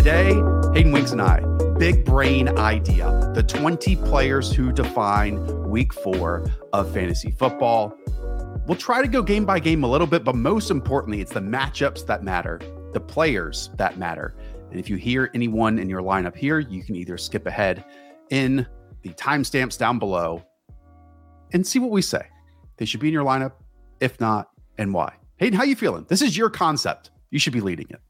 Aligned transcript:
Today, 0.00 0.32
Hayden 0.72 0.92
Winks 0.92 1.12
and 1.12 1.20
I, 1.20 1.40
big 1.78 2.06
brain 2.06 2.48
idea 2.58 3.30
the 3.34 3.42
20 3.42 3.96
players 3.96 4.50
who 4.50 4.72
define 4.72 5.68
week 5.68 5.92
four 5.92 6.50
of 6.72 6.90
fantasy 6.90 7.32
football. 7.32 7.94
We'll 8.66 8.78
try 8.78 9.02
to 9.02 9.08
go 9.08 9.20
game 9.22 9.44
by 9.44 9.58
game 9.58 9.84
a 9.84 9.86
little 9.86 10.06
bit, 10.06 10.24
but 10.24 10.36
most 10.36 10.70
importantly, 10.70 11.20
it's 11.20 11.32
the 11.32 11.40
matchups 11.40 12.06
that 12.06 12.24
matter, 12.24 12.58
the 12.94 13.00
players 13.00 13.68
that 13.76 13.98
matter. 13.98 14.34
And 14.70 14.80
if 14.80 14.88
you 14.88 14.96
hear 14.96 15.30
anyone 15.34 15.78
in 15.78 15.90
your 15.90 16.00
lineup 16.00 16.34
here, 16.34 16.60
you 16.60 16.82
can 16.82 16.96
either 16.96 17.18
skip 17.18 17.46
ahead 17.46 17.84
in 18.30 18.66
the 19.02 19.10
timestamps 19.10 19.76
down 19.76 19.98
below 19.98 20.42
and 21.52 21.66
see 21.66 21.78
what 21.78 21.90
we 21.90 22.00
say. 22.00 22.26
They 22.78 22.86
should 22.86 23.00
be 23.00 23.08
in 23.08 23.12
your 23.12 23.26
lineup. 23.26 23.52
If 24.00 24.18
not, 24.18 24.48
and 24.78 24.94
why? 24.94 25.12
Hayden, 25.36 25.58
how 25.58 25.64
you 25.64 25.76
feeling? 25.76 26.06
This 26.08 26.22
is 26.22 26.38
your 26.38 26.48
concept. 26.48 27.10
You 27.30 27.38
should 27.38 27.52
be 27.52 27.60
leading 27.60 27.88
it. 27.90 28.00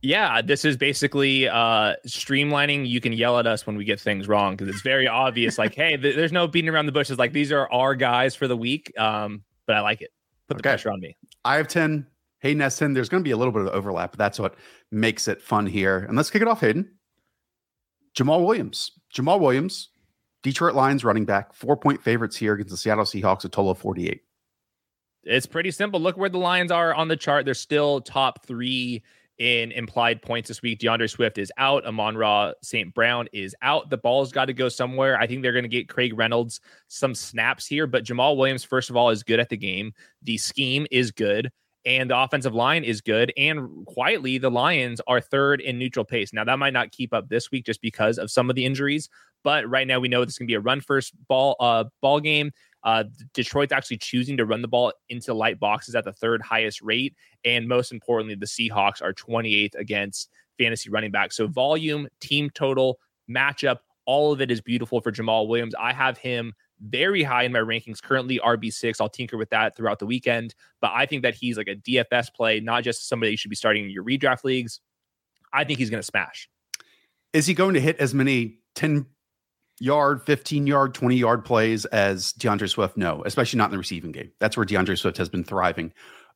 Yeah, 0.00 0.40
this 0.42 0.64
is 0.64 0.76
basically 0.76 1.48
uh, 1.48 1.94
streamlining. 2.06 2.88
You 2.88 3.00
can 3.00 3.12
yell 3.12 3.38
at 3.38 3.46
us 3.46 3.66
when 3.66 3.76
we 3.76 3.84
get 3.84 4.00
things 4.00 4.28
wrong 4.28 4.54
because 4.54 4.68
it's 4.68 4.82
very 4.82 5.08
obvious. 5.08 5.58
Like, 5.58 5.74
hey, 5.76 5.96
th- 5.96 6.14
there's 6.14 6.32
no 6.32 6.46
beating 6.46 6.70
around 6.70 6.86
the 6.86 6.92
bushes. 6.92 7.18
Like, 7.18 7.32
these 7.32 7.50
are 7.50 7.70
our 7.72 7.94
guys 7.94 8.34
for 8.34 8.46
the 8.46 8.56
week. 8.56 8.92
Um, 8.98 9.42
but 9.66 9.76
I 9.76 9.80
like 9.80 10.00
it. 10.00 10.10
Put 10.46 10.56
the 10.56 10.62
okay. 10.62 10.70
pressure 10.70 10.90
on 10.90 11.00
me. 11.00 11.16
I 11.44 11.56
have 11.56 11.68
10. 11.68 12.06
Hayden 12.40 12.60
has 12.60 12.76
10. 12.76 12.94
There's 12.94 13.08
going 13.08 13.22
to 13.22 13.28
be 13.28 13.32
a 13.32 13.36
little 13.36 13.52
bit 13.52 13.62
of 13.62 13.68
overlap, 13.68 14.12
but 14.12 14.18
that's 14.18 14.38
what 14.38 14.54
makes 14.90 15.26
it 15.26 15.42
fun 15.42 15.66
here. 15.66 15.98
And 15.98 16.16
let's 16.16 16.30
kick 16.30 16.42
it 16.42 16.48
off, 16.48 16.60
Hayden. 16.60 16.90
Jamaal 18.16 18.44
Williams. 18.44 18.92
Jamaal 19.14 19.40
Williams, 19.40 19.90
Detroit 20.42 20.74
Lions 20.74 21.04
running 21.04 21.24
back, 21.24 21.52
four 21.52 21.76
point 21.76 22.02
favorites 22.02 22.36
here 22.36 22.54
against 22.54 22.70
the 22.70 22.76
Seattle 22.76 23.04
Seahawks, 23.04 23.44
a 23.44 23.48
total 23.48 23.70
of 23.70 23.78
48. 23.78 24.22
It's 25.24 25.46
pretty 25.46 25.70
simple. 25.70 26.00
Look 26.00 26.16
where 26.16 26.28
the 26.28 26.38
Lions 26.38 26.70
are 26.70 26.94
on 26.94 27.08
the 27.08 27.16
chart. 27.16 27.44
They're 27.44 27.54
still 27.54 28.00
top 28.00 28.46
three 28.46 29.02
in 29.38 29.70
implied 29.72 30.20
points 30.20 30.48
this 30.48 30.62
week. 30.62 30.80
DeAndre 30.80 31.08
Swift 31.08 31.38
is 31.38 31.52
out. 31.58 31.84
Amon-Ra 31.86 32.52
St. 32.62 32.92
Brown 32.92 33.28
is 33.32 33.54
out. 33.62 33.88
The 33.88 33.96
ball's 33.96 34.32
got 34.32 34.46
to 34.46 34.52
go 34.52 34.68
somewhere. 34.68 35.18
I 35.18 35.26
think 35.26 35.42
they're 35.42 35.52
going 35.52 35.64
to 35.64 35.68
get 35.68 35.88
Craig 35.88 36.16
Reynolds 36.16 36.60
some 36.88 37.14
snaps 37.14 37.66
here, 37.66 37.86
but 37.86 38.04
Jamaal 38.04 38.36
Williams, 38.36 38.64
first 38.64 38.90
of 38.90 38.96
all, 38.96 39.10
is 39.10 39.22
good 39.22 39.40
at 39.40 39.48
the 39.48 39.56
game. 39.56 39.92
The 40.22 40.38
scheme 40.38 40.86
is 40.90 41.12
good, 41.12 41.50
and 41.84 42.10
the 42.10 42.18
offensive 42.18 42.54
line 42.54 42.82
is 42.82 43.00
good. 43.00 43.32
And 43.36 43.86
quietly, 43.86 44.38
the 44.38 44.50
Lions 44.50 45.00
are 45.06 45.20
third 45.20 45.60
in 45.60 45.78
neutral 45.78 46.04
pace. 46.04 46.32
Now, 46.32 46.44
that 46.44 46.58
might 46.58 46.72
not 46.72 46.90
keep 46.90 47.14
up 47.14 47.28
this 47.28 47.50
week 47.50 47.64
just 47.64 47.80
because 47.80 48.18
of 48.18 48.30
some 48.30 48.50
of 48.50 48.56
the 48.56 48.64
injuries, 48.64 49.08
but 49.44 49.68
right 49.68 49.86
now 49.86 50.00
we 50.00 50.08
know 50.08 50.24
this 50.24 50.34
is 50.34 50.38
going 50.38 50.48
to 50.48 50.52
be 50.52 50.56
a 50.56 50.60
run 50.60 50.80
first 50.80 51.14
ball 51.28 51.56
uh, 51.60 51.84
ball 52.02 52.20
game. 52.20 52.50
Uh, 52.84 53.04
Detroit's 53.34 53.72
actually 53.72 53.98
choosing 53.98 54.36
to 54.36 54.46
run 54.46 54.62
the 54.62 54.68
ball 54.68 54.92
into 55.08 55.34
light 55.34 55.58
boxes 55.58 55.94
at 55.94 56.04
the 56.04 56.12
third 56.12 56.42
highest 56.42 56.80
rate. 56.80 57.14
And 57.44 57.66
most 57.66 57.92
importantly, 57.92 58.34
the 58.34 58.46
Seahawks 58.46 59.02
are 59.02 59.12
28th 59.12 59.74
against 59.74 60.30
fantasy 60.58 60.90
running 60.90 61.10
back. 61.10 61.32
So 61.32 61.46
volume, 61.46 62.08
team 62.20 62.50
total, 62.50 62.98
matchup, 63.30 63.78
all 64.06 64.32
of 64.32 64.40
it 64.40 64.50
is 64.50 64.60
beautiful 64.60 65.00
for 65.00 65.12
Jamaal 65.12 65.48
Williams. 65.48 65.74
I 65.78 65.92
have 65.92 66.16
him 66.16 66.54
very 66.80 67.22
high 67.22 67.42
in 67.42 67.52
my 67.52 67.58
rankings, 67.58 68.00
currently 68.00 68.38
RB6. 68.38 69.00
I'll 69.00 69.08
tinker 69.08 69.36
with 69.36 69.50
that 69.50 69.76
throughout 69.76 69.98
the 69.98 70.06
weekend. 70.06 70.54
But 70.80 70.92
I 70.94 71.06
think 71.06 71.22
that 71.22 71.34
he's 71.34 71.56
like 71.58 71.68
a 71.68 71.76
DFS 71.76 72.32
play, 72.34 72.60
not 72.60 72.84
just 72.84 73.08
somebody 73.08 73.32
you 73.32 73.36
should 73.36 73.50
be 73.50 73.56
starting 73.56 73.84
in 73.84 73.90
your 73.90 74.04
redraft 74.04 74.44
leagues. 74.44 74.80
I 75.52 75.64
think 75.64 75.78
he's 75.78 75.90
going 75.90 76.00
to 76.00 76.06
smash. 76.06 76.48
Is 77.32 77.46
he 77.46 77.54
going 77.54 77.74
to 77.74 77.80
hit 77.80 77.98
as 77.98 78.14
many 78.14 78.60
10 78.76 79.06
yard, 79.80 80.22
15 80.24 80.66
yard, 80.66 80.94
20 80.94 81.16
yard 81.16 81.44
plays 81.44 81.84
as 81.86 82.32
DeAndre 82.34 82.68
Swift? 82.68 82.96
No, 82.96 83.22
especially 83.24 83.58
not 83.58 83.66
in 83.66 83.72
the 83.72 83.78
receiving 83.78 84.12
game. 84.12 84.32
That's 84.40 84.56
where 84.56 84.66
DeAndre 84.66 84.98
Swift 84.98 85.16
has 85.18 85.28
been 85.28 85.44
thriving 85.44 85.92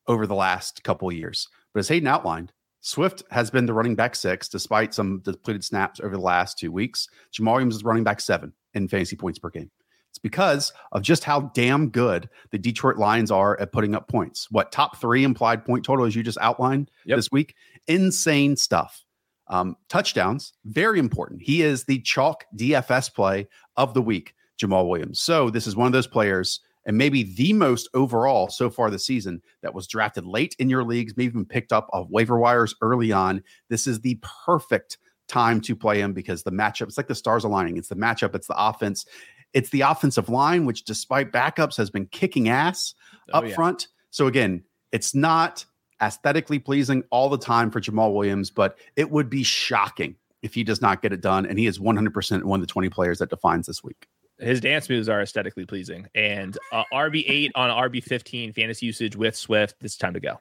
over 0.07 0.27
the 0.27 0.35
last 0.35 0.83
couple 0.83 1.07
of 1.07 1.15
years. 1.15 1.47
But 1.73 1.79
as 1.79 1.87
Hayden 1.87 2.07
outlined, 2.07 2.51
Swift 2.81 3.23
has 3.31 3.49
been 3.49 3.65
the 3.65 3.73
running 3.73 3.95
back 3.95 4.15
six 4.15 4.49
despite 4.49 4.93
some 4.93 5.19
depleted 5.19 5.63
snaps 5.63 5.99
over 6.01 6.15
the 6.15 6.21
last 6.21 6.59
two 6.59 6.71
weeks. 6.71 7.07
Jamaal 7.33 7.53
Williams 7.53 7.75
is 7.75 7.83
running 7.83 8.03
back 8.03 8.19
seven 8.19 8.53
in 8.73 8.87
fantasy 8.87 9.15
points 9.15 9.39
per 9.39 9.49
game. 9.49 9.71
It's 10.09 10.19
because 10.19 10.73
of 10.91 11.01
just 11.01 11.23
how 11.23 11.51
damn 11.55 11.89
good 11.89 12.29
the 12.51 12.59
Detroit 12.59 12.97
Lions 12.97 13.31
are 13.31 13.59
at 13.59 13.71
putting 13.71 13.95
up 13.95 14.09
points. 14.09 14.47
What 14.51 14.71
top 14.71 14.97
three 14.97 15.23
implied 15.23 15.65
point 15.65 15.85
total, 15.85 16.05
as 16.05 16.15
you 16.15 16.21
just 16.21 16.37
outlined 16.39 16.91
yep. 17.05 17.17
this 17.17 17.31
week? 17.31 17.55
Insane 17.87 18.55
stuff. 18.55 19.03
Um, 19.53 19.75
touchdowns, 19.87 20.53
very 20.65 20.97
important. 20.97 21.43
He 21.43 21.61
is 21.61 21.83
the 21.83 21.99
chalk 21.99 22.43
DFS 22.57 23.13
play 23.13 23.47
of 23.77 23.93
the 23.93 24.01
week, 24.01 24.33
Jamaal 24.59 24.89
Williams. 24.89 25.21
So 25.21 25.51
this 25.51 25.67
is 25.67 25.75
one 25.75 25.85
of 25.85 25.93
those 25.93 26.07
players, 26.07 26.59
and 26.87 26.97
maybe 26.97 27.21
the 27.21 27.53
most 27.53 27.87
overall 27.93 28.49
so 28.49 28.71
far 28.71 28.89
this 28.89 29.05
season 29.05 29.43
that 29.61 29.75
was 29.75 29.85
drafted 29.85 30.25
late 30.25 30.55
in 30.57 30.71
your 30.71 30.83
leagues, 30.83 31.15
maybe 31.15 31.27
even 31.27 31.45
picked 31.45 31.71
up 31.71 31.87
off 31.93 32.07
waiver 32.09 32.39
wires 32.39 32.73
early 32.81 33.11
on. 33.11 33.43
This 33.69 33.85
is 33.85 34.01
the 34.01 34.19
perfect 34.47 34.97
time 35.27 35.61
to 35.61 35.75
play 35.75 35.99
him 35.99 36.13
because 36.13 36.41
the 36.41 36.51
matchup, 36.51 36.87
it's 36.87 36.97
like 36.97 37.07
the 37.07 37.13
stars 37.13 37.43
aligning. 37.43 37.77
It's 37.77 37.89
the 37.89 37.95
matchup, 37.95 38.33
it's 38.33 38.47
the 38.47 38.57
offense, 38.57 39.05
it's 39.53 39.69
the 39.69 39.81
offensive 39.81 40.29
line, 40.29 40.65
which 40.65 40.83
despite 40.83 41.31
backups 41.31 41.77
has 41.77 41.91
been 41.91 42.07
kicking 42.07 42.49
ass 42.49 42.95
oh, 43.31 43.37
up 43.37 43.47
yeah. 43.47 43.53
front. 43.53 43.89
So 44.09 44.25
again, 44.25 44.63
it's 44.91 45.13
not 45.13 45.63
aesthetically 46.07 46.59
pleasing 46.59 47.03
all 47.09 47.29
the 47.29 47.37
time 47.37 47.71
for 47.71 47.79
Jamaal 47.79 48.13
Williams, 48.13 48.49
but 48.49 48.77
it 48.95 49.09
would 49.11 49.29
be 49.29 49.43
shocking 49.43 50.15
if 50.41 50.53
he 50.53 50.63
does 50.63 50.81
not 50.81 51.01
get 51.01 51.13
it 51.13 51.21
done. 51.21 51.45
And 51.45 51.57
he 51.57 51.67
is 51.67 51.79
100% 51.79 52.43
one 52.43 52.59
of 52.59 52.67
the 52.67 52.71
20 52.71 52.89
players 52.89 53.19
that 53.19 53.29
defines 53.29 53.67
this 53.67 53.83
week. 53.83 54.07
His 54.39 54.59
dance 54.59 54.89
moves 54.89 55.07
are 55.07 55.21
aesthetically 55.21 55.65
pleasing. 55.65 56.07
And 56.15 56.57
uh, 56.71 56.83
RB8 56.93 57.51
on 57.55 57.69
RB15 57.69 58.53
fantasy 58.53 58.85
usage 58.85 59.15
with 59.15 59.35
Swift. 59.35 59.75
It's 59.81 59.95
time 59.95 60.13
to 60.13 60.19
go. 60.19 60.39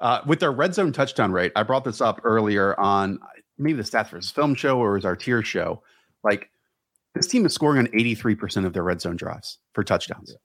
Uh, 0.00 0.20
with 0.26 0.40
their 0.40 0.52
red 0.52 0.74
zone 0.74 0.92
touchdown 0.92 1.32
rate, 1.32 1.52
I 1.56 1.62
brought 1.62 1.84
this 1.84 2.00
up 2.00 2.20
earlier 2.24 2.78
on 2.78 3.18
maybe 3.58 3.76
the 3.76 3.82
stats 3.82 4.08
for 4.08 4.16
his 4.16 4.30
film 4.30 4.54
show 4.54 4.78
or 4.78 4.96
his 4.96 5.04
our 5.04 5.16
tier 5.16 5.42
show. 5.42 5.82
Like 6.24 6.50
this 7.14 7.26
team 7.26 7.44
is 7.46 7.52
scoring 7.52 7.78
on 7.78 7.86
83% 7.88 8.64
of 8.64 8.72
their 8.72 8.84
red 8.84 9.00
zone 9.00 9.16
drives 9.16 9.58
for 9.72 9.84
touchdowns. 9.84 10.30
Yeah. 10.30 10.36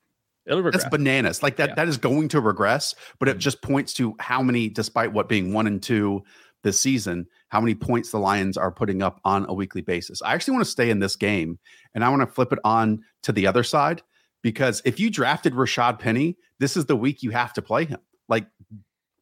It'll 0.46 0.62
regress. 0.62 0.84
That's 0.84 0.92
bananas. 0.92 1.42
Like 1.42 1.56
that, 1.58 1.70
yeah. 1.70 1.76
that 1.76 1.88
is 1.88 1.98
going 1.98 2.28
to 2.30 2.42
regress, 2.42 2.96
but 3.20 3.28
it 3.28 3.34
mm-hmm. 3.34 3.40
just 3.40 3.62
points 3.62 3.94
to 3.94 4.16
how 4.20 4.42
many, 4.42 4.70
despite 4.70 5.14
what 5.14 5.30
being 5.30 5.54
one 5.54 5.68
and 5.68 5.82
two 5.82 6.24
this 6.64 6.80
season, 6.80 7.28
how 7.50 7.62
many 7.62 7.76
points 7.76 8.12
the 8.12 8.18
Lions 8.18 8.58
are 8.58 8.72
putting 8.72 9.02
up 9.02 9.20
on 9.26 9.46
a 9.48 9.54
weekly 9.54 9.82
basis. 9.82 10.22
I 10.22 10.34
actually 10.34 10.54
want 10.54 10.66
to 10.66 10.72
stay 10.72 10.90
in 10.90 11.00
this 11.00 11.16
game 11.16 11.60
and 11.94 12.04
I 12.04 12.10
want 12.10 12.22
to 12.22 12.28
flip 12.28 12.52
it 12.52 12.60
on 12.64 13.02
to 13.24 13.32
the 13.32 13.48
other 13.48 13.64
side 13.64 14.02
because 14.42 14.82
if 14.86 15.00
you 15.00 15.10
drafted 15.10 15.54
Rashaad 15.54 16.00
Penny, 16.00 16.38
this 16.60 16.76
is 16.76 16.86
the 16.86 16.96
week 16.96 17.22
you 17.22 17.32
have 17.32 17.54
to 17.54 17.62
play 17.62 17.86
him. 17.86 18.00
Like 18.28 18.48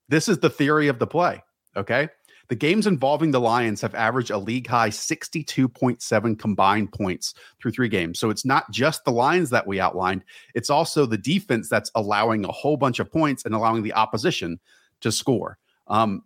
this 0.07 0.27
is 0.27 0.39
the 0.39 0.49
theory 0.49 0.87
of 0.87 0.99
the 0.99 1.07
play. 1.07 1.43
Okay. 1.75 2.09
The 2.49 2.55
games 2.55 2.87
involving 2.87 3.31
the 3.31 3.39
Lions 3.39 3.81
have 3.81 3.95
averaged 3.95 4.31
a 4.31 4.37
league 4.37 4.67
high 4.67 4.89
62.7 4.89 6.39
combined 6.39 6.91
points 6.91 7.33
through 7.61 7.71
three 7.71 7.89
games. 7.89 8.19
So 8.19 8.29
it's 8.29 8.45
not 8.45 8.69
just 8.71 9.05
the 9.05 9.11
Lions 9.11 9.49
that 9.51 9.67
we 9.67 9.79
outlined, 9.79 10.23
it's 10.53 10.69
also 10.69 11.05
the 11.05 11.17
defense 11.17 11.69
that's 11.69 11.91
allowing 11.95 12.45
a 12.45 12.51
whole 12.51 12.77
bunch 12.77 12.99
of 12.99 13.11
points 13.11 13.45
and 13.45 13.55
allowing 13.55 13.83
the 13.83 13.93
opposition 13.93 14.59
to 15.01 15.11
score. 15.11 15.57
Um, 15.87 16.23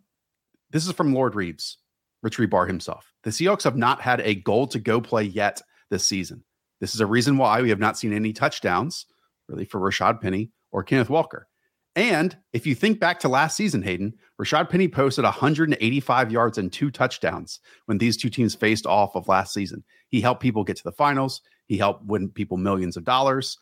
this 0.71 0.85
is 0.85 0.93
from 0.93 1.13
Lord 1.13 1.33
Reebs, 1.33 1.77
Rich 2.21 2.37
Hribar 2.37 2.67
himself. 2.67 3.13
The 3.23 3.29
Seahawks 3.29 3.63
have 3.63 3.77
not 3.77 4.01
had 4.01 4.21
a 4.21 4.35
goal 4.35 4.67
to 4.67 4.79
go 4.79 4.99
play 5.01 5.23
yet 5.23 5.61
this 5.89 6.05
season. 6.05 6.43
This 6.79 6.93
is 6.93 7.01
a 7.01 7.05
reason 7.05 7.37
why 7.37 7.61
we 7.61 7.69
have 7.69 7.79
not 7.79 7.97
seen 7.97 8.13
any 8.13 8.33
touchdowns, 8.33 9.05
really, 9.47 9.65
for 9.65 9.79
Rashaad 9.79 10.21
Penny 10.21 10.51
or 10.71 10.83
Kenneth 10.83 11.09
Walker. 11.09 11.47
And 11.95 12.38
if 12.51 12.67
you 12.67 12.75
think 12.75 13.00
back 13.00 13.19
to 13.22 13.29
last 13.29 13.56
season, 13.56 13.81
Hayden, 13.81 14.13
Rashaad 14.41 14.69
Penny 14.69 14.88
posted 14.89 15.23
185 15.23 16.31
yards 16.31 16.57
and 16.57 16.72
two 16.72 16.91
touchdowns 16.91 17.61
when 17.85 17.97
these 17.97 18.17
two 18.17 18.29
teams 18.29 18.53
faced 18.53 18.85
off 18.85 19.16
of 19.16 19.29
last 19.29 19.53
season. 19.53 19.83
He 20.09 20.19
helped 20.19 20.41
people 20.41 20.66
get 20.66 20.75
to 20.78 20.83
the 20.83 20.91
finals. 20.91 21.42
He 21.68 21.77
helped 21.77 22.06
win 22.06 22.30
people 22.30 22.57
millions 22.57 22.97
of 22.97 23.06
dollars. 23.06 23.57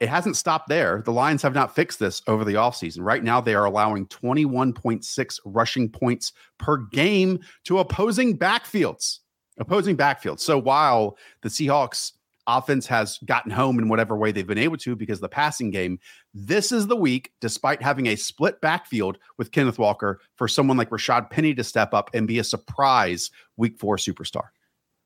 It 0.00 0.08
hasn't 0.08 0.36
stopped 0.36 0.68
there. 0.68 1.02
The 1.04 1.12
Lions 1.12 1.40
have 1.42 1.54
not 1.54 1.74
fixed 1.74 1.98
this 1.98 2.20
over 2.26 2.44
the 2.44 2.54
offseason. 2.54 2.98
Right 3.00 3.24
now, 3.24 3.40
they 3.40 3.54
are 3.54 3.64
allowing 3.64 4.06
21.6 4.08 5.40
rushing 5.44 5.88
points 5.88 6.32
per 6.58 6.78
game 6.78 7.38
to 7.64 7.78
opposing 7.78 8.38
backfields. 8.38 9.20
Opposing 9.58 9.96
backfields. 9.96 10.40
So 10.40 10.58
while 10.58 11.16
the 11.42 11.48
Seahawks 11.48 12.12
offense 12.46 12.86
has 12.86 13.18
gotten 13.24 13.50
home 13.50 13.78
in 13.78 13.88
whatever 13.88 14.16
way 14.16 14.32
they've 14.32 14.46
been 14.46 14.58
able 14.58 14.76
to 14.78 14.96
because 14.96 15.20
the 15.20 15.28
passing 15.28 15.70
game. 15.70 15.98
This 16.34 16.72
is 16.72 16.86
the 16.86 16.96
week, 16.96 17.32
despite 17.40 17.82
having 17.82 18.06
a 18.06 18.16
split 18.16 18.60
backfield 18.60 19.18
with 19.38 19.52
Kenneth 19.52 19.78
Walker, 19.78 20.20
for 20.36 20.48
someone 20.48 20.76
like 20.76 20.90
Rashaad 20.90 21.30
Penny 21.30 21.54
to 21.54 21.64
step 21.64 21.94
up 21.94 22.10
and 22.14 22.26
be 22.26 22.38
a 22.38 22.44
surprise 22.44 23.30
week 23.56 23.78
four 23.78 23.96
superstar. 23.96 24.48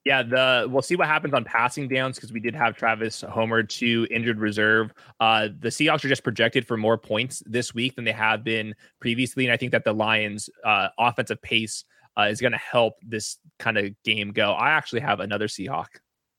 Yeah, 0.05 0.23
the 0.23 0.67
we'll 0.71 0.81
see 0.81 0.97
what 0.97 1.09
happens 1.09 1.35
on 1.35 1.45
passing 1.45 1.87
downs 1.87 2.17
because 2.17 2.33
we 2.33 2.41
did 2.41 2.55
have 2.55 2.75
Travis 2.75 3.21
Homer 3.21 3.63
to 3.63 4.07
injured 4.11 4.39
reserve. 4.39 4.95
Uh, 5.21 5.49
the 5.59 5.69
Seahawks 5.69 6.03
are 6.05 6.09
just 6.09 6.25
projected 6.25 6.67
for 6.67 6.79
more 6.79 6.97
points 6.97 7.43
this 7.45 7.75
week 7.75 7.97
than 7.97 8.07
they 8.07 8.13
have 8.13 8.43
been 8.43 8.75
previously, 9.01 9.45
and 9.45 9.53
I 9.53 9.59
think 9.59 9.73
that 9.73 9.85
the 9.85 9.93
Lions' 9.93 10.49
uh, 10.65 10.89
offensive 10.99 11.43
pace 11.43 11.85
uh, 12.19 12.23
is 12.23 12.41
going 12.41 12.53
to 12.53 12.59
help 12.59 12.95
this 13.03 13.39
kind 13.59 13.77
of 13.77 13.91
game 14.03 14.33
go. 14.33 14.53
I 14.53 14.71
actually 14.71 15.01
have 15.01 15.21
another 15.21 15.49
Seahawk. 15.49 15.89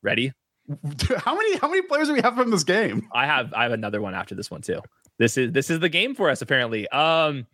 Ready? 0.02 0.32
How 1.18 1.34
many 1.34 1.56
how 1.58 1.68
many 1.68 1.82
players 1.82 2.08
do 2.08 2.14
we 2.14 2.20
have 2.20 2.36
from 2.36 2.50
this 2.50 2.62
game? 2.64 3.08
I 3.12 3.26
have 3.26 3.52
I 3.52 3.64
have 3.64 3.72
another 3.72 4.00
one 4.00 4.14
after 4.14 4.34
this 4.34 4.50
one 4.50 4.62
too. 4.62 4.80
this 5.18 5.36
is 5.36 5.52
this 5.52 5.70
is 5.70 5.80
the 5.80 5.88
game 5.88 6.14
for 6.14 6.30
us 6.30 6.40
apparently. 6.40 6.88
Um 6.90 7.46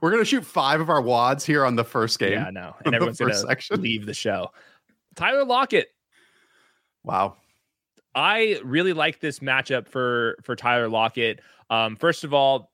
we're 0.00 0.12
gonna 0.12 0.24
shoot 0.24 0.44
five 0.46 0.80
of 0.80 0.88
our 0.88 1.02
wads 1.02 1.44
here 1.44 1.64
on 1.64 1.74
the 1.74 1.84
first 1.84 2.18
game. 2.20 2.32
Yeah, 2.34 2.50
no. 2.50 2.74
And 2.84 2.94
everyone's 2.94 3.18
gonna 3.18 3.34
section. 3.34 3.82
leave 3.82 4.06
the 4.06 4.14
show. 4.14 4.48
Tyler 5.16 5.44
Lockett. 5.44 5.88
Wow. 7.02 7.36
I 8.14 8.60
really 8.64 8.92
like 8.92 9.18
this 9.20 9.40
matchup 9.40 9.88
for 9.88 10.36
for 10.42 10.54
Tyler 10.54 10.88
Lockett. 10.88 11.40
Um, 11.68 11.96
first 11.96 12.22
of 12.24 12.32
all, 12.32 12.70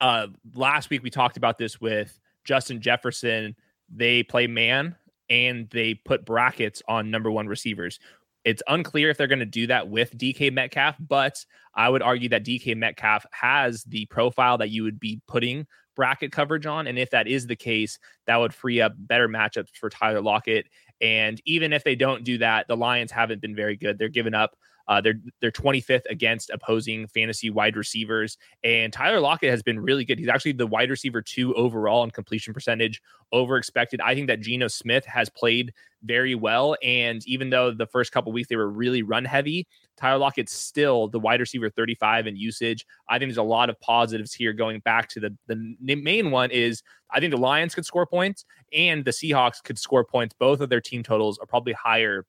uh, 0.00 0.26
last 0.54 0.90
week 0.90 1.02
we 1.02 1.10
talked 1.10 1.36
about 1.36 1.56
this 1.58 1.80
with 1.80 2.18
Justin 2.44 2.80
Jefferson. 2.80 3.56
They 3.90 4.22
play 4.22 4.46
man 4.46 4.96
and 5.30 5.68
they 5.70 5.94
put 5.94 6.24
brackets 6.24 6.82
on 6.88 7.10
number 7.10 7.30
one 7.30 7.46
receivers. 7.48 8.00
It's 8.44 8.62
unclear 8.68 9.10
if 9.10 9.18
they're 9.18 9.26
going 9.26 9.38
to 9.40 9.44
do 9.44 9.66
that 9.66 9.88
with 9.88 10.16
DK 10.16 10.52
Metcalf, 10.52 10.96
but 11.00 11.44
I 11.74 11.88
would 11.88 12.02
argue 12.02 12.28
that 12.30 12.44
DK 12.44 12.76
Metcalf 12.76 13.26
has 13.32 13.84
the 13.84 14.06
profile 14.06 14.58
that 14.58 14.70
you 14.70 14.82
would 14.84 14.98
be 14.98 15.20
putting 15.26 15.66
bracket 15.96 16.30
coverage 16.30 16.64
on. 16.64 16.86
And 16.86 16.98
if 16.98 17.10
that 17.10 17.26
is 17.26 17.46
the 17.46 17.56
case, 17.56 17.98
that 18.26 18.36
would 18.36 18.54
free 18.54 18.80
up 18.80 18.92
better 18.96 19.28
matchups 19.28 19.74
for 19.74 19.90
Tyler 19.90 20.22
Lockett. 20.22 20.66
And 21.00 21.40
even 21.44 21.72
if 21.72 21.84
they 21.84 21.96
don't 21.96 22.24
do 22.24 22.38
that, 22.38 22.68
the 22.68 22.76
Lions 22.76 23.10
haven't 23.10 23.40
been 23.40 23.56
very 23.56 23.76
good. 23.76 23.98
They're 23.98 24.08
giving 24.08 24.34
up 24.34 24.56
uh, 24.88 25.00
they're 25.00 25.20
they're 25.40 25.50
25th 25.50 26.04
against 26.08 26.50
opposing 26.50 27.06
fantasy 27.08 27.50
wide 27.50 27.76
receivers, 27.76 28.38
and 28.64 28.92
Tyler 28.92 29.20
Lockett 29.20 29.50
has 29.50 29.62
been 29.62 29.78
really 29.78 30.04
good. 30.04 30.18
He's 30.18 30.28
actually 30.28 30.52
the 30.52 30.66
wide 30.66 30.90
receiver 30.90 31.20
two 31.20 31.54
overall 31.54 32.02
in 32.04 32.10
completion 32.10 32.54
percentage, 32.54 33.00
over 33.30 33.56
expected. 33.58 34.00
I 34.00 34.14
think 34.14 34.28
that 34.28 34.40
Geno 34.40 34.68
Smith 34.68 35.04
has 35.04 35.28
played 35.28 35.72
very 36.04 36.34
well, 36.34 36.76
and 36.82 37.22
even 37.26 37.50
though 37.50 37.70
the 37.70 37.86
first 37.86 38.12
couple 38.12 38.32
weeks 38.32 38.48
they 38.48 38.56
were 38.56 38.70
really 38.70 39.02
run 39.02 39.24
heavy, 39.24 39.66
Tyler 39.98 40.18
Lockett's 40.18 40.54
still 40.54 41.08
the 41.08 41.20
wide 41.20 41.40
receiver 41.40 41.68
35 41.68 42.26
in 42.26 42.36
usage. 42.36 42.86
I 43.08 43.18
think 43.18 43.28
there's 43.28 43.36
a 43.36 43.42
lot 43.42 43.68
of 43.68 43.78
positives 43.80 44.32
here. 44.32 44.54
Going 44.54 44.80
back 44.80 45.08
to 45.10 45.20
the 45.20 45.36
the 45.46 45.96
main 45.96 46.30
one 46.30 46.50
is 46.50 46.82
I 47.10 47.20
think 47.20 47.32
the 47.32 47.40
Lions 47.40 47.74
could 47.74 47.84
score 47.84 48.06
points 48.06 48.46
and 48.72 49.04
the 49.04 49.10
Seahawks 49.10 49.62
could 49.62 49.78
score 49.78 50.04
points. 50.04 50.34
Both 50.38 50.60
of 50.60 50.70
their 50.70 50.80
team 50.80 51.02
totals 51.02 51.38
are 51.38 51.46
probably 51.46 51.72
higher 51.74 52.24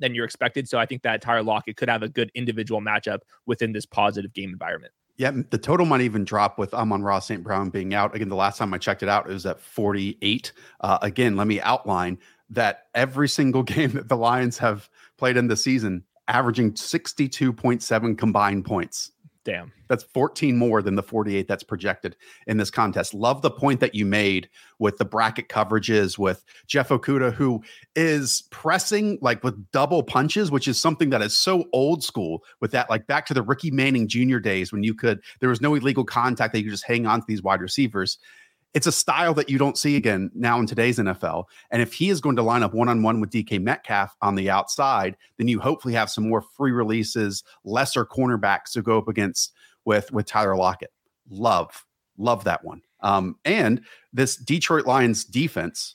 than 0.00 0.14
you're 0.14 0.24
expected. 0.24 0.68
So 0.68 0.78
I 0.78 0.86
think 0.86 1.02
that 1.02 1.20
Tyler 1.20 1.42
Lockett 1.42 1.76
could 1.76 1.88
have 1.88 2.02
a 2.02 2.08
good 2.08 2.30
individual 2.34 2.80
matchup 2.80 3.20
within 3.46 3.72
this 3.72 3.86
positive 3.86 4.32
game 4.32 4.50
environment. 4.50 4.92
Yeah, 5.16 5.32
the 5.50 5.58
total 5.58 5.84
might 5.84 6.02
even 6.02 6.24
drop 6.24 6.58
with 6.58 6.72
Amon-Ra 6.72 7.18
St. 7.18 7.42
Brown 7.42 7.70
being 7.70 7.92
out. 7.92 8.14
Again, 8.14 8.28
the 8.28 8.36
last 8.36 8.56
time 8.56 8.72
I 8.72 8.78
checked 8.78 9.02
it 9.02 9.08
out, 9.08 9.28
it 9.28 9.32
was 9.32 9.46
at 9.46 9.60
48. 9.60 10.52
Uh, 10.80 10.98
again, 11.02 11.34
let 11.34 11.48
me 11.48 11.60
outline 11.60 12.18
that 12.50 12.84
every 12.94 13.28
single 13.28 13.62
game 13.64 13.90
that 13.92 14.08
the 14.08 14.16
Lions 14.16 14.58
have 14.58 14.88
played 15.16 15.36
in 15.36 15.48
the 15.48 15.56
season, 15.56 16.04
averaging 16.28 16.72
62.7 16.72 18.16
combined 18.16 18.64
points. 18.64 19.10
Damn. 19.48 19.72
That's 19.88 20.04
14 20.04 20.58
more 20.58 20.82
than 20.82 20.94
the 20.94 21.02
48 21.02 21.48
that's 21.48 21.62
projected 21.62 22.16
in 22.46 22.58
this 22.58 22.70
contest. 22.70 23.14
Love 23.14 23.40
the 23.40 23.50
point 23.50 23.80
that 23.80 23.94
you 23.94 24.04
made 24.04 24.50
with 24.78 24.98
the 24.98 25.06
bracket 25.06 25.48
coverages 25.48 26.18
with 26.18 26.44
Jeff 26.66 26.90
Okudah, 26.90 27.32
who 27.32 27.62
is 27.96 28.42
pressing 28.50 29.18
like 29.22 29.42
with 29.42 29.72
double 29.72 30.02
punches, 30.02 30.50
which 30.50 30.68
is 30.68 30.78
something 30.78 31.08
that 31.08 31.22
is 31.22 31.34
so 31.34 31.64
old 31.72 32.04
school 32.04 32.44
with 32.60 32.72
that, 32.72 32.90
like 32.90 33.06
back 33.06 33.24
to 33.24 33.32
the 33.32 33.40
Ricky 33.40 33.70
Manning 33.70 34.06
Jr. 34.06 34.36
days 34.36 34.70
when 34.70 34.82
you 34.82 34.92
could, 34.92 35.22
there 35.40 35.48
was 35.48 35.62
no 35.62 35.74
illegal 35.74 36.04
contact 36.04 36.52
that 36.52 36.58
you 36.58 36.64
could 36.66 36.72
just 36.72 36.84
hang 36.84 37.06
on 37.06 37.20
to 37.20 37.26
these 37.26 37.42
wide 37.42 37.62
receivers 37.62 38.18
it's 38.74 38.86
a 38.86 38.92
style 38.92 39.34
that 39.34 39.48
you 39.48 39.58
don't 39.58 39.78
see 39.78 39.96
again 39.96 40.30
now 40.34 40.60
in 40.60 40.66
today's 40.66 40.98
NFL. 40.98 41.44
And 41.70 41.80
if 41.80 41.94
he 41.94 42.10
is 42.10 42.20
going 42.20 42.36
to 42.36 42.42
line 42.42 42.62
up 42.62 42.74
one 42.74 42.88
on 42.88 43.02
one 43.02 43.20
with 43.20 43.30
DK 43.30 43.60
Metcalf 43.60 44.14
on 44.20 44.34
the 44.34 44.50
outside, 44.50 45.16
then 45.38 45.48
you 45.48 45.58
hopefully 45.58 45.94
have 45.94 46.10
some 46.10 46.28
more 46.28 46.42
free 46.42 46.72
releases, 46.72 47.42
lesser 47.64 48.04
cornerbacks 48.04 48.72
to 48.72 48.82
go 48.82 48.98
up 48.98 49.08
against 49.08 49.52
with 49.84 50.12
with 50.12 50.26
Tyler 50.26 50.56
Lockett. 50.56 50.92
Love, 51.30 51.84
love 52.18 52.44
that 52.44 52.64
one. 52.64 52.82
Um, 53.00 53.36
and 53.44 53.80
this 54.12 54.36
Detroit 54.36 54.86
Lions 54.86 55.24
defense, 55.24 55.94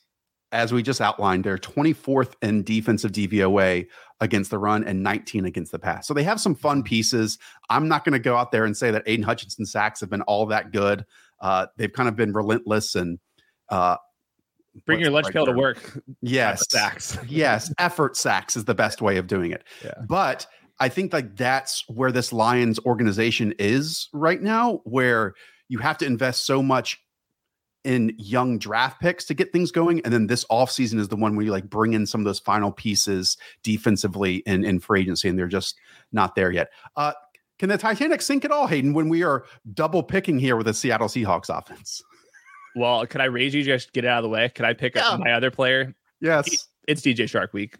as 0.51 0.71
we 0.71 0.81
just 0.81 1.01
outlined, 1.01 1.43
they're 1.43 1.57
24th 1.57 2.33
in 2.41 2.63
defensive 2.63 3.11
DVOA 3.11 3.87
against 4.19 4.51
the 4.51 4.57
run 4.57 4.83
and 4.83 5.03
19 5.03 5.45
against 5.45 5.71
the 5.71 5.79
pass. 5.79 6.07
So 6.07 6.13
they 6.13 6.23
have 6.23 6.39
some 6.39 6.55
fun 6.55 6.81
pieces. 6.81 7.37
I'm 7.69 7.87
not 7.87 8.05
going 8.05 8.13
to 8.13 8.19
go 8.19 8.37
out 8.37 8.51
there 8.51 8.65
and 8.65 8.75
say 8.75 8.89
that 8.91 9.03
Aidan 9.05 9.25
Hutchinson 9.25 9.65
sacks 9.65 9.99
have 9.99 10.09
been 10.09 10.21
all 10.23 10.45
that 10.47 10.71
good. 10.71 11.05
Uh, 11.43 11.67
they've 11.77 11.91
kind 11.91 12.07
of 12.07 12.15
been 12.15 12.31
relentless 12.31 12.95
and 12.95 13.19
uh, 13.67 13.97
bring 14.85 15.01
your 15.01 15.11
lunch 15.11 15.27
pail 15.27 15.45
to 15.45 15.51
work. 15.51 16.01
Yes, 16.21 16.65
sacks. 16.69 17.17
yes, 17.27 17.71
effort 17.77 18.15
sacks 18.15 18.55
is 18.55 18.63
the 18.63 18.73
best 18.73 19.01
way 19.01 19.17
of 19.17 19.27
doing 19.27 19.51
it. 19.51 19.65
Yeah. 19.83 19.93
But 20.07 20.47
I 20.79 20.87
think 20.87 21.11
like 21.11 21.35
that's 21.35 21.83
where 21.89 22.13
this 22.13 22.31
Lions 22.31 22.79
organization 22.85 23.53
is 23.59 24.07
right 24.13 24.41
now, 24.41 24.79
where 24.85 25.33
you 25.67 25.79
have 25.79 25.97
to 25.97 26.05
invest 26.05 26.45
so 26.45 26.63
much 26.63 26.97
in 27.83 28.15
young 28.17 28.57
draft 28.57 29.01
picks 29.01 29.25
to 29.25 29.33
get 29.33 29.51
things 29.51 29.69
going. 29.69 29.99
And 30.05 30.13
then 30.13 30.27
this 30.27 30.45
offseason 30.45 30.97
is 30.97 31.09
the 31.09 31.17
one 31.17 31.35
where 31.35 31.45
you 31.45 31.51
like 31.51 31.69
bring 31.69 31.91
in 31.91 32.05
some 32.05 32.21
of 32.21 32.25
those 32.25 32.39
final 32.39 32.71
pieces 32.71 33.35
defensively 33.61 34.37
in, 34.45 34.63
in 34.63 34.79
free 34.79 35.01
agency, 35.01 35.27
and 35.27 35.37
they're 35.37 35.47
just 35.47 35.77
not 36.13 36.35
there 36.35 36.51
yet. 36.51 36.69
Uh, 36.95 37.11
can 37.63 37.69
the 37.69 37.77
Titanic 37.77 38.21
sink 38.21 38.43
at 38.43 38.51
all, 38.51 38.67
Hayden, 38.67 38.91
when 38.91 39.07
we 39.07 39.23
are 39.23 39.45
double 39.73 40.03
picking 40.03 40.37
here 40.37 40.57
with 40.57 40.65
the 40.65 40.73
Seattle 40.73 41.07
Seahawks 41.07 41.47
offense? 41.47 42.03
Well, 42.75 43.07
could 43.07 43.21
I 43.21 43.25
raise 43.25 43.55
you 43.55 43.63
just 43.63 43.93
get 43.93 44.03
it 44.03 44.09
out 44.09 44.17
of 44.17 44.23
the 44.23 44.29
way? 44.29 44.49
Could 44.49 44.65
I 44.65 44.73
pick 44.73 44.95
yeah. 44.95 45.07
up 45.07 45.21
my 45.21 45.31
other 45.31 45.49
player? 45.49 45.95
Yes. 46.19 46.67
It's 46.89 47.01
DJ 47.01 47.19
Chark 47.19 47.53
week 47.53 47.77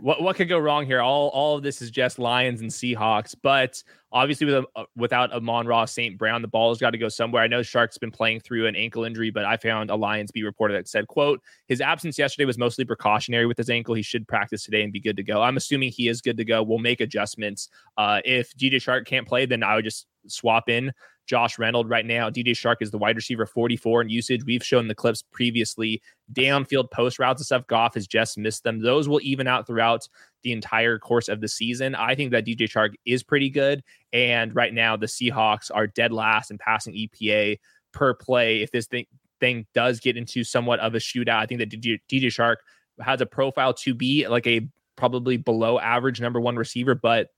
what 0.00 0.22
what 0.22 0.36
could 0.36 0.48
go 0.48 0.58
wrong 0.58 0.86
here? 0.86 1.00
All 1.00 1.28
all 1.28 1.56
of 1.56 1.62
this 1.62 1.80
is 1.80 1.90
just 1.90 2.18
Lions 2.18 2.60
and 2.60 2.70
Seahawks, 2.70 3.34
but 3.40 3.82
obviously 4.16 4.46
with 4.46 4.64
a, 4.76 4.84
without 4.96 5.30
Amon-Ra 5.30 5.84
St. 5.84 6.16
Brown, 6.16 6.40
the 6.40 6.48
ball 6.48 6.70
has 6.70 6.78
got 6.78 6.90
to 6.90 6.98
go 6.98 7.08
somewhere. 7.08 7.42
I 7.42 7.46
know 7.46 7.60
Chark's 7.60 7.98
been 7.98 8.10
playing 8.10 8.40
through 8.40 8.66
an 8.66 8.74
ankle 8.74 9.04
injury, 9.04 9.30
but 9.30 9.44
I 9.44 9.58
found 9.58 9.90
a 9.90 9.94
Lions 9.94 10.30
B 10.30 10.42
reporter 10.42 10.72
that 10.72 10.88
said, 10.88 11.06
"quote 11.06 11.42
His 11.68 11.82
absence 11.82 12.18
yesterday 12.18 12.46
was 12.46 12.56
mostly 12.56 12.86
precautionary 12.86 13.44
with 13.44 13.58
his 13.58 13.68
ankle. 13.68 13.94
He 13.94 14.02
should 14.02 14.26
practice 14.26 14.64
today 14.64 14.82
and 14.82 14.92
be 14.92 15.00
good 15.00 15.16
to 15.16 15.22
go." 15.22 15.42
I'm 15.42 15.58
assuming 15.58 15.90
he 15.90 16.08
is 16.08 16.22
good 16.22 16.38
to 16.38 16.44
go. 16.44 16.62
We'll 16.62 16.78
make 16.78 17.02
adjustments. 17.02 17.68
Uh, 17.98 18.20
if 18.24 18.56
DJ 18.56 18.76
Chark 18.76 19.04
can't 19.04 19.28
play, 19.28 19.44
then 19.44 19.62
I 19.62 19.74
would 19.74 19.84
just 19.84 20.06
swap 20.26 20.70
in 20.70 20.92
Josh 21.26 21.58
Reynolds 21.58 21.90
right 21.90 22.06
now. 22.06 22.30
DJ 22.30 22.52
Chark 22.52 22.76
is 22.80 22.90
the 22.90 22.98
wide 22.98 23.16
receiver 23.16 23.46
44 23.46 24.02
in 24.02 24.08
usage. 24.08 24.44
We've 24.44 24.64
shown 24.64 24.88
the 24.88 24.94
clips 24.94 25.22
previously. 25.32 26.00
Downfield 26.32 26.90
post 26.90 27.18
routes 27.18 27.40
and 27.40 27.46
stuff. 27.46 27.66
Goff 27.66 27.94
has 27.94 28.06
just 28.06 28.38
missed 28.38 28.64
them. 28.64 28.80
Those 28.80 29.08
will 29.08 29.20
even 29.22 29.46
out 29.46 29.66
throughout 29.66 30.08
the 30.46 30.52
entire 30.52 30.96
course 30.96 31.28
of 31.28 31.40
the 31.40 31.48
season. 31.48 31.96
I 31.96 32.14
think 32.14 32.30
that 32.30 32.46
DJ 32.46 32.70
Chark 32.70 32.94
is 33.04 33.24
pretty 33.24 33.50
good. 33.50 33.82
And 34.12 34.54
right 34.54 34.72
now, 34.72 34.96
the 34.96 35.06
Seahawks 35.06 35.72
are 35.74 35.88
dead 35.88 36.12
last 36.12 36.52
in 36.52 36.58
passing 36.58 36.94
EPA 36.94 37.58
per 37.90 38.14
play. 38.14 38.62
If 38.62 38.70
this 38.70 38.86
thing, 38.86 39.06
thing 39.40 39.66
does 39.74 39.98
get 39.98 40.16
into 40.16 40.44
somewhat 40.44 40.78
of 40.78 40.94
a 40.94 40.98
shootout, 40.98 41.38
I 41.38 41.46
think 41.46 41.58
that 41.58 41.70
DJ, 41.70 41.98
DJ 42.08 42.26
Chark 42.26 42.58
has 43.00 43.20
a 43.20 43.26
profile 43.26 43.74
to 43.74 43.92
be 43.92 44.28
like 44.28 44.46
a 44.46 44.68
probably 44.94 45.36
below 45.36 45.80
average 45.80 46.20
number 46.20 46.40
one 46.40 46.54
receiver, 46.54 46.94
but 46.94 47.30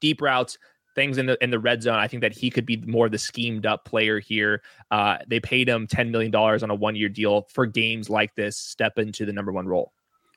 deep 0.00 0.20
routes, 0.20 0.58
things 0.94 1.16
in 1.16 1.24
the 1.24 1.42
in 1.42 1.48
the 1.48 1.58
red 1.58 1.82
zone. 1.82 1.98
I 1.98 2.08
think 2.08 2.20
that 2.20 2.34
he 2.34 2.50
could 2.50 2.66
be 2.66 2.76
more 2.86 3.06
of 3.06 3.12
the 3.12 3.16
schemed 3.16 3.64
up 3.64 3.86
player 3.86 4.20
here. 4.20 4.60
Uh, 4.90 5.16
they 5.26 5.40
paid 5.40 5.66
him 5.66 5.86
ten 5.86 6.10
million 6.10 6.30
dollars 6.30 6.62
on 6.62 6.68
a 6.68 6.74
one 6.74 6.94
year 6.94 7.08
deal 7.08 7.46
for 7.48 7.64
games 7.64 8.10
like 8.10 8.34
this. 8.34 8.58
Step 8.58 8.98
into 8.98 9.24
the 9.24 9.32
number 9.32 9.50
one 9.50 9.66
role. 9.66 9.93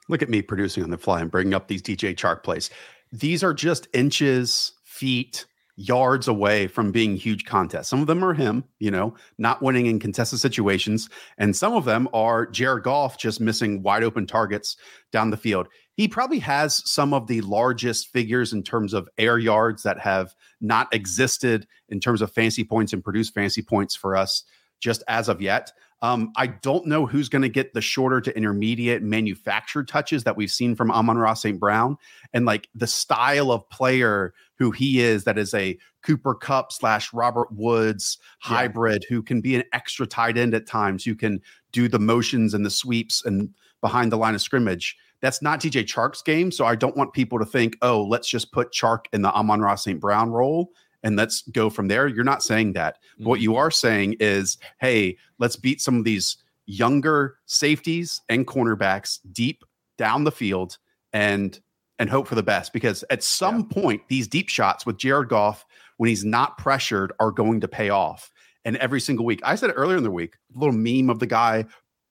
Look 0.10 0.22
at 0.22 0.30
me 0.30 0.42
producing 0.42 0.84
on 0.84 0.90
the 0.90 0.98
fly 0.98 1.22
and 1.22 1.32
bringing 1.32 1.54
up 1.54 1.68
these 1.68 1.82
DJ 1.82 2.16
Chark 2.16 2.44
plays. 2.44 2.70
These 3.12 3.44
are 3.44 3.54
just 3.54 3.88
inches, 3.94 4.74
feet, 4.84 5.46
yards 5.76 6.28
away 6.28 6.68
from 6.68 6.92
being 6.92 7.16
huge 7.16 7.46
contests. 7.46 7.90
Some 7.90 8.02
of 8.02 8.08
them 8.08 8.24
are 8.26 8.34
him, 8.34 8.64
you 8.80 8.90
know, 8.90 9.14
not 9.38 9.62
winning 9.62 9.86
in 9.86 10.00
contested 10.00 10.40
situations, 10.40 11.08
and 11.38 11.56
some 11.56 11.74
of 11.74 11.86
them 11.86 12.10
are 12.14 12.48
Jared 12.48 12.84
Goff 12.84 13.18
just 13.18 13.40
missing 13.40 13.84
wide 13.84 14.04
open 14.04 14.26
targets 14.26 14.76
down 15.12 15.30
the 15.30 15.38
field 15.38 15.68
he 15.98 16.08
probably 16.08 16.40
has 16.40 16.88
some 16.90 17.12
of 17.12 17.26
the 17.26 17.42
largest 17.42 18.10
figures 18.14 18.54
in 18.54 18.62
terms 18.62 18.94
of 18.94 19.10
air 19.18 19.40
yards 19.40 19.82
that 19.82 20.00
have 20.00 20.36
not 20.62 20.94
existed 20.94 21.68
in 21.90 22.00
terms 22.00 22.22
of 22.22 22.32
fancy 22.32 22.64
points 22.64 22.94
and 22.94 23.04
produced 23.04 23.34
fancy 23.34 23.64
points 23.64 23.96
for 23.96 24.16
us 24.16 24.44
just 24.80 25.04
as 25.08 25.28
of 25.28 25.42
yet. 25.42 25.72
Um, 26.02 26.32
I 26.36 26.48
don't 26.48 26.86
know 26.86 27.06
who's 27.08 27.28
going 27.28 27.42
to 27.42 27.50
get 27.50 27.74
the 27.74 27.82
shorter 27.82 28.22
to 28.22 28.38
intermediate 28.38 29.02
manufactured 29.02 29.88
touches 29.88 30.24
that 30.26 30.38
we've 30.38 30.52
seen 30.52 30.76
from 30.76 30.92
Amon-Ra 30.92 31.34
St. 31.34 31.60
Brown 31.60 31.98
and 32.34 32.46
like 32.46 32.70
the 32.76 32.86
style 32.86 33.52
of 33.52 33.68
player 33.70 34.34
who 34.58 34.72
he 34.72 35.02
is 35.02 35.24
that 35.24 35.38
is 35.38 35.54
a 35.54 35.78
Cooper 36.04 36.36
Kupp 36.36 36.72
slash 36.72 37.12
Robert 37.14 37.52
Woods 37.52 38.20
hybrid 38.40 39.06
yeah. 39.10 39.16
who 39.16 39.24
can 39.24 39.42
be 39.42 39.56
an 39.56 39.64
extra 39.74 40.06
tight 40.06 40.38
end 40.38 40.54
at 40.54 40.68
times, 40.68 41.04
who 41.04 41.16
can 41.16 41.42
do 41.72 41.88
the 41.88 42.00
motions 42.00 42.54
and 42.54 42.66
the 42.66 42.70
sweeps 42.70 43.26
and 43.26 43.54
behind 43.82 44.12
the 44.12 44.18
line 44.18 44.36
of 44.36 44.42
scrimmage. 44.42 44.96
That's 45.22 45.42
not 45.42 45.60
DJ 45.60 45.84
Chark's 45.84 46.22
game. 46.22 46.52
So 46.52 46.66
I 46.66 46.76
don't 46.76 46.96
want 46.96 47.14
people 47.14 47.40
to 47.40 47.46
think, 47.46 47.76
oh, 47.82 48.04
let's 48.04 48.30
just 48.30 48.52
put 48.52 48.72
Chark 48.72 49.06
in 49.14 49.24
the 49.24 49.32
Amon-Ra 49.32 49.76
St. 49.76 50.00
Brown 50.00 50.30
role 50.30 50.72
and 51.04 51.16
let's 51.16 51.44
go 51.44 51.70
from 51.70 51.88
there. 51.88 52.08
You're 52.08 52.24
not 52.24 52.44
saying 52.44 52.74
that. 52.74 52.96
Mm-hmm. 52.96 53.26
What 53.26 53.40
you 53.40 53.56
are 53.56 53.72
saying 53.72 54.16
is, 54.20 54.58
hey, 54.80 55.18
let's 55.40 55.56
beat 55.56 55.82
some 55.82 55.98
of 55.98 56.04
these 56.04 56.38
younger 56.66 57.38
safeties 57.46 58.22
and 58.30 58.46
cornerbacks 58.46 59.20
deep 59.32 59.64
down 59.98 60.24
the 60.24 60.32
field 60.32 60.78
and 61.14 61.60
and 62.00 62.10
hope 62.10 62.28
for 62.28 62.36
the 62.36 62.44
best 62.44 62.74
because 62.74 63.04
at 63.10 63.24
some 63.24 63.68
yeah. 63.72 63.82
point, 63.82 64.02
these 64.08 64.28
deep 64.28 64.50
shots 64.50 64.86
with 64.86 64.98
Jared 64.98 65.30
Goff, 65.30 65.66
when 65.98 66.10
he's 66.10 66.24
not 66.24 66.58
pressured, 66.58 67.12
are 67.20 67.32
going 67.32 67.60
to 67.62 67.68
pay 67.68 67.90
off. 67.90 68.32
And 68.66 68.78
every 68.78 69.02
single 69.02 69.26
week, 69.26 69.40
I 69.44 69.56
said 69.56 69.72
it 69.72 69.74
earlier 69.74 69.98
in 69.98 70.04
the 70.04 70.12
week, 70.12 70.36
a 70.56 70.60
little 70.60 70.76
meme 70.76 71.10
of 71.10 71.20
the 71.20 71.26
guy 71.26 71.66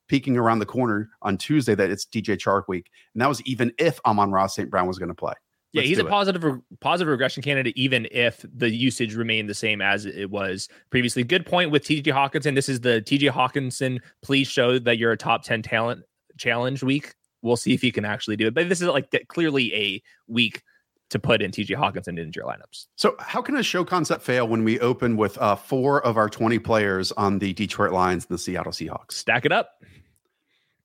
peeking 0.08 0.36
around 0.36 0.58
the 0.58 0.66
corner 0.66 1.10
on 1.22 1.36
Tuesday 1.36 1.74
that 1.74 1.90
it's 1.90 2.04
DJ 2.04 2.36
Chark 2.36 2.64
week. 2.68 2.90
And 3.14 3.20
that 3.20 3.28
was 3.28 3.42
even 3.42 3.72
if 3.78 4.00
Amon-Ra 4.04 4.46
St. 4.46 4.70
Brown 4.70 4.86
was 4.88 4.98
going 4.98 5.08
to 5.08 5.14
play. 5.14 5.34
Yeah, 5.76 5.80
Let's 5.80 5.88
he's 5.90 5.98
a 5.98 6.04
positive 6.04 6.42
re- 6.42 6.58
positive 6.80 7.10
regression 7.10 7.42
candidate, 7.42 7.76
even 7.76 8.08
if 8.10 8.42
the 8.50 8.70
usage 8.70 9.14
remained 9.14 9.50
the 9.50 9.54
same 9.54 9.82
as 9.82 10.06
it 10.06 10.30
was 10.30 10.70
previously. 10.88 11.22
Good 11.22 11.44
point 11.44 11.70
with 11.70 11.84
TJ 11.84 12.06
Hockenson. 12.06 12.54
This 12.54 12.70
is 12.70 12.80
the 12.80 13.02
TJ 13.02 13.30
Hockenson. 13.30 14.00
Please 14.22 14.48
show 14.48 14.78
that 14.78 14.96
you're 14.96 15.12
a 15.12 15.18
top 15.18 15.42
ten 15.42 15.60
talent 15.60 16.02
challenge 16.38 16.82
week. 16.82 17.14
We'll 17.42 17.58
see 17.58 17.74
if 17.74 17.82
he 17.82 17.92
can 17.92 18.06
actually 18.06 18.36
do 18.36 18.46
it. 18.46 18.54
But 18.54 18.70
this 18.70 18.80
is 18.80 18.88
like 18.88 19.14
clearly 19.28 19.74
a 19.74 20.02
week 20.26 20.62
to 21.10 21.18
put 21.18 21.42
in 21.42 21.50
TJ 21.50 21.76
Hockenson 21.76 22.18
into 22.18 22.32
your 22.36 22.46
lineups. 22.46 22.86
So, 22.96 23.14
how 23.18 23.42
can 23.42 23.54
a 23.56 23.62
show 23.62 23.84
concept 23.84 24.22
fail 24.22 24.48
when 24.48 24.64
we 24.64 24.80
open 24.80 25.18
with 25.18 25.36
uh, 25.36 25.56
four 25.56 26.02
of 26.06 26.16
our 26.16 26.30
20 26.30 26.58
players 26.58 27.12
on 27.12 27.38
the 27.38 27.52
Detroit 27.52 27.92
Lions 27.92 28.24
and 28.28 28.34
the 28.34 28.38
Seattle 28.38 28.72
Seahawks? 28.72 29.12
Stack 29.12 29.44
it 29.44 29.52
up. 29.52 29.72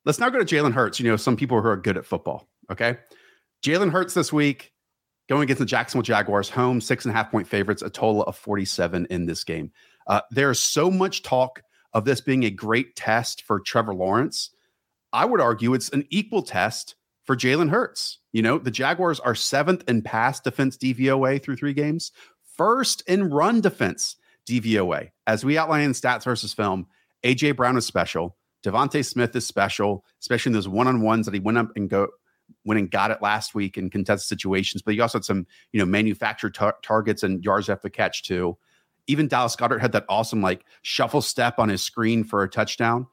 Let's 0.03 0.19
now 0.19 0.29
go 0.29 0.43
to 0.43 0.45
Jalen 0.45 0.73
Hurts. 0.73 0.99
You 0.99 1.09
know, 1.09 1.15
some 1.15 1.37
people 1.37 1.61
who 1.61 1.67
are 1.69 1.77
good 1.77 1.95
at 1.95 2.05
football. 2.05 2.49
Okay. 2.69 2.97
Jalen 3.63 3.91
Hurts 3.91 4.13
this 4.13 4.33
week 4.33 4.70
going 5.31 5.43
against 5.43 5.61
the 5.61 5.65
Jacksonville 5.65 6.03
Jaguars, 6.03 6.49
home 6.49 6.81
six 6.81 7.05
and 7.05 7.13
a 7.13 7.17
half 7.17 7.31
point 7.31 7.47
favorites, 7.47 7.81
a 7.81 7.89
total 7.89 8.23
of 8.23 8.35
47 8.35 9.07
in 9.09 9.27
this 9.27 9.45
game. 9.45 9.71
Uh, 10.07 10.19
there's 10.29 10.59
so 10.59 10.91
much 10.91 11.23
talk 11.23 11.63
of 11.93 12.03
this 12.03 12.19
being 12.19 12.43
a 12.43 12.49
great 12.49 12.97
test 12.97 13.43
for 13.43 13.61
Trevor 13.61 13.95
Lawrence. 13.95 14.49
I 15.13 15.23
would 15.23 15.39
argue 15.39 15.73
it's 15.73 15.87
an 15.91 16.05
equal 16.09 16.41
test 16.41 16.95
for 17.23 17.37
Jalen 17.37 17.69
Hurts. 17.69 18.19
You 18.33 18.41
know, 18.41 18.57
the 18.57 18.71
Jaguars 18.71 19.21
are 19.21 19.33
seventh 19.33 19.85
in 19.87 20.01
pass 20.01 20.41
defense 20.41 20.75
DVOA 20.75 21.41
through 21.41 21.55
three 21.55 21.73
games, 21.73 22.11
first 22.57 23.01
in 23.07 23.29
run 23.29 23.61
defense 23.61 24.17
DVOA. 24.49 25.11
As 25.27 25.45
we 25.45 25.57
outline 25.57 25.83
in 25.85 25.93
stats 25.93 26.25
versus 26.25 26.53
film, 26.53 26.87
AJ 27.23 27.55
Brown 27.55 27.77
is 27.77 27.85
special. 27.85 28.35
DeVonta 28.65 29.05
Smith 29.05 29.33
is 29.33 29.47
special, 29.47 30.03
especially 30.19 30.49
in 30.49 30.53
those 30.55 30.67
one 30.67 30.89
on 30.89 31.01
ones 31.01 31.25
that 31.25 31.33
he 31.33 31.39
went 31.39 31.57
up 31.57 31.69
and 31.77 31.89
go 31.89 32.09
went 32.65 32.79
and 32.79 32.91
got 32.91 33.11
it 33.11 33.21
last 33.21 33.55
week 33.55 33.77
in 33.77 33.89
contested 33.89 34.27
situations. 34.27 34.81
But 34.81 34.93
he 34.93 34.99
also 34.99 35.19
had 35.19 35.25
some, 35.25 35.47
you 35.71 35.79
know, 35.79 35.85
manufactured 35.85 36.53
tar- 36.53 36.77
targets 36.81 37.23
and 37.23 37.43
yards 37.43 37.69
after 37.69 37.89
catch 37.89 38.23
too. 38.23 38.57
Even 39.07 39.27
Dallas 39.27 39.55
Goedert 39.55 39.81
had 39.81 39.91
that 39.93 40.05
awesome 40.09 40.41
like 40.41 40.65
shuffle 40.83 41.21
step 41.21 41.57
on 41.57 41.69
his 41.69 41.81
screen 41.81 42.23
for 42.23 42.43
a 42.43 42.49
touchdown. 42.49 43.07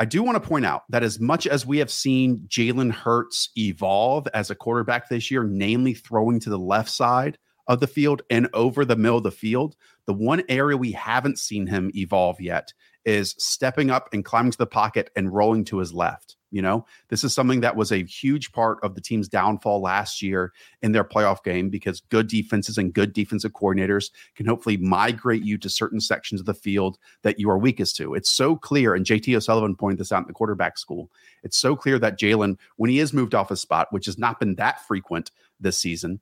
I 0.00 0.04
do 0.04 0.22
want 0.22 0.40
to 0.40 0.48
point 0.48 0.64
out 0.64 0.84
that 0.90 1.02
as 1.02 1.18
much 1.18 1.46
as 1.46 1.66
we 1.66 1.78
have 1.78 1.90
seen 1.90 2.46
Jalen 2.48 2.92
Hurts 2.92 3.50
evolve 3.56 4.28
as 4.32 4.48
a 4.50 4.54
quarterback 4.54 5.08
this 5.08 5.30
year, 5.30 5.42
namely 5.42 5.94
throwing 5.94 6.38
to 6.40 6.50
the 6.50 6.58
left 6.58 6.90
side 6.90 7.36
of 7.66 7.80
the 7.80 7.86
field 7.86 8.22
and 8.30 8.48
over 8.54 8.84
the 8.84 8.96
middle 8.96 9.18
of 9.18 9.24
the 9.24 9.30
field, 9.30 9.76
the 10.06 10.14
one 10.14 10.42
area 10.48 10.76
we 10.76 10.92
haven't 10.92 11.38
seen 11.38 11.66
him 11.66 11.90
evolve 11.94 12.40
yet 12.40 12.72
is 13.04 13.34
stepping 13.38 13.90
up 13.90 14.08
and 14.12 14.24
climbing 14.24 14.52
to 14.52 14.58
the 14.58 14.66
pocket 14.66 15.10
and 15.16 15.32
rolling 15.32 15.64
to 15.64 15.78
his 15.78 15.92
left. 15.92 16.37
You 16.50 16.62
know, 16.62 16.86
this 17.08 17.24
is 17.24 17.34
something 17.34 17.60
that 17.60 17.76
was 17.76 17.92
a 17.92 18.04
huge 18.04 18.52
part 18.52 18.78
of 18.82 18.94
the 18.94 19.00
team's 19.00 19.28
downfall 19.28 19.82
last 19.82 20.22
year 20.22 20.52
in 20.80 20.92
their 20.92 21.04
playoff 21.04 21.44
game 21.44 21.68
because 21.68 22.00
good 22.00 22.26
defenses 22.26 22.78
and 22.78 22.92
good 22.92 23.12
defensive 23.12 23.52
coordinators 23.52 24.10
can 24.34 24.46
hopefully 24.46 24.78
migrate 24.78 25.42
you 25.42 25.58
to 25.58 25.68
certain 25.68 26.00
sections 26.00 26.40
of 26.40 26.46
the 26.46 26.54
field 26.54 26.98
that 27.22 27.38
you 27.38 27.50
are 27.50 27.58
weakest 27.58 27.96
to. 27.96 28.14
It's 28.14 28.30
so 28.30 28.56
clear, 28.56 28.94
and 28.94 29.04
JT 29.04 29.36
O'Sullivan 29.36 29.76
pointed 29.76 29.98
this 29.98 30.10
out 30.10 30.22
in 30.22 30.26
the 30.26 30.32
quarterback 30.32 30.78
school. 30.78 31.10
It's 31.42 31.58
so 31.58 31.76
clear 31.76 31.98
that 31.98 32.18
Jalen, 32.18 32.58
when 32.76 32.88
he 32.88 32.98
is 32.98 33.12
moved 33.12 33.34
off 33.34 33.50
his 33.50 33.60
spot, 33.60 33.88
which 33.90 34.06
has 34.06 34.18
not 34.18 34.40
been 34.40 34.54
that 34.54 34.86
frequent 34.86 35.30
this 35.60 35.76
season, 35.76 36.20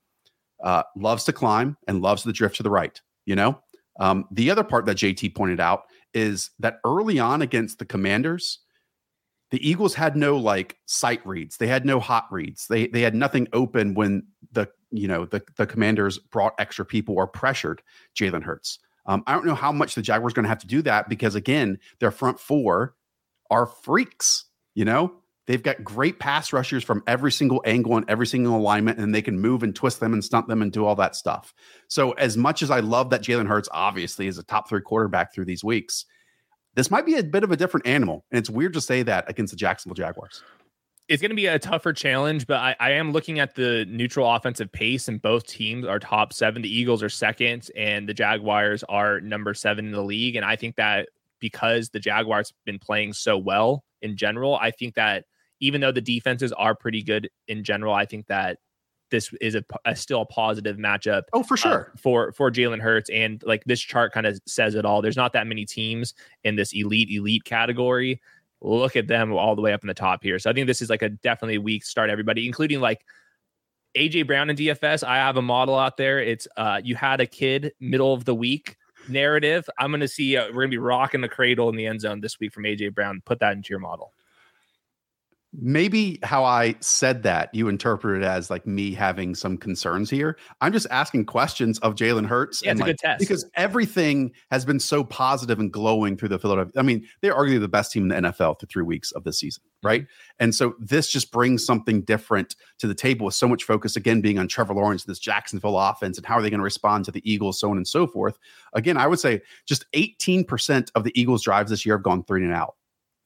uh, 0.63 0.83
loves 0.97 1.25
to 1.25 1.33
climb 1.33 1.77
and 1.87 2.03
loves 2.03 2.25
the 2.25 2.33
drift 2.33 2.57
to 2.57 2.63
the 2.63 2.71
right. 2.71 3.01
You 3.27 3.37
know, 3.37 3.61
um, 3.99 4.27
the 4.31 4.51
other 4.51 4.65
part 4.65 4.87
that 4.87 4.97
JT 4.97 5.35
pointed 5.35 5.61
out 5.61 5.85
is 6.15 6.51
that 6.59 6.79
early 6.85 7.19
on 7.19 7.43
against 7.43 7.79
the 7.79 7.85
Commanders, 7.85 8.61
the 9.51 9.69
Eagles 9.69 9.95
had 9.95 10.17
no 10.17 10.37
like 10.37 10.77
sight 10.87 11.25
reads. 11.27 11.57
They 11.57 11.69
had 11.69 11.85
no 11.85 12.01
hot 12.01 12.27
reads. 12.31 12.67
They 12.67 12.89
they 12.89 13.01
had 13.01 13.15
nothing 13.15 13.49
open 13.53 13.95
when 13.95 14.27
the 14.53 14.69
you 14.91 15.09
know 15.09 15.25
the 15.25 15.43
the 15.57 15.67
Commanders 15.67 16.19
brought 16.19 16.55
extra 16.59 16.85
people 16.85 17.15
or 17.15 17.27
pressured 17.27 17.83
Jalen 18.19 18.43
Hurts. 18.43 18.79
Um, 19.07 19.23
I 19.27 19.35
don't 19.35 19.47
know 19.47 19.55
how 19.55 19.71
much 19.71 19.95
the 19.95 20.03
Jaguars 20.03 20.33
going 20.33 20.45
to 20.45 20.49
have 20.49 20.59
to 20.59 20.67
do 20.67 20.83
that 20.83 21.09
because 21.09 21.35
again, 21.35 21.79
their 22.01 22.11
front 22.11 22.41
four 22.41 22.97
are 23.51 23.67
freaks. 23.67 24.47
You 24.75 24.85
know, 24.85 25.13
they've 25.47 25.63
got 25.63 25.85
great 25.85 26.19
pass 26.19 26.53
rushers 26.53 26.83
from 26.83 27.03
every 27.07 27.31
single 27.31 27.63
angle 27.65 27.97
and 27.97 28.09
every 28.11 28.27
single 28.27 28.57
alignment, 28.57 28.99
and 28.99 29.15
they 29.15 29.23
can 29.23 29.39
move 29.39 29.63
and 29.63 29.75
twist 29.75 30.01
them 30.01 30.13
and 30.13 30.25
stunt 30.25 30.49
them 30.49 30.61
and 30.61 30.73
do 30.73 30.85
all 30.85 30.97
that 30.97 31.15
stuff. 31.15 31.55
So, 31.89 32.13
as 32.13 32.37
much 32.37 32.63
as 32.63 32.71
I 32.71 32.81
love 32.81 33.11
that 33.11 33.23
Jalen 33.23 33.47
Hurts 33.47 33.69
obviously 33.73 34.27
is 34.27 34.39
a 34.39 34.43
top 34.43 34.69
three 34.69 34.83
quarterback 34.83 35.33
through 35.33 35.47
these 35.47 35.65
weeks, 35.65 36.05
this 36.77 36.91
might 36.91 37.07
be 37.07 37.17
a 37.17 37.25
bit 37.25 37.43
of 37.43 37.51
a 37.51 37.57
different 37.57 37.87
animal. 37.87 38.25
And 38.31 38.39
it's 38.39 38.51
weird 38.51 38.75
to 38.75 38.81
say 38.81 39.03
that 39.03 39.29
against 39.29 39.51
the 39.51 39.57
Jacksonville 39.57 39.95
Jaguars. 39.95 40.45
It's 41.09 41.23
going 41.23 41.31
to 41.31 41.37
be 41.37 41.47
a 41.47 41.59
tougher 41.59 41.93
challenge, 41.93 42.47
but 42.47 42.59
I, 42.59 42.77
I, 42.81 42.91
am 42.93 43.13
looking 43.13 43.39
at 43.39 43.55
the 43.55 43.87
neutral 43.89 44.29
offensive 44.29 44.73
pace, 44.73 45.07
and 45.07 45.23
both 45.23 45.47
teams 45.47 45.87
are 45.87 46.01
top 46.01 46.33
seven. 46.33 46.63
The 46.63 46.69
Eagles 46.69 47.01
are 47.01 47.09
second, 47.09 47.71
and 47.77 48.09
the 48.09 48.15
Jaguars 48.15 48.83
are 48.89 49.21
number 49.21 49.55
seven 49.55 49.87
in 49.87 49.93
the 49.93 50.03
league. 50.03 50.35
And 50.35 50.45
I 50.45 50.57
think 50.57 50.75
that 50.77 51.09
because 51.39 51.91
the 51.91 52.01
Jaguars 52.01 52.49
have 52.49 52.65
been 52.65 52.81
playing 52.81 53.13
so 53.13 53.39
well 53.39 53.85
in 54.03 54.17
general, 54.17 54.57
I 54.57 54.73
think 54.73 54.97
that 54.97 55.27
even 55.61 55.81
though 55.81 55.93
the 55.93 56.01
defenses 56.01 56.53
are 56.53 56.75
pretty 56.75 57.05
good 57.05 57.31
in 57.47 57.63
general, 57.63 57.95
I 57.95 58.05
think 58.05 58.27
that 58.27 58.59
this 59.11 59.33
is 59.41 59.55
a, 59.55 59.65
a, 59.85 59.95
still 59.95 60.23
a 60.23 60.27
positive 60.27 60.77
matchup. 60.77 61.23
Oh, 61.33 61.43
for 61.43 61.55
uh, 61.55 61.57
sure. 61.57 61.93
Uh, 61.95 61.99
for 61.99 62.33
for 62.33 62.51
Jalen 62.51 62.81
Hurts, 62.81 63.11
and 63.11 63.43
like 63.45 63.65
this 63.65 63.81
chart 63.81 64.13
kind 64.13 64.27
of 64.27 64.41
says 64.47 64.75
it 64.75 64.85
all. 64.85 65.03
There's 65.03 65.17
not 65.17 65.33
that 65.35 65.47
many 65.47 65.65
teams 65.65 66.15
in 66.45 66.57
this 66.57 66.73
elite 66.73 67.11
elite 67.11 67.45
category. 67.45 68.21
Look 68.61 68.97
at 68.97 69.07
them 69.07 69.33
all 69.33 69.55
the 69.55 69.63
way 69.63 69.73
up 69.73 69.83
in 69.83 69.89
the 69.89 69.95
top 69.95 70.23
here. 70.23 70.39
So 70.39 70.51
I 70.51 70.53
think 70.53 70.67
this 70.67 70.83
is 70.83 70.91
like 70.91 71.03
a 71.03 71.11
definitely 71.11 71.59
weak 71.59 71.85
start. 71.85 72.11
Everybody, 72.11 72.47
including 72.47 72.81
like 72.81 73.05
AJ 73.97 74.27
Brown 74.27 74.51
and 74.51 74.59
DFS. 74.59 75.05
I 75.05 75.17
have 75.17 75.37
a 75.37 75.43
model 75.43 75.77
out 75.77 75.97
there. 75.97 76.21
It's 76.21 76.49
uh 76.57 76.81
you 76.83 76.97
had 76.97 77.21
a 77.21 77.27
kid 77.27 77.73
middle 77.81 78.13
of 78.13 78.25
the 78.25 78.35
week 78.35 78.77
narrative. 79.09 79.69
I'm 79.79 79.91
going 79.91 80.01
to 80.01 80.09
see 80.09 80.37
uh, 80.37 80.47
we're 80.47 80.63
going 80.63 80.71
to 80.71 80.75
be 80.75 80.79
rocking 80.79 81.21
the 81.21 81.29
cradle 81.29 81.69
in 81.69 81.77
the 81.77 81.87
end 81.87 82.01
zone 82.01 82.21
this 82.21 82.41
week 82.41 82.53
from 82.53 82.65
AJ 82.65 82.95
Brown. 82.95 83.23
Put 83.25 83.39
that 83.41 83.53
into 83.53 83.71
your 83.71 83.79
model 83.79 84.13
maybe 85.59 86.19
how 86.23 86.45
I 86.45 86.75
said 86.81 87.23
that 87.23 87.55
you 87.55 87.69
interpret 87.69 88.23
it 88.23 88.27
as 88.27 88.51
like 88.51 88.67
me 88.67 88.93
having 88.93 89.35
some 89.35 89.57
concerns 89.57 90.11
here. 90.11 90.37
I'm 90.61 90.73
just 90.73 90.87
asking 90.91 91.27
questions 91.27 91.79
of 91.81 91.95
Jalen 91.95 92.27
Hurts. 92.27 92.63
Yeah, 92.63 92.73
it's 92.73 92.81
like, 92.81 92.89
a 92.89 92.93
good 92.93 92.99
test 92.99 93.21
because 93.21 93.49
everything 93.55 94.33
has 94.51 94.65
been 94.65 94.81
so 94.81 95.03
positive 95.03 95.59
and 95.59 95.73
glowing 95.73 96.17
through 96.17 96.29
the 96.29 96.39
Philadelphia. 96.39 96.73
I 96.77 96.83
mean, 96.83 97.07
they're 97.21 97.35
arguably 97.35 97.61
the 97.61 97.69
best 97.69 97.93
team 97.93 98.11
in 98.11 98.23
the 98.23 98.31
NFL 98.31 98.61
through 98.61 98.69
three 98.71 98.83
weeks 98.83 99.13
of 99.13 99.25
the 99.25 99.33
season, 99.33 99.63
mm-hmm. 99.63 99.89
right? 99.89 100.07
And 100.39 100.55
so 100.55 100.75
this 100.79 101.11
just 101.11 101.33
brings 101.33 101.65
something 101.65 102.03
different 102.03 102.57
to 102.79 102.87
the 102.87 102.95
table 102.95 103.27
with 103.27 103.35
so 103.35 103.49
much 103.49 103.65
focus 103.65 103.97
again 103.97 104.21
being 104.21 104.39
on 104.39 104.49
Trevor 104.49 104.75
Lawrence, 104.75 105.05
this 105.05 105.19
Jacksonville 105.19 105.79
offense, 105.79 106.19
and 106.19 106.27
how 106.27 106.35
are 106.35 106.43
they 106.43 106.51
going 106.51 106.61
to 106.61 106.65
respond 106.65 107.05
to 107.07 107.13
the 107.13 107.31
Eagles, 107.31 107.59
so 107.59 107.71
on 107.71 107.77
and 107.77 107.89
so 107.89 108.07
forth. 108.07 108.39
Again, 108.75 108.97
I 108.97 109.07
would 109.07 109.21
say 109.21 109.41
just 109.67 109.87
18% 109.93 110.91
of 110.95 111.05
the 111.05 111.19
Eagles' 111.21 111.43
drives 111.43 111.71
this 111.71 111.87
year 111.87 111.97
have 111.97 112.05
gone 112.05 112.25
three 112.25 112.45
and 112.45 112.53
out. 112.53 112.75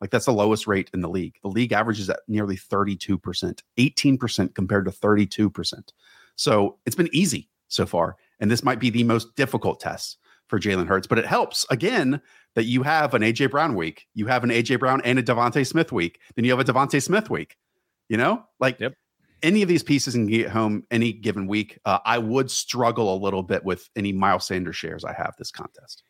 Like 0.00 0.10
that's 0.10 0.26
the 0.26 0.32
lowest 0.32 0.66
rate 0.66 0.90
in 0.94 1.00
the 1.00 1.08
league. 1.08 1.36
The 1.42 1.48
league 1.48 1.72
averages 1.72 2.08
at 2.08 2.20
nearly 2.26 2.56
32%, 2.56 3.60
18% 3.78 4.54
compared 4.54 4.84
to 4.86 4.90
32%. 4.90 5.92
So 6.36 6.78
it's 6.86 6.96
been 6.96 7.10
easy 7.12 7.48
so 7.68 7.86
far. 7.86 8.16
And 8.40 8.50
this 8.50 8.64
might 8.64 8.80
be 8.80 8.90
the 8.90 9.04
most 9.04 9.36
difficult 9.36 9.80
test 9.80 10.18
for 10.46 10.58
Jalen 10.58 10.88
Hurts, 10.88 11.06
but 11.06 11.18
it 11.18 11.26
helps 11.26 11.64
again 11.70 12.20
that 12.54 12.64
you 12.64 12.82
have 12.82 13.14
an 13.14 13.22
AJ 13.22 13.50
Brown 13.50 13.76
week, 13.76 14.08
you 14.14 14.26
have 14.26 14.42
an 14.42 14.50
AJ 14.50 14.80
Brown 14.80 15.00
and 15.04 15.18
a 15.18 15.22
DeVonta 15.22 15.64
Smith 15.64 15.92
week, 15.92 16.18
then 16.34 16.44
you 16.44 16.50
have 16.50 16.60
a 16.60 16.72
DeVonta 16.72 17.00
Smith 17.00 17.30
week. 17.30 17.56
You 18.08 18.16
know, 18.16 18.42
like 18.58 18.80
yep. 18.80 18.94
any 19.42 19.62
of 19.62 19.68
these 19.68 19.84
pieces 19.84 20.14
can 20.14 20.26
get 20.26 20.48
home 20.48 20.82
any 20.90 21.12
given 21.12 21.46
week. 21.46 21.78
Uh, 21.84 22.00
I 22.04 22.18
would 22.18 22.50
struggle 22.50 23.14
a 23.14 23.22
little 23.22 23.44
bit 23.44 23.64
with 23.64 23.88
any 23.94 24.12
Miles 24.12 24.46
Sanders 24.46 24.74
shares 24.74 25.04
I 25.04 25.12
have 25.12 25.36
this 25.38 25.52
contest. 25.52 26.02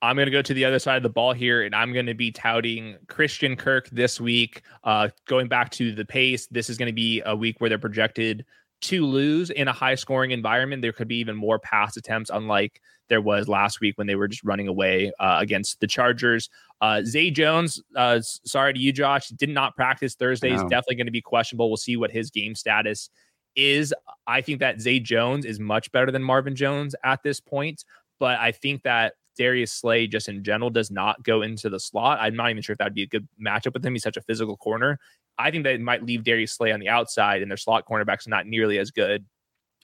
I'm 0.00 0.14
going 0.14 0.26
to 0.26 0.32
go 0.32 0.42
to 0.42 0.54
the 0.54 0.64
other 0.64 0.78
side 0.78 0.96
of 0.96 1.02
the 1.02 1.08
ball 1.08 1.32
here, 1.32 1.62
and 1.62 1.74
I'm 1.74 1.92
going 1.92 2.06
to 2.06 2.14
be 2.14 2.30
touting 2.30 2.96
Christian 3.08 3.56
Kirk 3.56 3.88
this 3.90 4.20
week. 4.20 4.62
Uh, 4.84 5.08
going 5.26 5.48
back 5.48 5.70
to 5.72 5.92
the 5.92 6.04
pace, 6.04 6.46
this 6.46 6.70
is 6.70 6.78
going 6.78 6.88
to 6.88 6.92
be 6.92 7.20
a 7.26 7.34
week 7.34 7.60
where 7.60 7.68
they're 7.68 7.78
projected 7.78 8.44
to 8.80 9.04
lose 9.04 9.50
in 9.50 9.66
a 9.66 9.72
high 9.72 9.96
scoring 9.96 10.30
environment. 10.30 10.82
There 10.82 10.92
could 10.92 11.08
be 11.08 11.16
even 11.16 11.34
more 11.34 11.58
pass 11.58 11.96
attempts, 11.96 12.30
unlike 12.32 12.80
there 13.08 13.20
was 13.20 13.48
last 13.48 13.80
week 13.80 13.98
when 13.98 14.06
they 14.06 14.14
were 14.14 14.28
just 14.28 14.44
running 14.44 14.68
away 14.68 15.10
uh, 15.18 15.38
against 15.40 15.80
the 15.80 15.86
Chargers. 15.86 16.48
Uh, 16.80 17.02
Zay 17.02 17.30
Jones, 17.30 17.82
uh, 17.96 18.20
sorry 18.22 18.74
to 18.74 18.78
you, 18.78 18.92
Josh, 18.92 19.28
did 19.30 19.48
not 19.48 19.74
practice 19.74 20.14
Thursday. 20.14 20.50
He's 20.50 20.62
definitely 20.62 20.96
going 20.96 21.06
to 21.06 21.12
be 21.12 21.22
questionable. 21.22 21.70
We'll 21.70 21.76
see 21.76 21.96
what 21.96 22.12
his 22.12 22.30
game 22.30 22.54
status 22.54 23.10
is. 23.56 23.92
I 24.28 24.42
think 24.42 24.60
that 24.60 24.80
Zay 24.80 25.00
Jones 25.00 25.44
is 25.44 25.58
much 25.58 25.90
better 25.90 26.12
than 26.12 26.22
Marvin 26.22 26.54
Jones 26.54 26.94
at 27.02 27.22
this 27.24 27.40
point, 27.40 27.84
but 28.20 28.38
I 28.38 28.52
think 28.52 28.84
that 28.84 29.14
Darius 29.38 29.72
Slay 29.72 30.06
just 30.06 30.28
in 30.28 30.44
general 30.44 30.68
does 30.68 30.90
not 30.90 31.22
go 31.22 31.42
into 31.42 31.70
the 31.70 31.80
slot. 31.80 32.18
I'm 32.20 32.36
not 32.36 32.50
even 32.50 32.62
sure 32.62 32.72
if 32.74 32.78
that'd 32.78 32.94
be 32.94 33.04
a 33.04 33.06
good 33.06 33.26
matchup 33.42 33.72
with 33.72 33.86
him. 33.86 33.94
He's 33.94 34.02
such 34.02 34.16
a 34.18 34.22
physical 34.22 34.56
corner. 34.56 34.98
I 35.38 35.50
think 35.50 35.64
that 35.64 35.80
might 35.80 36.04
leave 36.04 36.24
Darius 36.24 36.52
Slay 36.52 36.72
on 36.72 36.80
the 36.80 36.88
outside, 36.88 37.40
and 37.40 37.50
their 37.50 37.56
slot 37.56 37.86
cornerbacks 37.88 38.28
not 38.28 38.46
nearly 38.46 38.78
as 38.78 38.90
good. 38.90 39.24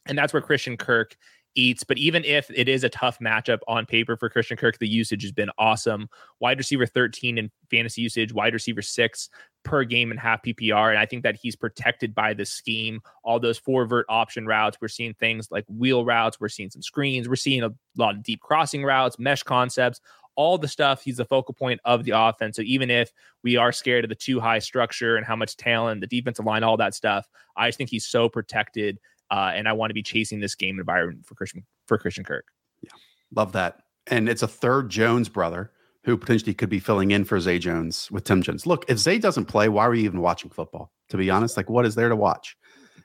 And 0.06 0.18
that's 0.18 0.32
where 0.32 0.42
Christian 0.42 0.76
Kirk 0.76 1.16
eats. 1.54 1.84
But 1.84 1.98
even 1.98 2.24
if 2.24 2.50
it 2.50 2.68
is 2.68 2.84
a 2.84 2.88
tough 2.88 3.18
matchup 3.20 3.60
on 3.68 3.86
paper 3.86 4.16
for 4.16 4.28
Christian 4.28 4.56
Kirk, 4.56 4.78
the 4.78 4.88
usage 4.88 5.22
has 5.22 5.32
been 5.32 5.50
awesome. 5.56 6.08
Wide 6.40 6.58
receiver 6.58 6.86
13 6.86 7.38
in 7.38 7.50
fantasy 7.70 8.02
usage, 8.02 8.32
wide 8.32 8.52
receiver 8.52 8.82
six 8.82 9.30
per 9.64 9.84
game 9.84 10.10
and 10.10 10.20
half 10.20 10.42
PPR. 10.42 10.90
And 10.90 10.98
I 10.98 11.06
think 11.06 11.22
that 11.22 11.36
he's 11.36 11.56
protected 11.56 12.14
by 12.14 12.34
the 12.34 12.44
scheme, 12.44 13.00
all 13.22 13.40
those 13.40 13.58
four 13.58 13.86
vert 13.86 14.06
option 14.08 14.46
routes. 14.46 14.78
We're 14.80 14.88
seeing 14.88 15.14
things 15.14 15.50
like 15.50 15.64
wheel 15.68 16.04
routes. 16.04 16.38
We're 16.38 16.48
seeing 16.48 16.70
some 16.70 16.82
screens. 16.82 17.28
We're 17.28 17.36
seeing 17.36 17.62
a 17.62 17.72
lot 17.96 18.14
of 18.14 18.22
deep 18.22 18.40
crossing 18.40 18.84
routes, 18.84 19.18
mesh 19.18 19.42
concepts, 19.42 20.00
all 20.36 20.58
the 20.58 20.68
stuff. 20.68 21.02
He's 21.02 21.16
the 21.16 21.24
focal 21.24 21.54
point 21.54 21.80
of 21.84 22.04
the 22.04 22.12
offense. 22.12 22.56
So 22.56 22.62
even 22.62 22.90
if 22.90 23.12
we 23.42 23.56
are 23.56 23.72
scared 23.72 24.04
of 24.04 24.08
the 24.08 24.14
two 24.14 24.40
high 24.40 24.58
structure 24.58 25.16
and 25.16 25.26
how 25.26 25.36
much 25.36 25.56
talent, 25.56 26.00
the 26.00 26.06
defensive 26.06 26.44
line, 26.44 26.62
all 26.62 26.76
that 26.76 26.94
stuff, 26.94 27.26
I 27.56 27.68
just 27.68 27.78
think 27.78 27.90
he's 27.90 28.06
so 28.06 28.28
protected 28.28 28.98
uh, 29.30 29.52
and 29.54 29.68
I 29.68 29.72
want 29.72 29.90
to 29.90 29.94
be 29.94 30.02
chasing 30.02 30.40
this 30.40 30.54
game 30.54 30.78
environment 30.78 31.26
for 31.26 31.34
Christian 31.34 31.64
for 31.86 31.98
Christian 31.98 32.24
Kirk. 32.24 32.46
Yeah, 32.82 32.90
love 33.34 33.52
that. 33.52 33.80
And 34.06 34.28
it's 34.28 34.42
a 34.42 34.48
third 34.48 34.90
Jones 34.90 35.28
brother 35.28 35.72
who 36.04 36.16
potentially 36.16 36.54
could 36.54 36.68
be 36.68 36.78
filling 36.78 37.10
in 37.10 37.24
for 37.24 37.40
Zay 37.40 37.58
Jones 37.58 38.10
with 38.10 38.24
Tim 38.24 38.42
Jones. 38.42 38.66
Look, 38.66 38.84
if 38.88 38.98
Zay 38.98 39.18
doesn't 39.18 39.46
play, 39.46 39.68
why 39.68 39.86
are 39.86 39.94
you 39.94 40.04
even 40.04 40.20
watching 40.20 40.50
football? 40.50 40.92
To 41.08 41.16
be 41.16 41.30
honest, 41.30 41.56
like 41.56 41.70
what 41.70 41.86
is 41.86 41.94
there 41.94 42.08
to 42.08 42.16
watch? 42.16 42.56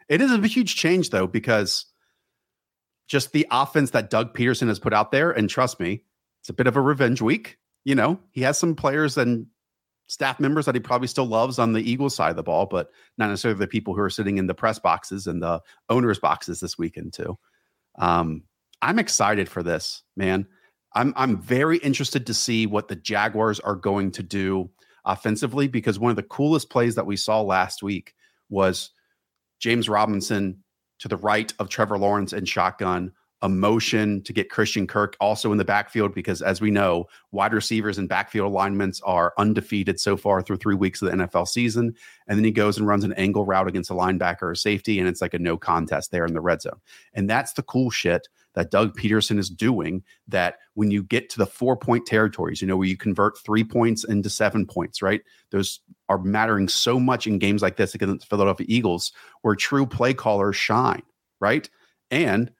It 0.09 0.21
is 0.21 0.31
a 0.31 0.47
huge 0.47 0.75
change 0.75 1.09
though 1.09 1.27
because 1.27 1.85
just 3.07 3.31
the 3.31 3.47
offense 3.51 3.91
that 3.91 4.09
Doug 4.09 4.35
Pederson 4.35 4.67
has 4.67 4.79
put 4.79 4.93
out 4.93 5.11
there, 5.11 5.31
and 5.31 5.49
trust 5.49 5.79
me, 5.79 6.03
it's 6.41 6.49
a 6.49 6.53
bit 6.53 6.67
of 6.67 6.77
a 6.77 6.81
revenge 6.81 7.21
week. 7.21 7.57
You 7.83 7.95
know, 7.95 8.19
he 8.31 8.41
has 8.41 8.57
some 8.57 8.75
players 8.75 9.17
and 9.17 9.47
staff 10.07 10.39
members 10.39 10.65
that 10.65 10.75
he 10.75 10.81
probably 10.81 11.07
still 11.07 11.25
loves 11.25 11.59
on 11.59 11.73
the 11.73 11.81
Eagles 11.81 12.15
side 12.15 12.31
of 12.31 12.35
the 12.35 12.43
ball, 12.43 12.65
but 12.65 12.89
not 13.17 13.29
necessarily 13.29 13.59
the 13.59 13.67
people 13.67 13.93
who 13.93 14.01
are 14.01 14.09
sitting 14.09 14.37
in 14.37 14.47
the 14.47 14.53
press 14.53 14.79
boxes 14.79 15.27
and 15.27 15.41
the 15.41 15.61
owners 15.87 16.19
boxes 16.19 16.59
this 16.59 16.77
weekend 16.77 17.13
too. 17.13 17.37
Um, 17.97 18.43
I'm 18.81 18.99
excited 18.99 19.49
for 19.49 19.63
this, 19.63 20.03
man. 20.15 20.47
I'm 20.93 21.13
I'm 21.15 21.41
very 21.41 21.77
interested 21.77 22.25
to 22.27 22.33
see 22.33 22.65
what 22.65 22.87
the 22.87 22.95
Jaguars 22.95 23.59
are 23.59 23.75
going 23.75 24.11
to 24.11 24.23
do 24.23 24.69
offensively 25.05 25.67
because 25.67 25.99
one 25.99 26.09
of 26.09 26.15
the 26.15 26.23
coolest 26.23 26.69
plays 26.69 26.95
that 26.95 27.05
we 27.05 27.15
saw 27.15 27.41
last 27.41 27.83
week 27.83 28.15
was 28.49 28.91
James 29.59 29.89
Robinson 29.89 30.63
to 30.99 31.07
the 31.07 31.17
right 31.17 31.53
of 31.59 31.69
Trevor 31.69 31.97
Lawrence 31.97 32.33
and 32.33 32.47
shotgun 32.47 33.11
a 33.41 33.49
motion 33.49 34.21
to 34.23 34.33
get 34.33 34.49
Christian 34.49 34.85
Kirk 34.85 35.15
also 35.21 35.51
in 35.51 35.57
the 35.57 35.65
backfield 35.65 36.13
because, 36.13 36.41
as 36.41 36.59
we 36.59 36.71
know, 36.71 37.05
wide 37.31 37.53
receivers 37.53 37.97
and 37.97 38.09
backfield 38.09 38.51
alignments 38.51 38.99
are 39.01 39.33
undefeated 39.37 39.99
so 39.99 40.17
far 40.17 40.41
through 40.41 40.57
three 40.57 40.75
weeks 40.75 41.01
of 41.01 41.09
the 41.09 41.17
NFL 41.17 41.47
season. 41.47 41.95
And 42.27 42.37
then 42.37 42.43
he 42.43 42.51
goes 42.51 42.77
and 42.77 42.85
runs 42.85 43.05
an 43.05 43.13
angle 43.13 43.45
route 43.45 43.67
against 43.67 43.91
a 43.91 43.93
linebacker 43.93 44.41
or 44.43 44.55
safety, 44.55 44.99
and 44.99 45.07
it's 45.07 45.21
like 45.21 45.33
a 45.33 45.39
no 45.39 45.57
contest 45.57 46.11
there 46.11 46.25
in 46.25 46.33
the 46.33 46.41
red 46.41 46.61
zone. 46.61 46.81
And 47.13 47.29
that's 47.29 47.53
the 47.53 47.63
cool 47.63 47.89
shit 47.89 48.27
that 48.55 48.71
Doug 48.71 48.97
Pederson 48.97 49.37
is 49.37 49.49
doing. 49.49 50.03
That 50.27 50.55
when 50.73 50.91
you 50.91 51.03
get 51.03 51.29
to 51.31 51.37
the 51.37 51.45
four 51.45 51.77
point 51.77 52.05
territories, 52.05 52.61
you 52.61 52.67
know, 52.67 52.77
where 52.77 52.87
you 52.87 52.97
convert 52.97 53.37
three 53.37 53.63
points 53.63 54.03
into 54.03 54.29
seven 54.29 54.65
points, 54.65 55.01
right? 55.01 55.21
Those 55.51 55.79
are 56.07 56.19
mattering 56.19 56.67
so 56.67 56.99
much 56.99 57.27
in 57.27 57.39
games 57.39 57.61
like 57.61 57.77
this 57.77 57.95
against 57.95 58.21
the 58.21 58.25
Philadelphia 58.27 58.65
Eagles, 58.69 59.11
where 59.41 59.55
true 59.55 59.85
play 59.85 60.13
callers 60.13 60.55
shine, 60.55 61.03
right? 61.39 61.69
And 62.11 62.51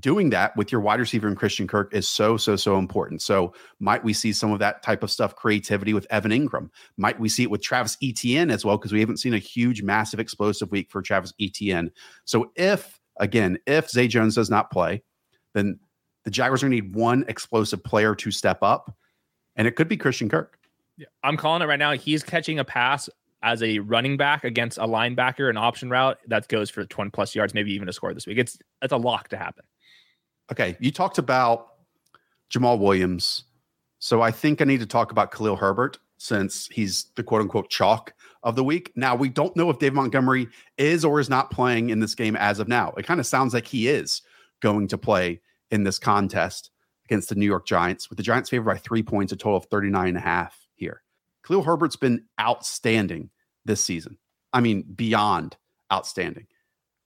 doing 0.00 0.30
that 0.30 0.56
with 0.56 0.70
your 0.72 0.80
wide 0.80 1.00
receiver 1.00 1.28
and 1.28 1.36
Christian 1.36 1.66
Kirk 1.66 1.94
is 1.94 2.08
so, 2.08 2.36
so, 2.36 2.56
so 2.56 2.78
important. 2.78 3.22
So, 3.22 3.54
might 3.80 4.04
we 4.04 4.12
see 4.12 4.32
some 4.32 4.52
of 4.52 4.58
that 4.58 4.82
type 4.82 5.02
of 5.02 5.10
stuff, 5.10 5.36
creativity 5.36 5.94
with 5.94 6.06
Evan 6.10 6.32
Engram? 6.32 6.70
Might 6.96 7.18
we 7.18 7.28
see 7.28 7.44
it 7.44 7.50
with 7.50 7.62
Travis 7.62 7.96
Etienne 8.02 8.50
as 8.50 8.64
well? 8.64 8.78
Because 8.78 8.92
we 8.92 9.00
haven't 9.00 9.18
seen 9.18 9.34
a 9.34 9.38
huge, 9.38 9.82
massive, 9.82 10.20
explosive 10.20 10.70
week 10.70 10.90
for 10.90 11.02
Travis 11.02 11.32
Etienne. 11.40 11.90
So, 12.24 12.50
if 12.56 12.98
again, 13.18 13.58
if 13.66 13.90
Zay 13.90 14.08
Jones 14.08 14.34
does 14.34 14.50
not 14.50 14.70
play, 14.70 15.02
then 15.56 15.78
the 16.24 16.30
Jaguars 16.30 16.62
are 16.62 16.68
going 16.68 16.78
to 16.78 16.82
need 16.82 16.94
one 16.94 17.24
explosive 17.28 17.82
player 17.82 18.14
to 18.14 18.30
step 18.30 18.58
up, 18.62 18.94
and 19.56 19.66
it 19.66 19.76
could 19.76 19.88
be 19.88 19.96
Christian 19.96 20.28
Kirk. 20.28 20.58
Yeah, 20.96 21.06
I'm 21.22 21.36
calling 21.36 21.62
it 21.62 21.66
right 21.66 21.78
now. 21.78 21.92
He's 21.92 22.22
catching 22.22 22.58
a 22.58 22.64
pass 22.64 23.08
as 23.42 23.62
a 23.62 23.78
running 23.80 24.16
back 24.16 24.44
against 24.44 24.78
a 24.78 24.82
linebacker, 24.82 25.48
an 25.50 25.56
option 25.56 25.90
route 25.90 26.18
that 26.26 26.48
goes 26.48 26.70
for 26.70 26.84
20 26.84 27.10
plus 27.10 27.34
yards, 27.34 27.54
maybe 27.54 27.72
even 27.72 27.88
a 27.88 27.92
score 27.92 28.12
this 28.12 28.26
week. 28.26 28.38
It's 28.38 28.58
it's 28.82 28.92
a 28.92 28.96
lock 28.96 29.28
to 29.28 29.36
happen. 29.36 29.64
Okay, 30.50 30.76
you 30.80 30.90
talked 30.90 31.18
about 31.18 31.68
Jamaal 32.50 32.78
Williams. 32.78 33.44
So 33.98 34.20
I 34.20 34.30
think 34.30 34.60
I 34.60 34.64
need 34.64 34.80
to 34.80 34.86
talk 34.86 35.10
about 35.10 35.32
Khalil 35.32 35.56
Herbert 35.56 35.98
since 36.18 36.68
he's 36.72 37.06
the 37.16 37.22
quote 37.22 37.42
unquote 37.42 37.70
chalk 37.70 38.14
of 38.42 38.56
the 38.56 38.64
week. 38.64 38.92
Now, 38.96 39.14
we 39.14 39.28
don't 39.28 39.54
know 39.56 39.70
if 39.70 39.78
Dave 39.78 39.94
Montgomery 39.94 40.48
is 40.78 41.04
or 41.04 41.20
is 41.20 41.28
not 41.28 41.50
playing 41.50 41.90
in 41.90 42.00
this 42.00 42.14
game 42.14 42.36
as 42.36 42.58
of 42.58 42.68
now. 42.68 42.92
It 42.96 43.06
kind 43.06 43.20
of 43.20 43.26
sounds 43.26 43.54
like 43.54 43.66
he 43.66 43.88
is 43.88 44.22
going 44.60 44.88
to 44.88 44.98
play 44.98 45.40
in 45.70 45.84
this 45.84 45.98
contest 45.98 46.70
against 47.06 47.28
the 47.28 47.34
New 47.34 47.46
York 47.46 47.66
Giants, 47.66 48.08
with 48.08 48.16
the 48.16 48.22
Giants 48.22 48.50
favored 48.50 48.66
by 48.66 48.78
three 48.78 49.02
points, 49.02 49.32
a 49.32 49.36
total 49.36 49.58
of 49.58 49.66
39 49.66 50.08
and 50.08 50.16
a 50.16 50.20
half 50.20 50.66
here. 50.74 51.02
Khalil 51.46 51.62
Herbert's 51.62 51.96
been 51.96 52.24
outstanding 52.40 53.30
this 53.64 53.82
season. 53.82 54.18
I 54.52 54.60
mean, 54.60 54.82
beyond 54.82 55.56
outstanding. 55.92 56.46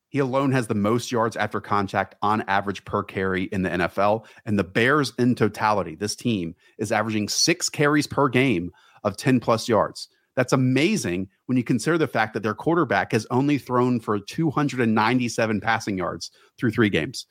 He 0.09 0.19
alone 0.19 0.51
has 0.53 0.67
the 0.67 0.75
most 0.75 1.13
yards 1.13 1.37
after 1.37 1.61
contact 1.61 2.17
on 2.21 2.43
average 2.49 2.85
per 2.85 3.03
carry 3.03 3.45
in 3.45 3.63
the 3.63 3.71
NFL. 3.71 4.27
And 4.45 4.59
the 4.59 4.65
Bears, 4.65 5.13
in 5.19 5.37
totality, 5.37 5.95
this 5.95 6.17
team 6.17 6.57
is 6.79 6.91
averaging 6.91 7.29
six 7.29 7.69
carries 7.69 8.09
per 8.09 8.29
game 8.29 8.73
of 9.05 9.17
10 9.17 9.39
plus 9.41 9.69
yards. 9.69 10.09
That's 10.35 10.53
amazing 10.53 11.29
when 11.47 11.57
you 11.57 11.65
consider 11.65 11.97
the 11.97 12.09
fact 12.09 12.35
that 12.35 12.43
their 12.43 12.55
quarterback 12.55 13.13
has 13.13 13.27
only 13.31 13.59
thrown 13.59 14.01
for 14.01 14.19
297 14.19 15.61
passing 15.61 15.99
yards 15.99 16.31
through 16.59 16.71
three 16.71 16.91
games, 16.91 17.27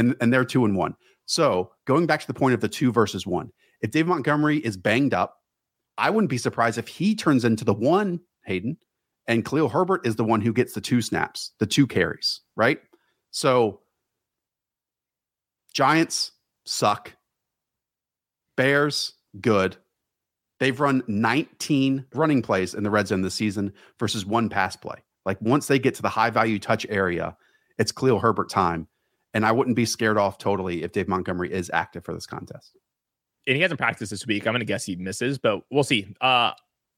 and, 0.00 0.16
and 0.20 0.32
they're 0.32 0.44
two 0.44 0.64
and 0.64 0.76
one. 0.76 0.96
So, 1.26 1.70
going 1.86 2.06
back 2.06 2.20
to 2.20 2.26
the 2.26 2.34
point 2.34 2.54
of 2.54 2.60
the 2.60 2.68
two 2.68 2.90
versus 2.90 3.24
one, 3.26 3.52
if 3.80 3.92
Dave 3.92 4.08
Montgomery 4.08 4.58
is 4.58 4.76
banged 4.76 5.14
up, 5.14 5.36
I 5.96 6.10
wouldn't 6.10 6.30
be 6.30 6.38
surprised 6.38 6.78
if 6.78 6.88
he 6.88 7.14
turns 7.14 7.44
into 7.44 7.64
the 7.64 7.74
one, 7.74 8.20
Hayden, 8.46 8.78
and 9.28 9.44
Khalil 9.44 9.68
Herbert 9.68 10.06
is 10.06 10.16
the 10.16 10.24
one 10.24 10.40
who 10.40 10.52
gets 10.52 10.72
the 10.72 10.80
two 10.80 11.02
snaps, 11.02 11.52
the 11.60 11.66
two 11.66 11.86
carries, 11.86 12.40
right? 12.56 12.80
So 13.30 13.80
Giants 15.72 16.32
suck. 16.64 17.14
Bears 18.56 19.14
good. 19.40 19.76
They've 20.58 20.78
run 20.78 21.02
19 21.06 22.06
running 22.12 22.42
plays 22.42 22.74
in 22.74 22.82
the 22.82 22.90
red 22.90 23.08
zone 23.08 23.22
this 23.22 23.34
season 23.34 23.72
versus 23.98 24.26
one 24.26 24.48
pass 24.48 24.76
play. 24.76 24.96
Like 25.24 25.40
once 25.40 25.66
they 25.66 25.78
get 25.78 25.94
to 25.94 26.02
the 26.02 26.08
high 26.08 26.30
value 26.30 26.58
touch 26.58 26.84
area, 26.88 27.36
it's 27.78 27.92
Khalil 27.92 28.18
Herbert 28.18 28.50
time. 28.50 28.88
And 29.34 29.46
I 29.46 29.52
wouldn't 29.52 29.76
be 29.76 29.84
scared 29.84 30.18
off 30.18 30.38
totally 30.38 30.82
if 30.82 30.92
Dave 30.92 31.08
Montgomery 31.08 31.52
is 31.52 31.70
active 31.72 32.04
for 32.04 32.12
this 32.12 32.26
contest. 32.26 32.76
And 33.46 33.56
he 33.56 33.62
hasn't 33.62 33.78
practiced 33.78 34.10
this 34.10 34.26
week. 34.26 34.46
I'm 34.46 34.52
going 34.52 34.60
to 34.60 34.66
guess 34.66 34.84
he 34.84 34.96
misses, 34.96 35.38
but 35.38 35.60
we'll 35.70 35.84
see. 35.84 36.14
Uh, 36.20 36.52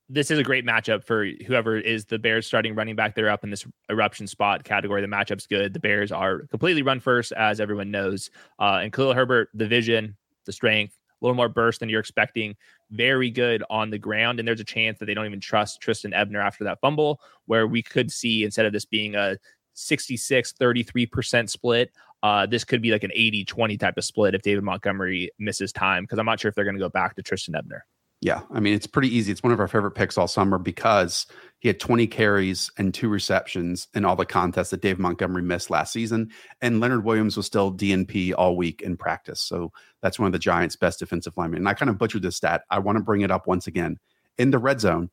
this 0.08 0.30
is 0.30 0.38
a 0.38 0.42
great 0.42 0.66
matchup 0.66 1.04
for 1.04 1.26
whoever 1.46 1.78
is 1.78 2.04
the 2.04 2.18
Bears 2.18 2.46
starting 2.46 2.74
running 2.74 2.96
back. 2.96 3.14
They're 3.14 3.30
up 3.30 3.44
in 3.44 3.50
this 3.50 3.66
eruption 3.90 4.26
spot 4.26 4.64
category. 4.64 5.00
The 5.00 5.06
matchup's 5.06 5.46
good. 5.46 5.72
The 5.72 5.80
Bears 5.80 6.12
are 6.12 6.40
completely 6.48 6.82
run 6.82 7.00
first, 7.00 7.32
as 7.32 7.60
everyone 7.60 7.90
knows. 7.90 8.30
Uh, 8.58 8.80
and 8.82 8.92
Khalil 8.92 9.14
Herbert, 9.14 9.48
the 9.54 9.66
vision, 9.66 10.16
the 10.44 10.52
strength, 10.52 10.98
a 11.20 11.24
little 11.24 11.36
more 11.36 11.48
burst 11.48 11.80
than 11.80 11.88
you're 11.88 12.00
expecting. 12.00 12.56
Very 12.90 13.30
good 13.30 13.62
on 13.70 13.90
the 13.90 13.98
ground. 13.98 14.38
And 14.38 14.46
there's 14.46 14.60
a 14.60 14.64
chance 14.64 14.98
that 14.98 15.06
they 15.06 15.14
don't 15.14 15.26
even 15.26 15.40
trust 15.40 15.80
Trestan 15.80 16.12
Ebner 16.12 16.40
after 16.40 16.64
that 16.64 16.80
fumble, 16.80 17.20
where 17.46 17.66
we 17.66 17.82
could 17.82 18.10
see 18.10 18.44
instead 18.44 18.66
of 18.66 18.72
this 18.72 18.84
being 18.84 19.14
a 19.14 19.38
66 19.74 20.52
33% 20.60 21.48
split, 21.48 21.90
uh, 22.22 22.46
this 22.46 22.64
could 22.64 22.82
be 22.82 22.90
like 22.90 23.04
an 23.04 23.12
80 23.14 23.44
20 23.44 23.76
type 23.78 23.96
of 23.96 24.04
split 24.04 24.34
if 24.34 24.42
David 24.42 24.64
Montgomery 24.64 25.30
misses 25.38 25.72
time, 25.72 26.04
because 26.04 26.18
I'm 26.18 26.26
not 26.26 26.40
sure 26.40 26.48
if 26.48 26.54
they're 26.54 26.64
going 26.64 26.76
to 26.76 26.80
go 26.80 26.88
back 26.88 27.16
to 27.16 27.22
Trestan 27.22 27.54
Ebner. 27.54 27.84
Yeah, 28.20 28.42
I 28.52 28.60
mean 28.60 28.74
it's 28.74 28.86
pretty 28.86 29.12
easy. 29.14 29.32
It's 29.32 29.42
one 29.42 29.52
of 29.52 29.58
our 29.58 29.66
favorite 29.66 29.92
picks 29.92 30.16
all 30.16 30.28
summer 30.28 30.56
because 30.56 31.26
he 31.58 31.66
had 31.66 31.80
20 31.80 32.06
carries 32.06 32.70
and 32.78 32.94
two 32.94 33.08
receptions 33.08 33.88
in 33.94 34.04
all 34.04 34.14
the 34.14 34.24
contests 34.24 34.70
that 34.70 34.80
Dave 34.80 35.00
Montgomery 35.00 35.42
missed 35.42 35.70
last 35.70 35.92
season, 35.92 36.30
and 36.60 36.78
Leonard 36.78 37.04
Williams 37.04 37.36
was 37.36 37.46
still 37.46 37.72
DNP 37.72 38.32
all 38.38 38.56
week 38.56 38.80
in 38.80 38.96
practice. 38.96 39.40
So 39.40 39.72
that's 40.02 40.20
one 40.20 40.26
of 40.26 40.32
the 40.32 40.38
Giants' 40.38 40.76
best 40.76 41.00
defensive 41.00 41.36
linemen. 41.36 41.58
And 41.58 41.68
I 41.68 41.74
kind 41.74 41.90
of 41.90 41.98
butchered 41.98 42.22
this 42.22 42.36
stat. 42.36 42.62
I 42.70 42.78
want 42.78 42.96
to 42.96 43.02
bring 43.02 43.22
it 43.22 43.32
up 43.32 43.48
once 43.48 43.66
again. 43.66 43.98
In 44.38 44.52
the 44.52 44.58
red 44.58 44.80
zone, 44.80 45.10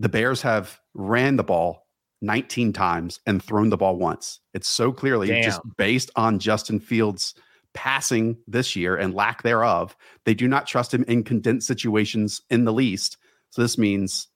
the 0.00 0.08
Bears 0.08 0.42
have 0.42 0.80
ran 0.94 1.36
the 1.36 1.44
ball 1.44 1.85
19 2.22 2.72
times 2.72 3.20
and 3.26 3.42
thrown 3.42 3.70
the 3.70 3.76
ball 3.76 3.96
once. 3.96 4.40
It's 4.54 4.68
so 4.68 4.92
clearly 4.92 5.28
Damn. 5.28 5.42
just 5.42 5.60
based 5.76 6.10
on 6.16 6.38
Justin 6.38 6.80
Fields' 6.80 7.34
passing 7.74 8.38
this 8.46 8.74
year 8.74 8.96
and 8.96 9.14
lack 9.14 9.42
thereof. 9.42 9.96
They 10.24 10.34
do 10.34 10.48
not 10.48 10.66
trust 10.66 10.94
him 10.94 11.04
in 11.04 11.24
condensed 11.24 11.66
situations 11.66 12.40
in 12.50 12.64
the 12.64 12.72
least. 12.72 13.18
So 13.50 13.62
this 13.62 13.78
means 13.78 14.28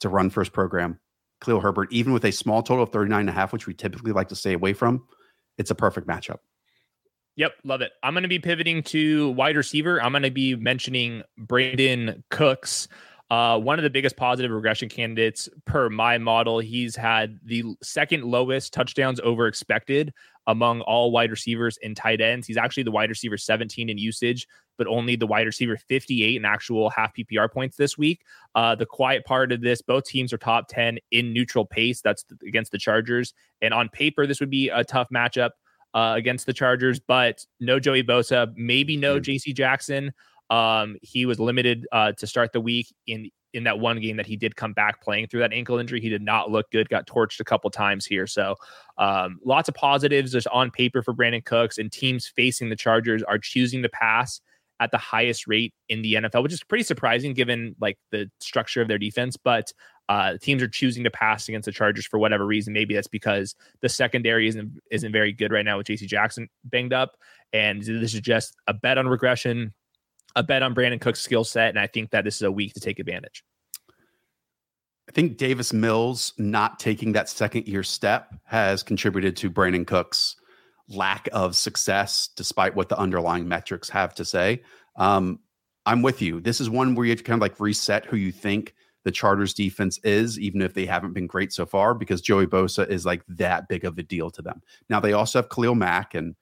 to 0.00 0.08
run 0.08 0.30
first 0.30 0.52
program. 0.52 1.00
Khalil 1.40 1.60
Herbert, 1.60 1.92
even 1.92 2.12
with 2.12 2.24
a 2.24 2.32
small 2.32 2.62
total 2.62 2.82
of 2.82 2.90
39 2.90 3.20
and 3.20 3.30
a 3.30 3.32
half, 3.32 3.52
which 3.52 3.66
we 3.66 3.74
typically 3.74 4.12
like 4.12 4.28
to 4.28 4.34
stay 4.34 4.52
away 4.52 4.72
from, 4.72 5.06
it's 5.56 5.70
a 5.70 5.74
perfect 5.74 6.06
matchup. 6.06 6.38
Yep, 7.36 7.52
love 7.62 7.82
it. 7.82 7.92
I'm 8.02 8.14
going 8.14 8.24
to 8.24 8.28
be 8.28 8.40
pivoting 8.40 8.82
to 8.84 9.30
wide 9.30 9.56
receiver. 9.56 10.02
I'm 10.02 10.10
going 10.10 10.24
to 10.24 10.30
be 10.30 10.56
mentioning 10.56 11.22
Brandin 11.38 12.24
Cooks. 12.30 12.88
Uh, 13.30 13.58
one 13.58 13.78
of 13.78 13.82
the 13.82 13.90
biggest 13.90 14.16
positive 14.16 14.50
regression 14.50 14.88
candidates 14.88 15.50
per 15.66 15.90
my 15.90 16.16
model. 16.16 16.60
He's 16.60 16.96
had 16.96 17.38
the 17.44 17.64
second 17.82 18.24
lowest 18.24 18.72
touchdowns 18.72 19.20
over 19.20 19.46
expected 19.46 20.14
among 20.46 20.80
all 20.82 21.10
wide 21.10 21.30
receivers 21.30 21.78
and 21.82 21.94
tight 21.94 22.22
ends. 22.22 22.46
He's 22.46 22.56
actually 22.56 22.84
the 22.84 22.90
wide 22.90 23.10
receiver 23.10 23.36
17 23.36 23.90
in 23.90 23.98
usage, 23.98 24.48
but 24.78 24.86
only 24.86 25.14
the 25.14 25.26
wide 25.26 25.44
receiver 25.44 25.76
58 25.76 26.36
in 26.36 26.44
actual 26.46 26.88
half 26.88 27.12
PPR 27.14 27.52
points 27.52 27.76
this 27.76 27.98
week. 27.98 28.22
Uh, 28.54 28.74
the 28.74 28.86
quiet 28.86 29.26
part 29.26 29.52
of 29.52 29.60
this, 29.60 29.82
both 29.82 30.04
teams 30.04 30.32
are 30.32 30.38
top 30.38 30.68
10 30.68 30.98
in 31.10 31.34
neutral 31.34 31.66
pace. 31.66 32.00
That's 32.00 32.24
against 32.46 32.72
the 32.72 32.78
Chargers. 32.78 33.34
And 33.60 33.74
on 33.74 33.90
paper, 33.90 34.26
this 34.26 34.40
would 34.40 34.50
be 34.50 34.70
a 34.70 34.84
tough 34.84 35.08
matchup 35.14 35.50
uh, 35.92 36.14
against 36.16 36.46
the 36.46 36.54
Chargers, 36.54 36.98
but 36.98 37.44
no 37.60 37.78
Joey 37.78 38.02
Bosa, 38.02 38.50
maybe 38.56 38.96
no 38.96 39.20
mm-hmm. 39.20 39.30
JC 39.30 39.54
Jackson. 39.54 40.12
Um, 40.50 40.96
he 41.02 41.26
was 41.26 41.38
limited 41.38 41.86
uh, 41.92 42.12
to 42.12 42.26
start 42.26 42.52
the 42.52 42.60
week 42.60 42.92
in 43.06 43.30
in 43.54 43.64
that 43.64 43.78
one 43.78 43.98
game 43.98 44.16
that 44.16 44.26
he 44.26 44.36
did 44.36 44.56
come 44.56 44.72
back 44.72 45.02
playing 45.02 45.26
through 45.26 45.40
that 45.40 45.52
ankle 45.52 45.78
injury. 45.78 46.00
He 46.00 46.10
did 46.10 46.22
not 46.22 46.50
look 46.50 46.70
good, 46.70 46.88
got 46.88 47.06
torched 47.06 47.40
a 47.40 47.44
couple 47.44 47.70
times 47.70 48.04
here. 48.04 48.26
So, 48.26 48.56
um, 48.98 49.38
lots 49.44 49.68
of 49.68 49.74
positives 49.74 50.32
just 50.32 50.46
on 50.48 50.70
paper 50.70 51.02
for 51.02 51.14
Brandin 51.14 51.44
Cooks, 51.44 51.78
and 51.78 51.90
teams 51.90 52.26
facing 52.26 52.68
the 52.68 52.76
Chargers 52.76 53.22
are 53.22 53.38
choosing 53.38 53.82
to 53.82 53.88
pass 53.88 54.40
at 54.80 54.90
the 54.90 54.98
highest 54.98 55.48
rate 55.48 55.74
in 55.88 56.02
the 56.02 56.14
NFL, 56.14 56.42
which 56.42 56.52
is 56.52 56.62
pretty 56.62 56.84
surprising 56.84 57.34
given 57.34 57.74
like 57.80 57.98
the 58.12 58.30
structure 58.40 58.80
of 58.80 58.88
their 58.88 58.98
defense. 58.98 59.36
But 59.36 59.72
uh, 60.08 60.38
teams 60.40 60.62
are 60.62 60.68
choosing 60.68 61.04
to 61.04 61.10
pass 61.10 61.48
against 61.48 61.66
the 61.66 61.72
Chargers 61.72 62.06
for 62.06 62.18
whatever 62.18 62.46
reason. 62.46 62.72
Maybe 62.72 62.94
that's 62.94 63.08
because 63.08 63.54
the 63.80 63.88
secondary 63.88 64.48
isn't 64.48 64.72
isn't 64.90 65.12
very 65.12 65.32
good 65.32 65.52
right 65.52 65.64
now 65.64 65.78
with 65.78 65.86
J.C. 65.86 66.06
Jackson 66.06 66.48
banged 66.64 66.92
up, 66.92 67.16
and 67.52 67.82
this 67.82 68.14
is 68.14 68.20
just 68.20 68.56
a 68.66 68.74
bet 68.74 68.98
on 68.98 69.08
regression, 69.08 69.74
a 70.36 70.42
bet 70.42 70.62
on 70.62 70.74
Brandin 70.74 71.00
Cook's 71.00 71.20
skill 71.20 71.44
set, 71.44 71.70
and 71.70 71.78
I 71.78 71.86
think 71.86 72.10
that 72.10 72.24
this 72.24 72.36
is 72.36 72.42
a 72.42 72.52
week 72.52 72.74
to 72.74 72.80
take 72.80 72.98
advantage. 72.98 73.44
I 75.08 75.12
think 75.12 75.38
Davis 75.38 75.72
Mills 75.72 76.34
not 76.36 76.78
taking 76.78 77.12
that 77.12 77.28
second 77.28 77.66
year 77.66 77.82
step 77.82 78.34
has 78.44 78.82
contributed 78.82 79.36
to 79.38 79.50
Brandin 79.50 79.86
Cook's 79.86 80.36
lack 80.88 81.28
of 81.32 81.56
success, 81.56 82.28
despite 82.36 82.76
what 82.76 82.88
the 82.88 82.98
underlying 82.98 83.48
metrics 83.48 83.88
have 83.88 84.14
to 84.16 84.24
say. 84.24 84.62
Um, 84.96 85.40
I'm 85.86 86.02
with 86.02 86.20
you. 86.20 86.40
This 86.40 86.60
is 86.60 86.68
one 86.68 86.94
where 86.94 87.06
you 87.06 87.12
have 87.12 87.18
to 87.18 87.24
kind 87.24 87.38
of 87.38 87.42
like 87.42 87.58
reset 87.58 88.04
who 88.04 88.16
you 88.16 88.32
think 88.32 88.74
the 89.04 89.10
Chargers 89.10 89.54
defense 89.54 89.98
is, 90.04 90.38
even 90.38 90.60
if 90.60 90.74
they 90.74 90.84
haven't 90.84 91.14
been 91.14 91.26
great 91.26 91.52
so 91.52 91.64
far, 91.64 91.94
because 91.94 92.20
Joey 92.20 92.46
Bosa 92.46 92.86
is 92.86 93.06
like 93.06 93.22
that 93.28 93.68
big 93.68 93.86
of 93.86 93.96
a 93.96 94.02
deal 94.02 94.30
to 94.30 94.42
them. 94.42 94.60
Now 94.90 95.00
they 95.00 95.14
also 95.14 95.38
have 95.38 95.48
Khalil 95.48 95.74
Mack, 95.74 96.14
and 96.14 96.34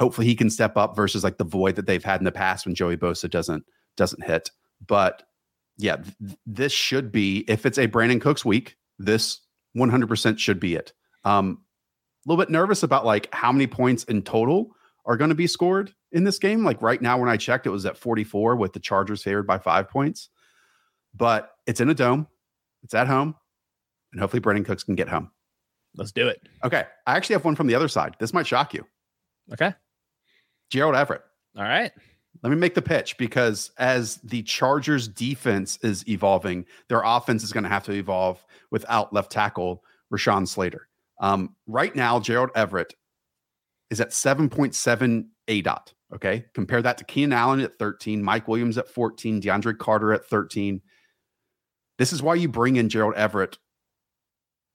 hopefully 0.00 0.26
he 0.26 0.34
can 0.34 0.48
step 0.48 0.76
up 0.78 0.96
versus 0.96 1.22
like 1.22 1.36
the 1.36 1.44
void 1.44 1.76
that 1.76 1.86
they've 1.86 2.02
had 2.02 2.20
in 2.20 2.24
the 2.24 2.32
past 2.32 2.64
when 2.64 2.74
Joey 2.74 2.96
Bosa 2.96 3.30
doesn't 3.30 3.64
doesn't 3.96 4.24
hit. 4.24 4.50
But 4.86 5.22
yeah, 5.76 5.96
th- 5.96 6.38
this 6.46 6.72
should 6.72 7.12
be 7.12 7.44
if 7.46 7.66
it's 7.66 7.78
a 7.78 7.86
Brandin 7.86 8.20
Cooks 8.20 8.44
week, 8.44 8.76
this 8.98 9.40
100% 9.76 10.38
should 10.38 10.58
be 10.58 10.74
it. 10.74 10.92
Um, 11.24 11.62
a 12.24 12.28
little 12.28 12.42
bit 12.42 12.50
nervous 12.50 12.82
about 12.82 13.04
like 13.04 13.32
how 13.32 13.52
many 13.52 13.66
points 13.66 14.04
in 14.04 14.22
total 14.22 14.70
are 15.04 15.16
going 15.16 15.28
to 15.28 15.34
be 15.34 15.46
scored 15.46 15.94
in 16.12 16.24
this 16.24 16.38
game. 16.38 16.64
Like 16.64 16.80
right 16.82 17.00
now, 17.00 17.18
when 17.18 17.28
I 17.28 17.36
checked, 17.36 17.66
it 17.66 17.70
was 17.70 17.86
at 17.86 17.96
44 17.96 18.56
with 18.56 18.72
the 18.72 18.80
Chargers 18.80 19.22
favored 19.22 19.46
by 19.46 19.58
five 19.58 19.88
points. 19.88 20.30
But 21.14 21.50
it's 21.66 21.80
in 21.80 21.90
a 21.90 21.94
dome, 21.94 22.26
it's 22.82 22.94
at 22.94 23.06
home, 23.06 23.34
and 24.12 24.20
hopefully 24.20 24.40
Brandin 24.40 24.64
Cooks 24.64 24.84
can 24.84 24.94
get 24.94 25.08
home. 25.08 25.30
Let's 25.96 26.12
do 26.12 26.28
it. 26.28 26.40
Okay. 26.64 26.84
I 27.06 27.16
actually 27.16 27.34
have 27.34 27.44
one 27.44 27.56
from 27.56 27.66
the 27.66 27.74
other 27.74 27.88
side. 27.88 28.16
This 28.18 28.32
might 28.32 28.46
shock 28.46 28.72
you. 28.72 28.86
Okay. 29.52 29.74
Gerald 30.70 30.94
Everett. 30.94 31.22
All 31.56 31.64
right. 31.64 31.92
Let 32.42 32.50
me 32.50 32.56
make 32.56 32.74
the 32.74 32.82
pitch 32.82 33.18
because 33.18 33.70
as 33.76 34.16
the 34.18 34.42
Chargers 34.42 35.08
defense 35.08 35.78
is 35.82 36.08
evolving, 36.08 36.64
their 36.88 37.02
offense 37.04 37.42
is 37.42 37.52
going 37.52 37.64
to 37.64 37.70
have 37.70 37.84
to 37.84 37.92
evolve 37.92 38.42
without 38.70 39.12
left 39.12 39.30
tackle 39.30 39.82
Rashawn 40.12 40.48
Slater. 40.48 40.88
Um, 41.20 41.54
right 41.66 41.94
now, 41.94 42.18
Gerald 42.18 42.50
Everett 42.54 42.94
is 43.90 44.00
at 44.00 44.10
7.7 44.10 45.26
aDOT. 45.48 45.92
Okay. 46.14 46.46
Compare 46.54 46.82
that 46.82 46.98
to 46.98 47.04
Keenan 47.04 47.32
Allen 47.32 47.60
at 47.60 47.78
13, 47.78 48.22
Mike 48.22 48.48
Williams 48.48 48.78
at 48.78 48.88
14, 48.88 49.42
DeAndre 49.42 49.76
Carter 49.76 50.12
at 50.12 50.24
13. 50.24 50.80
This 51.98 52.12
is 52.12 52.22
why 52.22 52.36
you 52.36 52.48
bring 52.48 52.76
in 52.76 52.88
Gerald 52.88 53.14
Everett 53.14 53.58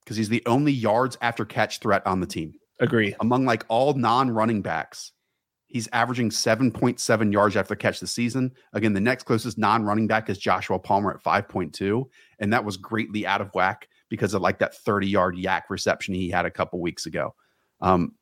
because 0.03 0.17
he's 0.17 0.29
the 0.29 0.43
only 0.45 0.71
yards 0.71 1.17
after 1.21 1.43
catch 1.43 1.79
threat 1.79 2.05
on 2.05 2.19
the 2.19 2.27
team. 2.27 2.53
Agree. 2.79 3.15
Among 3.19 3.45
like 3.45 3.65
all 3.67 3.93
non 3.93 4.29
running 4.29 4.61
backs, 4.61 5.11
he's 5.75 5.89
averaging 5.91 6.29
7.7 6.29 7.33
yards 7.33 7.57
after 7.57 7.75
catch 7.75 7.99
this 7.99 8.13
season. 8.13 8.49
Again, 8.71 8.93
the 8.93 9.01
next 9.01 9.23
closest 9.23 9.57
non 9.57 9.83
running 9.83 10.07
back 10.07 10.29
is 10.29 10.37
Joshua 10.37 10.79
Palmer 10.79 11.11
at 11.11 11.21
5.2. 11.21 12.05
And 12.39 12.53
that 12.53 12.63
was 12.63 12.77
greatly 12.77 13.27
out 13.27 13.41
of 13.41 13.53
whack 13.53 13.89
because 14.07 14.33
of 14.33 14.41
like 14.41 14.59
that 14.59 14.73
30 14.73 15.05
yard 15.05 15.35
YAC 15.35 15.63
reception 15.69 16.13
he 16.13 16.29
had 16.29 16.45
a 16.45 16.49
couple 16.49 16.79
weeks 16.79 17.07
ago. 17.07 17.35
Um, 17.81 18.13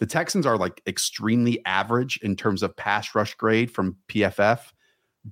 the 0.00 0.06
Texans 0.06 0.46
are 0.46 0.58
like 0.58 0.82
extremely 0.84 1.64
average 1.64 2.18
in 2.24 2.34
terms 2.34 2.64
of 2.64 2.74
pass 2.74 3.14
rush 3.14 3.36
grade 3.36 3.70
from 3.70 3.98
PFF, 4.08 4.72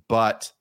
but 0.07 0.53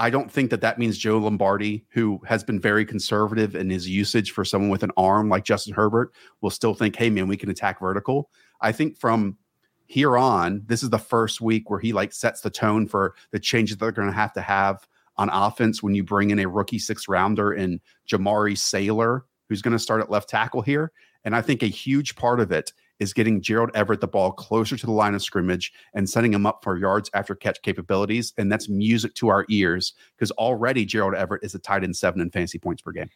I 0.00 0.10
don't 0.10 0.32
think 0.32 0.50
that 0.50 0.62
that 0.62 0.80
means 0.80 0.98
Joe 0.98 1.18
Lombardi, 1.18 1.86
who 1.90 2.20
has 2.26 2.42
been 2.42 2.58
very 2.58 2.84
conservative 2.84 3.54
in 3.54 3.70
his 3.70 3.88
usage 3.88 4.32
for 4.32 4.44
someone 4.44 4.70
with 4.70 4.82
an 4.82 4.90
arm 4.96 5.28
like 5.28 5.44
Justin 5.44 5.74
Herbert, 5.74 6.12
will 6.40 6.50
still 6.50 6.74
think, 6.74 6.96
hey, 6.96 7.08
man, 7.08 7.28
we 7.28 7.36
can 7.36 7.50
attack 7.50 7.78
vertical. 7.78 8.30
I 8.60 8.72
think 8.72 8.98
from 8.98 9.38
here 9.86 10.18
on, 10.18 10.62
this 10.66 10.82
is 10.82 10.90
the 10.90 10.98
first 10.98 11.40
week 11.40 11.70
where 11.70 11.80
he 11.80 11.92
like 11.92 12.12
sets 12.12 12.40
the 12.40 12.50
tone 12.50 12.86
for 12.86 13.14
the 13.30 13.38
changes 13.38 13.76
that 13.76 13.84
they're 13.84 13.92
going 13.92 14.08
to 14.08 14.14
have 14.14 14.32
to 14.34 14.40
have 14.40 14.86
on 15.16 15.30
offense 15.30 15.82
when 15.82 15.94
you 15.94 16.04
bring 16.04 16.30
in 16.30 16.38
a 16.38 16.48
rookie 16.48 16.78
six 16.78 17.08
rounder 17.08 17.52
in 17.52 17.80
Jamaree 18.10 18.58
Salyer, 18.58 19.24
who's 19.48 19.62
going 19.62 19.72
to 19.72 19.78
start 19.78 20.00
at 20.00 20.10
left 20.10 20.28
tackle 20.28 20.62
here. 20.62 20.92
And 21.24 21.34
I 21.34 21.40
think 21.40 21.62
a 21.62 21.66
huge 21.66 22.16
part 22.16 22.40
of 22.40 22.52
it 22.52 22.72
is 22.98 23.12
getting 23.12 23.42
Gerald 23.42 23.70
Everett 23.74 24.00
the 24.00 24.08
ball 24.08 24.32
closer 24.32 24.76
to 24.76 24.86
the 24.86 24.92
line 24.92 25.14
of 25.14 25.22
scrimmage 25.22 25.72
and 25.94 26.08
setting 26.08 26.32
him 26.32 26.46
up 26.46 26.62
for 26.62 26.78
yards 26.78 27.10
after 27.14 27.34
catch 27.34 27.60
capabilities. 27.62 28.32
And 28.38 28.50
that's 28.50 28.68
music 28.68 29.14
to 29.16 29.28
our 29.28 29.44
ears 29.50 29.92
because 30.16 30.30
already 30.32 30.84
Gerald 30.84 31.14
Everett 31.14 31.44
is 31.44 31.54
a 31.54 31.58
tight 31.58 31.84
end 31.84 31.96
seven 31.96 32.20
in 32.20 32.30
fantasy 32.30 32.58
points 32.58 32.82
per 32.82 32.92
game. 32.92 33.08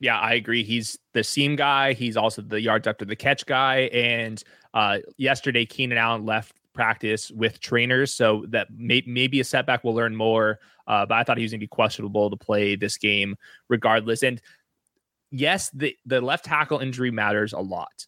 Yeah, 0.00 0.18
I 0.18 0.32
agree. 0.32 0.64
He's 0.64 0.98
the 1.12 1.22
seam 1.22 1.56
guy. 1.56 1.92
He's 1.92 2.16
also 2.16 2.42
the 2.42 2.60
yards 2.60 2.86
after 2.86 3.04
the 3.04 3.16
catch 3.16 3.44
guy. 3.44 3.90
And 3.92 4.42
uh, 4.72 4.98
yesterday, 5.18 5.66
Keenan 5.66 5.98
Allen 5.98 6.24
left 6.24 6.54
practice 6.72 7.30
with 7.30 7.60
trainers, 7.60 8.14
so 8.14 8.46
that 8.48 8.68
may, 8.74 9.02
may 9.06 9.26
be 9.26 9.40
a 9.40 9.44
setback. 9.44 9.84
We'll 9.84 9.94
learn 9.94 10.16
more. 10.16 10.58
Uh, 10.86 11.04
but 11.04 11.16
I 11.16 11.24
thought 11.24 11.36
he 11.36 11.44
was 11.44 11.52
going 11.52 11.60
to 11.60 11.64
be 11.64 11.68
questionable 11.68 12.30
to 12.30 12.36
play 12.36 12.76
this 12.76 12.96
game 12.96 13.36
regardless. 13.68 14.22
And 14.22 14.40
yes, 15.30 15.70
the 15.70 15.96
the 16.06 16.20
left 16.20 16.46
tackle 16.46 16.78
injury 16.78 17.10
matters 17.10 17.52
a 17.52 17.60
lot. 17.60 18.06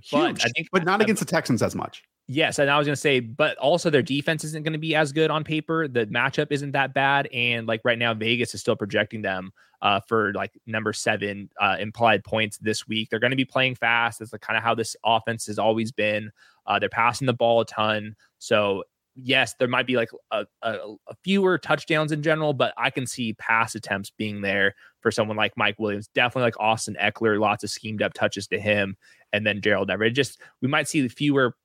Huge, 0.00 0.40
but 0.40 0.46
I 0.46 0.48
think, 0.50 0.68
but 0.72 0.84
not 0.84 1.00
against 1.02 1.20
the 1.20 1.26
Texans 1.26 1.62
as 1.62 1.74
much. 1.74 2.04
Yes, 2.28 2.58
and 2.58 2.70
I 2.70 2.78
was 2.78 2.86
going 2.86 2.94
to 2.94 3.00
say, 3.00 3.20
but 3.20 3.58
also 3.58 3.90
their 3.90 4.02
defense 4.02 4.44
isn't 4.44 4.62
going 4.62 4.72
to 4.72 4.78
be 4.78 4.94
as 4.94 5.12
good 5.12 5.30
on 5.30 5.42
paper. 5.42 5.88
The 5.88 6.06
matchup 6.06 6.48
isn't 6.50 6.70
that 6.72 6.94
bad, 6.94 7.28
and 7.32 7.66
like 7.66 7.80
right 7.84 7.98
now, 7.98 8.14
Vegas 8.14 8.54
is 8.54 8.60
still 8.60 8.76
projecting 8.76 9.22
them 9.22 9.50
uh, 9.82 10.00
for 10.06 10.32
like 10.34 10.52
number 10.64 10.92
seven 10.92 11.50
uh, 11.60 11.76
implied 11.80 12.22
points 12.22 12.58
this 12.58 12.86
week. 12.86 13.10
They're 13.10 13.18
going 13.18 13.32
to 13.32 13.36
be 13.36 13.44
playing 13.44 13.74
fast. 13.74 14.20
That's 14.20 14.30
kind 14.40 14.56
of 14.56 14.62
how 14.62 14.74
this 14.74 14.96
offense 15.04 15.46
has 15.46 15.58
always 15.58 15.90
been. 15.90 16.30
Uh, 16.64 16.78
they're 16.78 16.88
passing 16.88 17.26
the 17.26 17.32
ball 17.32 17.60
a 17.60 17.66
ton, 17.66 18.14
so 18.38 18.84
yes, 19.16 19.54
there 19.58 19.68
might 19.68 19.86
be 19.86 19.96
like 19.96 20.10
a, 20.30 20.46
a, 20.62 20.70
a, 21.08 21.14
fewer 21.22 21.58
touchdowns 21.58 22.12
in 22.12 22.22
general, 22.22 22.52
but 22.52 22.72
I 22.78 22.90
can 22.90 23.06
see 23.06 23.34
pass 23.34 23.74
attempts 23.74 24.10
being 24.10 24.40
there 24.40 24.74
for 25.00 25.10
someone 25.10 25.36
like 25.36 25.52
Mike 25.56 25.78
Williams. 25.78 26.08
Definitely 26.14 26.46
like 26.46 26.60
Austin 26.60 26.96
Ekeler, 27.00 27.38
lots 27.38 27.64
of 27.64 27.70
schemed 27.70 28.02
up 28.02 28.14
touches 28.14 28.46
to 28.48 28.60
him, 28.60 28.96
and 29.32 29.46
then 29.46 29.60
Gerald 29.60 29.90
Everett. 29.90 30.14
Just 30.14 30.40
we 30.60 30.68
might 30.68 30.88
see 30.88 31.06
fewer 31.08 31.56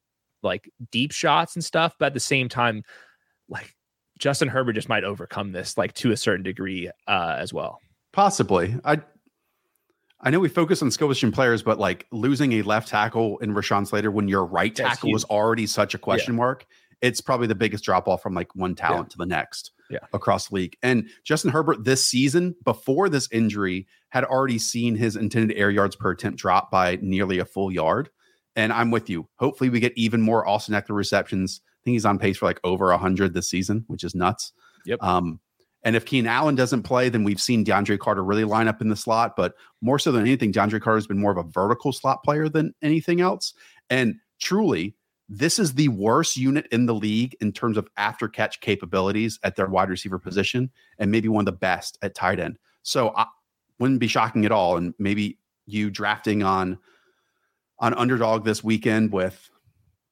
like 0.43 0.69
deep 0.91 1.11
shots 1.11 1.55
and 1.55 1.63
stuff, 1.63 1.95
but 1.99 2.07
at 2.07 2.13
the 2.13 2.19
same 2.19 2.49
time, 2.49 2.83
like 3.49 3.75
Justin 4.19 4.47
Herbert 4.47 4.73
just 4.73 4.89
might 4.89 5.03
overcome 5.03 5.51
this 5.51 5.77
like 5.77 5.93
to 5.95 6.11
a 6.11 6.17
certain 6.17 6.43
degree 6.43 6.89
uh, 7.07 7.35
as 7.37 7.53
well. 7.53 7.79
Possibly. 8.13 8.75
I 8.83 9.01
I 10.19 10.31
know 10.31 10.39
we 10.39 10.49
focus 10.49 10.81
on 10.81 10.89
skill 10.89 11.07
position 11.07 11.31
players, 11.31 11.61
but 11.61 11.77
like 11.77 12.07
losing 12.11 12.53
a 12.53 12.63
left 12.63 12.87
tackle 12.87 13.37
in 13.37 13.53
Rashawn 13.53 13.85
Slater 13.85 14.09
when 14.09 14.27
your 14.27 14.45
right 14.45 14.75
tackle 14.75 15.11
was 15.11 15.23
already 15.25 15.67
such 15.67 15.93
a 15.93 15.99
question 15.99 16.33
yeah. 16.33 16.39
mark 16.39 16.65
it's 17.01 17.21
probably 17.21 17.47
the 17.47 17.55
biggest 17.55 17.83
drop 17.83 18.07
off 18.07 18.21
from 18.21 18.33
like 18.33 18.53
one 18.55 18.75
talent 18.75 19.07
yeah. 19.07 19.11
to 19.11 19.17
the 19.17 19.25
next 19.25 19.71
yeah. 19.89 19.99
across 20.13 20.47
the 20.47 20.55
league. 20.55 20.77
And 20.81 21.09
Justin 21.23 21.51
Herbert 21.51 21.83
this 21.83 22.03
season, 22.05 22.55
before 22.63 23.09
this 23.09 23.29
injury, 23.31 23.87
had 24.09 24.23
already 24.23 24.57
seen 24.57 24.95
his 24.95 25.15
intended 25.15 25.57
air 25.57 25.69
yards 25.69 25.95
per 25.95 26.11
attempt 26.11 26.39
drop 26.39 26.71
by 26.71 26.97
nearly 27.01 27.39
a 27.39 27.45
full 27.45 27.71
yard. 27.71 28.09
And 28.57 28.73
I'm 28.73 28.91
with 28.91 29.09
you. 29.09 29.29
Hopefully, 29.37 29.69
we 29.69 29.79
get 29.79 29.93
even 29.95 30.21
more 30.21 30.45
Austin 30.45 30.75
Ekeler 30.75 30.95
receptions. 30.95 31.61
I 31.63 31.79
think 31.85 31.95
he's 31.95 32.05
on 32.05 32.19
pace 32.19 32.37
for 32.37 32.45
like 32.45 32.59
over 32.65 32.87
100 32.87 33.33
this 33.33 33.49
season, 33.49 33.85
which 33.87 34.03
is 34.03 34.13
nuts. 34.13 34.51
Yep. 34.85 35.01
Um, 35.01 35.39
and 35.83 35.95
if 35.95 36.05
Keenan 36.05 36.27
Allen 36.27 36.55
doesn't 36.55 36.83
play, 36.83 37.07
then 37.07 37.23
we've 37.23 37.39
seen 37.39 37.63
DeAndre 37.63 37.99
Carter 37.99 38.23
really 38.23 38.43
line 38.43 38.67
up 38.67 38.81
in 38.81 38.89
the 38.89 38.95
slot. 38.95 39.35
But 39.37 39.53
more 39.79 39.99
so 39.99 40.11
than 40.11 40.23
anything, 40.23 40.51
DeAndre 40.51 40.81
Carter 40.81 40.97
has 40.97 41.07
been 41.07 41.19
more 41.19 41.31
of 41.31 41.37
a 41.37 41.43
vertical 41.49 41.93
slot 41.93 42.23
player 42.23 42.49
than 42.49 42.73
anything 42.81 43.21
else. 43.21 43.53
And 43.89 44.15
truly, 44.39 44.95
this 45.29 45.59
is 45.59 45.75
the 45.75 45.89
worst 45.89 46.35
unit 46.35 46.67
in 46.71 46.87
the 46.87 46.95
league 46.95 47.35
in 47.39 47.53
terms 47.53 47.77
of 47.77 47.87
after 47.95 48.27
catch 48.27 48.59
capabilities 48.59 49.39
at 49.43 49.55
their 49.55 49.67
wide 49.67 49.89
receiver 49.89 50.17
position, 50.17 50.71
and 50.97 51.11
maybe 51.11 51.29
one 51.29 51.41
of 51.41 51.45
the 51.45 51.51
best 51.51 51.97
at 52.01 52.15
tight 52.15 52.39
end. 52.39 52.57
So 52.83 53.13
I 53.15 53.25
wouldn't 53.79 53.99
be 53.99 54.07
shocking 54.07 54.45
at 54.45 54.51
all. 54.51 54.77
And 54.77 54.93
maybe 54.97 55.37
you 55.67 55.89
drafting 55.89 56.43
on 56.43 56.79
on 57.79 57.93
underdog 57.93 58.43
this 58.45 58.63
weekend 58.63 59.11
with 59.11 59.49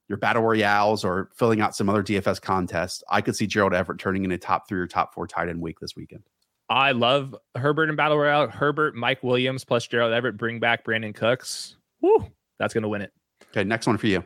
your 0.07 0.17
battle 0.19 0.43
royales 0.43 1.03
or 1.03 1.29
filling 1.35 1.61
out 1.61 1.75
some 1.75 1.89
other 1.89 2.03
DFS 2.03 2.39
contests, 2.41 3.03
I 3.09 3.21
could 3.21 3.35
see 3.35 3.47
Gerald 3.47 3.73
Everett 3.73 3.99
turning 3.99 4.23
in 4.23 4.31
a 4.31 4.37
top 4.37 4.67
three 4.69 4.79
or 4.79 4.87
top 4.87 5.13
four 5.13 5.25
tight 5.27 5.49
end 5.49 5.59
week 5.61 5.79
this 5.79 5.95
weekend. 5.95 6.23
I 6.69 6.91
love 6.93 7.35
Herbert 7.55 7.89
and 7.89 7.97
Battle 7.97 8.17
Royale. 8.17 8.47
Herbert, 8.49 8.95
Mike 8.95 9.23
Williams 9.23 9.63
plus 9.63 9.85
Gerald 9.87 10.13
Everett. 10.13 10.37
Bring 10.37 10.59
back 10.59 10.83
Brandin 10.83 11.13
Cooks. 11.13 11.75
Woo, 12.01 12.27
that's 12.59 12.73
going 12.73 12.81
to 12.83 12.89
win 12.89 13.01
it. 13.01 13.11
Okay, 13.51 13.63
next 13.63 13.87
one 13.87 13.97
for 13.97 14.07
you. 14.07 14.23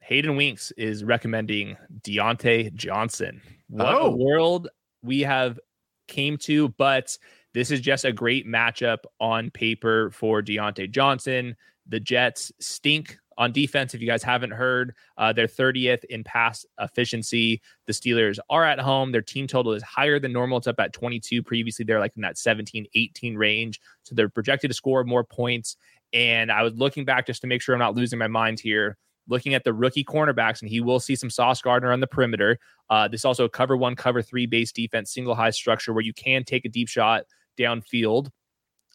Hayden 0.00 0.36
Winks 0.36 0.70
is 0.76 1.02
recommending 1.04 1.76
Diontae 2.02 2.72
Johnson. 2.74 3.42
What 3.68 3.86
Oh. 3.94 4.06
a 4.06 4.16
world 4.16 4.68
we 5.02 5.20
have 5.22 5.58
came 6.06 6.36
to, 6.38 6.68
but 6.70 7.16
this 7.54 7.70
is 7.72 7.80
just 7.80 8.04
a 8.04 8.12
great 8.12 8.46
matchup 8.46 8.98
on 9.18 9.50
paper 9.50 10.10
for 10.12 10.42
Diontae 10.42 10.90
Johnson. 10.90 11.56
The 11.88 12.00
Jets 12.00 12.52
stink 12.60 13.18
on 13.38 13.52
defense. 13.52 13.94
If 13.94 14.00
you 14.00 14.06
guys 14.06 14.22
haven't 14.22 14.52
heard, 14.52 14.94
uh, 15.18 15.32
they're 15.32 15.46
30th 15.46 16.04
in 16.04 16.24
pass 16.24 16.64
efficiency. 16.80 17.60
The 17.86 17.92
Steelers 17.92 18.38
are 18.48 18.64
at 18.64 18.80
home. 18.80 19.12
Their 19.12 19.22
team 19.22 19.46
total 19.46 19.72
is 19.72 19.82
higher 19.82 20.18
than 20.18 20.32
normal. 20.32 20.58
It's 20.58 20.66
up 20.66 20.80
at 20.80 20.92
22. 20.92 21.42
Previously, 21.42 21.84
they're 21.84 22.00
like 22.00 22.16
in 22.16 22.22
that 22.22 22.38
17, 22.38 22.86
18 22.94 23.36
range. 23.36 23.80
So 24.04 24.14
they're 24.14 24.28
projected 24.28 24.70
to 24.70 24.74
score 24.74 25.04
more 25.04 25.24
points. 25.24 25.76
And 26.12 26.50
I 26.50 26.62
was 26.62 26.74
looking 26.74 27.04
back 27.04 27.26
just 27.26 27.42
to 27.42 27.46
make 27.46 27.60
sure 27.60 27.74
I'm 27.74 27.78
not 27.78 27.94
losing 27.94 28.18
my 28.18 28.28
mind 28.28 28.60
here 28.60 28.96
looking 29.28 29.54
at 29.54 29.64
the 29.64 29.72
rookie 29.72 30.04
cornerbacks, 30.04 30.60
and 30.62 30.70
he 30.70 30.80
will 30.80 31.00
see 31.00 31.16
some 31.16 31.30
Sauce 31.30 31.60
Gardner 31.60 31.92
on 31.92 32.00
the 32.00 32.06
perimeter. 32.06 32.58
Uh, 32.88 33.08
this 33.08 33.24
also 33.24 33.44
a 33.44 33.48
cover 33.48 33.76
one, 33.76 33.96
cover 33.96 34.22
three 34.22 34.46
base 34.46 34.72
defense, 34.72 35.12
single 35.12 35.34
high 35.34 35.50
structure 35.50 35.92
where 35.92 36.04
you 36.04 36.14
can 36.14 36.44
take 36.44 36.64
a 36.64 36.68
deep 36.68 36.88
shot 36.88 37.24
downfield. 37.58 38.30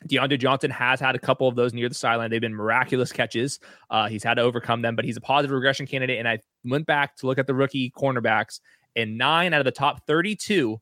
Diontae 0.08 0.40
Johnson 0.40 0.72
has 0.72 1.00
had 1.00 1.16
a 1.16 1.20
couple 1.20 1.48
of 1.48 1.56
those 1.56 1.74
near 1.74 1.88
the 1.88 1.96
sideline. 1.96 2.30
They've 2.30 2.42
been 2.42 2.56
miraculous 2.56 3.12
catches. 3.12 3.60
Uh, 3.90 4.08
he's 4.08 4.24
had 4.24 4.36
to 4.36 4.42
overcome 4.42 4.82
them, 4.82 4.96
but 4.96 5.06
he's 5.06 5.18
a 5.18 5.22
positive 5.22 5.54
regression 5.54 5.86
candidate. 5.86 6.20
And 6.20 6.28
I 6.28 6.40
went 6.64 6.86
back 6.86 7.16
to 7.18 7.28
look 7.28 7.38
at 7.38 7.48
the 7.48 7.54
rookie 7.54 7.92
cornerbacks, 7.92 8.60
and 8.96 9.18
nine 9.18 9.54
out 9.54 9.62
of 9.62 9.66
the 9.66 9.72
top 9.72 10.06
32 10.08 10.80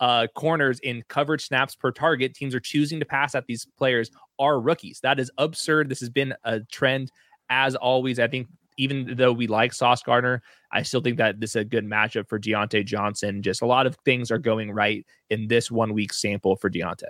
uh, 0.00 0.26
corners 0.34 0.78
in 0.80 1.02
coverage 1.08 1.46
snaps 1.46 1.74
per 1.74 1.90
target, 1.90 2.34
teams 2.34 2.54
are 2.54 2.60
choosing 2.60 3.00
to 3.00 3.06
pass 3.06 3.34
at 3.34 3.46
these 3.46 3.66
players 3.78 4.10
are 4.38 4.60
rookies. 4.60 5.00
That 5.00 5.18
is 5.18 5.30
absurd. 5.38 5.88
This 5.88 6.00
has 6.00 6.10
been 6.10 6.34
a 6.44 6.60
trend 6.60 7.10
as 7.48 7.74
always. 7.74 8.18
I 8.18 8.28
think 8.28 8.48
even 8.76 9.14
though 9.16 9.32
we 9.32 9.46
like 9.46 9.72
Sauce 9.72 10.02
Gardner, 10.02 10.42
I 10.70 10.82
still 10.82 11.00
think 11.00 11.16
that 11.16 11.40
this 11.40 11.50
is 11.50 11.56
a 11.56 11.64
good 11.64 11.86
matchup 11.86 12.28
for 12.28 12.38
Diontae 12.38 12.84
Johnson. 12.84 13.42
Just 13.42 13.62
a 13.62 13.66
lot 13.66 13.86
of 13.86 13.96
things 14.04 14.30
are 14.30 14.38
going 14.38 14.70
right 14.70 15.06
in 15.30 15.48
this 15.48 15.70
one 15.70 15.94
week 15.94 16.12
sample 16.12 16.56
for 16.56 16.68
Diontae. 16.68 17.04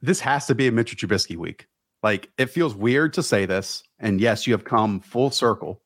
This 0.00 0.20
has 0.20 0.46
to 0.46 0.54
be 0.54 0.68
a 0.68 0.72
Mitchell 0.72 1.08
Trubisky 1.08 1.36
week. 1.36 1.66
Like 2.02 2.30
it 2.38 2.50
feels 2.50 2.74
weird 2.74 3.12
to 3.14 3.22
say 3.22 3.46
this, 3.46 3.82
and 3.98 4.20
yes, 4.20 4.46
you 4.46 4.52
have 4.52 4.64
come 4.64 5.00
full 5.00 5.30
circle, 5.30 5.82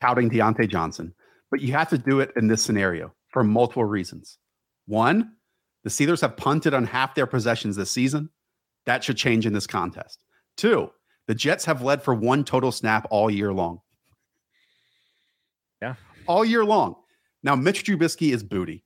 touting 0.00 0.30
Diontae 0.30 0.68
Johnson, 0.68 1.14
but 1.50 1.60
you 1.60 1.72
have 1.72 1.90
to 1.90 1.98
do 1.98 2.20
it 2.20 2.32
in 2.36 2.48
this 2.48 2.62
scenario 2.62 3.12
for 3.28 3.44
multiple 3.44 3.84
reasons. 3.84 4.38
One, 4.86 5.32
the 5.84 5.90
Steelers 5.90 6.22
have 6.22 6.36
punted 6.36 6.74
on 6.74 6.84
half 6.86 7.14
their 7.14 7.26
possessions 7.26 7.76
this 7.76 7.90
season. 7.90 8.30
That 8.86 9.04
should 9.04 9.16
change 9.16 9.46
in 9.46 9.52
this 9.52 9.66
contest. 9.66 10.18
Two, 10.56 10.90
the 11.26 11.34
Jets 11.34 11.66
have 11.66 11.82
led 11.82 12.02
for 12.02 12.14
one 12.14 12.42
total 12.42 12.72
snap 12.72 13.06
all 13.10 13.30
year 13.30 13.52
long. 13.52 13.80
Yeah. 15.82 15.94
All 16.26 16.44
year 16.44 16.64
long. 16.64 16.96
Now, 17.42 17.54
Mitch 17.54 17.84
Trubisky 17.84 18.32
is 18.32 18.42
booty. 18.42 18.84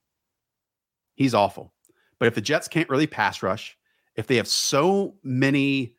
He's 1.14 1.34
awful. 1.34 1.72
But 2.22 2.28
if 2.28 2.36
the 2.36 2.40
Jets 2.40 2.68
can't 2.68 2.88
really 2.88 3.08
pass 3.08 3.42
rush, 3.42 3.76
if 4.14 4.28
they 4.28 4.36
have 4.36 4.46
so 4.46 5.16
many 5.24 5.96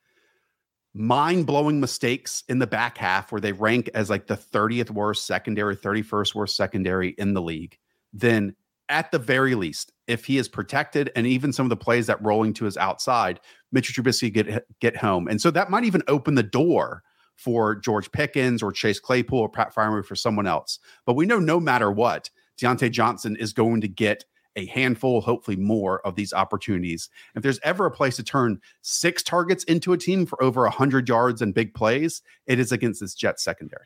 mind 0.94 1.46
blowing 1.46 1.82
mistakes 1.82 2.46
in 2.48 2.60
the 2.60 2.66
back 2.66 2.98
half 2.98 3.30
where 3.30 3.42
they 3.42 3.52
rank 3.52 3.90
as 3.94 4.10
like 4.10 4.28
the 4.28 4.38
30th 4.38 4.90
worst 4.90 5.28
secondary, 5.28 5.76
31st 5.76 6.34
worst 6.34 6.56
secondary 6.56 7.10
in 7.18 7.34
the 7.34 7.42
league, 7.42 7.78
then 8.14 8.56
at 8.88 9.12
the 9.12 9.20
very 9.20 9.54
least, 9.54 9.92
if 10.08 10.24
he 10.24 10.38
is 10.38 10.48
protected 10.48 11.12
and 11.18 11.28
even 11.28 11.52
some 11.52 11.66
of 11.66 11.70
the 11.70 11.76
plays 11.76 12.08
that 12.08 12.24
rolling 12.24 12.54
to 12.54 12.64
his 12.64 12.78
outside, 12.78 13.42
Mitchell 13.74 14.02
Trubisky 14.02 14.32
get 14.32 14.66
get 14.80 14.96
home. 14.96 15.28
And 15.28 15.42
so 15.42 15.52
that 15.52 15.70
might 15.70 15.84
even 15.84 16.04
open 16.08 16.36
the 16.36 16.42
door 16.42 17.04
for 17.36 17.76
George 17.76 18.10
Pickens 18.14 18.64
or 18.64 18.72
Chase 18.72 19.02
Claypool 19.02 19.40
or 19.40 19.50
Pat 19.50 19.76
Freiermuth 19.76 20.06
for 20.06 20.16
someone 20.16 20.48
else. 20.48 20.80
But 21.06 21.18
we 21.18 21.26
know 21.26 21.40
no 21.40 21.60
matter 21.60 21.92
what, 21.92 22.30
Diontae 22.58 22.92
Johnson 22.92 23.36
is 23.36 23.52
going 23.52 23.82
to 23.82 23.90
get 23.90 24.24
a 24.56 24.66
handful, 24.68 25.22
hopefully 25.22 25.58
more, 25.58 26.06
of 26.06 26.16
these 26.16 26.34
opportunities. 26.34 27.10
If 27.36 27.44
there's 27.44 27.60
ever 27.64 27.86
a 27.86 27.92
place 27.92 28.16
to 28.18 28.24
turn 28.24 28.62
six 28.82 29.24
targets 29.24 29.64
into 29.66 29.94
a 29.94 29.98
team 29.98 30.26
for 30.26 30.42
over 30.44 30.62
100 30.64 31.08
yards 31.08 31.42
and 31.42 31.54
big 31.54 31.74
plays, 31.74 32.22
it 32.46 32.60
is 32.60 32.72
against 32.72 33.02
this 33.02 33.16
Jets 33.16 33.44
secondary. 33.44 33.86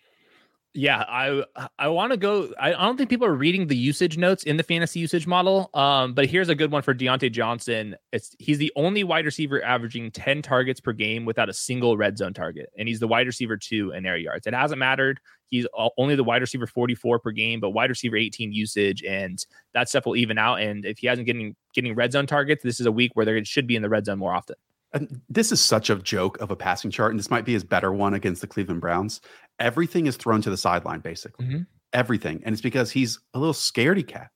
Yeah, 0.73 1.03
I 1.08 1.43
I 1.80 1.88
want 1.88 2.12
to 2.12 2.17
go. 2.17 2.53
I, 2.60 2.69
I 2.69 2.86
don't 2.86 2.97
think 2.97 3.10
people 3.10 3.25
are 3.25 3.34
reading 3.34 3.65
the 3.65 3.75
usage 3.75 4.17
notes 4.17 4.43
in 4.43 4.58
the 4.58 4.63
fantasy 4.63 4.99
usage 4.99 5.25
model. 5.25 5.71
Um, 5.73 6.13
but 6.13 6.27
here's 6.27 6.49
a 6.49 6.56
good 6.56 6.71
one 6.71 6.84
for 6.84 6.93
Diontae 6.93 7.32
Johnson. 7.32 7.95
It's 8.12 8.36
he's 8.38 8.60
the 8.60 8.71
only 8.75 9.03
wide 9.03 9.25
receiver 9.25 9.63
averaging 9.63 10.12
10 10.12 10.43
targets 10.43 10.80
per 10.80 10.93
game 10.93 11.25
without 11.25 11.49
a 11.49 11.53
single 11.53 11.97
red 11.97 12.17
zone 12.17 12.34
target, 12.34 12.69
and 12.77 12.88
he's 12.88 12.99
the 12.99 13.08
wide 13.08 13.25
receiver 13.25 13.58
two 13.58 13.91
in 13.91 14.06
air 14.06 14.17
yards. 14.17 14.45
It 14.45 14.53
hasn't 14.53 14.77
mattered. 14.77 15.19
He's 15.49 15.65
only 15.97 16.15
the 16.15 16.23
wide 16.23 16.41
receiver 16.41 16.67
44 16.67 17.19
per 17.19 17.32
game, 17.32 17.60
but 17.60 17.71
wide 17.71 17.89
receiver 17.89 18.17
18 18.17 18.51
usage, 18.51 19.03
and 19.03 19.43
that 19.73 19.89
stuff 19.89 20.06
will 20.06 20.17
even 20.17 20.38
out. 20.38 20.60
And 20.60 20.86
if 20.86 20.99
he 20.99 21.08
hasn't 21.08 21.25
getting 21.25 21.56
getting 21.73 21.95
red 21.95 22.12
zone 22.12 22.27
targets, 22.27 22.63
this 22.63 22.80
is 22.80 22.86
a 22.86 22.91
week 22.91 23.12
where 23.15 23.25
they 23.25 23.43
should 23.45 23.65
be 23.65 23.75
in 23.75 23.82
the 23.82 23.89
red 23.89 24.06
zone 24.06 24.19
more 24.19 24.34
often. 24.34 24.58
And 24.93 25.21
this 25.30 25.52
is 25.52 25.60
such 25.62 25.89
a 25.89 25.95
joke 25.95 26.39
of 26.39 26.50
a 26.50 26.56
passing 26.56 26.91
chart, 26.91 27.12
and 27.12 27.19
this 27.19 27.30
might 27.30 27.45
be 27.45 27.54
his 27.54 27.63
better 27.63 27.91
one 27.91 28.13
against 28.13 28.41
the 28.41 28.47
Cleveland 28.47 28.82
Browns. 28.82 29.21
Everything 29.60 30.08
is 30.08 30.15
thrown 30.17 30.41
to 30.41 30.50
the 30.50 30.58
sideline, 30.58 31.02
basically. 31.02 31.45
Mhm. 31.45 31.67
Everything. 31.93 32.41
And 32.45 32.54
it's 32.54 32.62
because 32.62 32.91
he's 32.91 33.19
a 33.34 33.39
little 33.39 33.54
scaredy 33.54 34.08
cat 34.08 34.32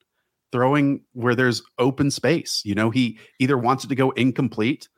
throwing 0.52 1.02
where 1.14 1.36
there's 1.36 1.62
open 1.78 2.12
space. 2.12 2.62
You 2.66 2.76
know, 2.76 2.90
he 2.90 3.18
either 3.40 3.58
wants 3.58 3.86
it 3.86 3.88
to 3.88 3.96
go 3.96 4.12
incomplete 4.12 4.90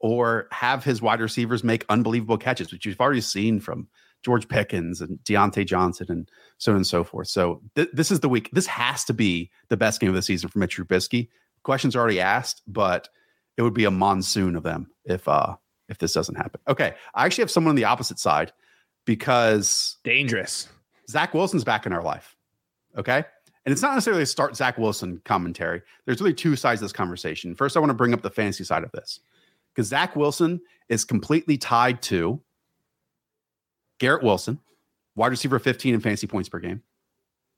or 0.00 0.48
have 0.50 0.84
his 0.84 1.02
wide 1.02 1.20
receivers 1.20 1.62
make 1.62 1.84
unbelievable 1.88 2.38
catches, 2.38 2.72
which 2.72 2.86
you've 2.86 3.00
already 3.00 3.20
seen 3.20 3.60
from 3.60 3.88
George 4.24 4.48
Pickens 4.48 5.00
and 5.02 5.18
Diontae 5.24 5.66
Johnson 5.66 6.06
and 6.08 6.28
so 6.58 6.72
on 6.72 6.76
and 6.76 6.86
so 6.86 7.04
forth. 7.04 7.28
So 7.28 7.60
th- 7.74 7.90
this 7.92 8.10
is 8.10 8.20
the 8.20 8.28
week. 8.28 8.48
This 8.52 8.66
has 8.66 9.04
to 9.04 9.12
be 9.12 9.50
the 9.68 9.76
best 9.76 10.00
game 10.00 10.08
of 10.08 10.14
the 10.14 10.22
season 10.22 10.48
for 10.48 10.58
Mitch 10.58 10.76
Trubisky. 10.78 11.28
Questions 11.62 11.94
already 11.94 12.20
asked, 12.20 12.62
but 12.66 13.08
it 13.56 13.62
would 13.62 13.74
be 13.74 13.84
a 13.84 13.90
monsoon 13.90 14.56
of 14.56 14.62
them 14.62 14.90
if 15.04 15.26
uh 15.28 15.56
if 15.88 15.98
this 15.98 16.12
doesn't 16.12 16.36
happen. 16.36 16.60
Okay, 16.68 16.94
I 17.14 17.24
actually 17.24 17.42
have 17.42 17.50
someone 17.50 17.70
on 17.70 17.76
the 17.76 17.84
opposite 17.84 18.18
side 18.18 18.52
because 19.04 19.96
Dangerous. 20.04 20.68
Zach 21.08 21.34
Wilson's 21.34 21.64
back 21.64 21.86
in 21.86 21.92
our 21.92 22.02
life. 22.02 22.36
Okay. 22.96 23.24
And 23.66 23.72
it's 23.72 23.82
not 23.82 23.94
necessarily 23.94 24.22
a 24.22 24.26
start 24.26 24.56
Zach 24.56 24.76
Wilson 24.76 25.20
commentary. 25.24 25.82
There's 26.04 26.20
really 26.20 26.34
two 26.34 26.54
sides 26.54 26.80
of 26.80 26.84
this 26.84 26.92
conversation. 26.92 27.54
First, 27.54 27.76
I 27.76 27.80
want 27.80 27.90
to 27.90 27.94
bring 27.94 28.12
up 28.12 28.22
the 28.22 28.30
fantasy 28.30 28.64
side 28.64 28.84
of 28.84 28.92
this 28.92 29.20
because 29.74 29.88
Zach 29.88 30.16
Wilson 30.16 30.60
is 30.88 31.04
completely 31.04 31.56
tied 31.56 32.02
to 32.02 32.40
Garrett 33.98 34.22
Wilson, 34.22 34.60
wide 35.16 35.28
receiver 35.28 35.58
15 35.58 35.94
in 35.94 36.00
fantasy 36.00 36.26
points 36.26 36.48
per 36.48 36.58
game, 36.58 36.82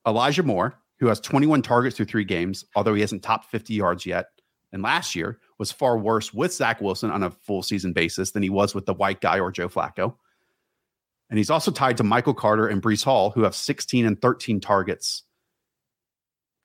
Elijah 0.07 0.43
Moore, 0.43 0.79
who 0.99 1.07
has 1.07 1.19
21 1.19 1.61
targets 1.61 1.97
through 1.97 2.05
three 2.05 2.23
games, 2.23 2.65
although 2.75 2.93
he 2.93 3.01
hasn't 3.01 3.23
topped 3.23 3.51
50 3.51 3.73
yards 3.73 4.05
yet. 4.05 4.27
And 4.71 4.81
last 4.81 5.15
year 5.15 5.39
was 5.57 5.71
far 5.71 5.97
worse 5.97 6.33
with 6.33 6.53
Zach 6.53 6.81
Wilson 6.81 7.09
on 7.09 7.23
a 7.23 7.31
full 7.31 7.63
season 7.63 7.93
basis 7.93 8.31
than 8.31 8.43
he 8.43 8.49
was 8.49 8.75
with 8.75 8.85
the 8.85 8.93
white 8.93 9.21
guy 9.21 9.39
or 9.39 9.51
Joe 9.51 9.69
Flacco. 9.69 10.15
And 11.29 11.37
he's 11.37 11.49
also 11.49 11.71
tied 11.71 11.97
to 11.97 12.03
Michael 12.03 12.33
Carter 12.33 12.67
and 12.67 12.81
Breece 12.81 13.03
Hall, 13.03 13.31
who 13.31 13.43
have 13.43 13.55
16 13.55 14.05
and 14.05 14.21
13 14.21 14.59
targets 14.59 15.23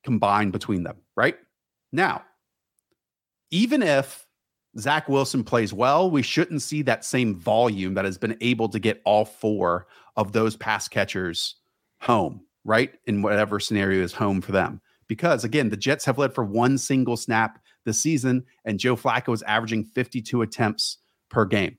combined 0.05 0.53
between 0.53 0.83
them, 0.83 0.97
right? 1.17 1.37
Now, 1.93 2.23
even 3.51 3.83
if 3.83 4.27
Zach 4.79 5.09
Wilson 5.09 5.45
plays 5.45 5.73
well, 5.73 6.11
we 6.11 6.23
shouldn't 6.23 6.63
see 6.63 6.83
that 6.83 7.05
same 7.05 7.35
volume 7.35 7.95
that 7.95 8.05
has 8.05 8.19
been 8.19 8.37
able 8.41 8.69
to 8.71 8.79
get 8.79 9.03
all 9.05 9.25
four 9.25 9.87
of 10.17 10.33
those 10.33 10.57
pass 10.57 10.89
catchers 10.89 11.57
home, 12.01 12.43
right? 12.65 12.93
In 13.07 13.23
whatever 13.23 13.61
scenario 13.61 14.03
is 14.03 14.13
home 14.13 14.41
for 14.41 14.53
them. 14.53 14.81
Because 15.09 15.45
again, 15.45 15.69
the 15.69 15.77
Jets 15.77 16.05
have 16.07 16.19
led 16.19 16.35
for 16.35 16.45
one 16.45 16.79
single 16.79 17.17
snap 17.17 17.59
this 17.85 18.01
season, 18.01 18.45
and 18.65 18.79
Joe 18.79 18.97
Flacco 18.97 19.33
is 19.35 19.43
averaging 19.43 19.85
52 19.85 20.43
attempts 20.43 20.99
per 21.31 21.45
game. 21.45 21.79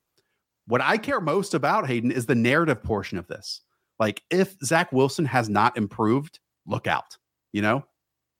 What 0.67 0.81
I 0.81 0.97
care 0.97 1.19
most 1.19 1.53
about, 1.53 1.87
Hayden, 1.87 2.11
is 2.11 2.25
the 2.25 2.35
narrative 2.35 2.83
portion 2.83 3.17
of 3.17 3.27
this. 3.27 3.61
Like, 3.99 4.23
if 4.29 4.55
Zach 4.63 4.91
Wilson 4.91 5.25
has 5.25 5.49
not 5.49 5.77
improved, 5.77 6.39
look 6.65 6.87
out. 6.87 7.17
You 7.51 7.61
know, 7.61 7.85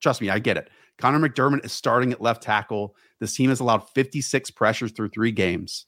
trust 0.02 0.22
me, 0.22 0.30
I 0.30 0.40
get 0.40 0.58
it. 0.58 0.70
Conor 0.98 1.28
McDermott 1.28 1.66
is 1.66 1.72
starting 1.72 2.12
at 2.12 2.22
left 2.22 2.44
tackle. 2.44 2.96
This 3.20 3.36
team 3.36 3.50
has 3.50 3.60
allowed 3.60 3.90
56 3.90 4.52
pressures 4.52 4.92
through 4.92 5.10
three 5.10 5.32
games. 5.32 5.86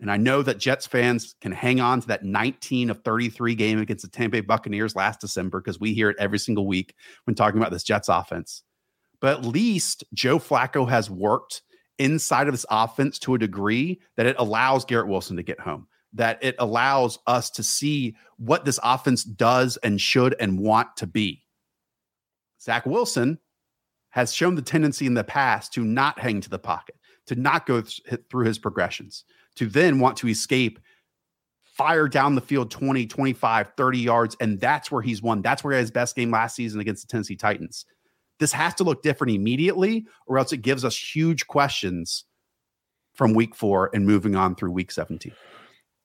And 0.00 0.10
I 0.10 0.16
know 0.16 0.42
that 0.42 0.58
Jets 0.58 0.86
fans 0.86 1.34
can 1.40 1.52
hang 1.52 1.80
on 1.80 2.00
to 2.00 2.06
that 2.08 2.24
19 2.24 2.90
of 2.90 3.02
33 3.04 3.54
game 3.54 3.78
against 3.78 4.02
the 4.02 4.10
Tampa 4.10 4.38
Bay 4.38 4.40
Buccaneers 4.40 4.96
last 4.96 5.20
December 5.20 5.60
because 5.60 5.78
we 5.78 5.94
hear 5.94 6.10
it 6.10 6.16
every 6.18 6.38
single 6.38 6.66
week 6.66 6.94
when 7.24 7.34
talking 7.34 7.60
about 7.60 7.70
this 7.70 7.84
Jets 7.84 8.08
offense. 8.08 8.64
But 9.24 9.38
at 9.38 9.46
least 9.46 10.04
Joe 10.12 10.38
Flacco 10.38 10.86
has 10.86 11.08
worked 11.08 11.62
inside 11.98 12.46
of 12.46 12.52
this 12.52 12.66
offense 12.68 13.18
to 13.20 13.34
a 13.34 13.38
degree 13.38 14.02
that 14.18 14.26
it 14.26 14.36
allows 14.38 14.84
Garrett 14.84 15.08
Wilson 15.08 15.38
to 15.38 15.42
get 15.42 15.58
home, 15.58 15.86
that 16.12 16.38
it 16.42 16.56
allows 16.58 17.18
us 17.26 17.48
to 17.52 17.62
see 17.62 18.16
what 18.36 18.66
this 18.66 18.78
offense 18.82 19.24
does 19.24 19.78
and 19.78 19.98
should 19.98 20.36
and 20.38 20.58
want 20.58 20.94
to 20.98 21.06
be. 21.06 21.42
Zach 22.60 22.84
Wilson 22.84 23.38
has 24.10 24.34
shown 24.34 24.56
the 24.56 24.60
tendency 24.60 25.06
in 25.06 25.14
the 25.14 25.24
past 25.24 25.72
to 25.72 25.84
not 25.86 26.18
hang 26.18 26.42
to 26.42 26.50
the 26.50 26.58
pocket, 26.58 26.96
to 27.28 27.34
not 27.34 27.64
go 27.64 27.80
th- 27.80 28.20
through 28.28 28.44
his 28.44 28.58
progressions, 28.58 29.24
to 29.56 29.64
then 29.64 30.00
want 30.00 30.18
to 30.18 30.28
escape, 30.28 30.78
fire 31.62 32.08
down 32.08 32.34
the 32.34 32.42
field 32.42 32.70
20, 32.70 33.06
25, 33.06 33.72
30 33.74 33.98
yards. 33.98 34.36
And 34.38 34.60
that's 34.60 34.90
where 34.90 35.00
he's 35.00 35.22
won. 35.22 35.40
That's 35.40 35.64
where 35.64 35.72
he 35.72 35.76
had 35.76 35.84
his 35.84 35.90
best 35.90 36.14
game 36.14 36.30
last 36.30 36.56
season 36.56 36.78
against 36.78 37.08
the 37.08 37.10
Tennessee 37.10 37.36
Titans. 37.36 37.86
This 38.40 38.52
has 38.52 38.74
to 38.74 38.84
look 38.84 39.02
different 39.02 39.34
immediately, 39.34 40.06
or 40.26 40.38
else 40.38 40.52
it 40.52 40.58
gives 40.58 40.84
us 40.84 40.96
huge 40.96 41.46
questions 41.46 42.24
from 43.14 43.32
week 43.34 43.54
four 43.54 43.90
and 43.94 44.06
moving 44.06 44.34
on 44.34 44.54
through 44.54 44.72
week 44.72 44.90
17. 44.90 45.32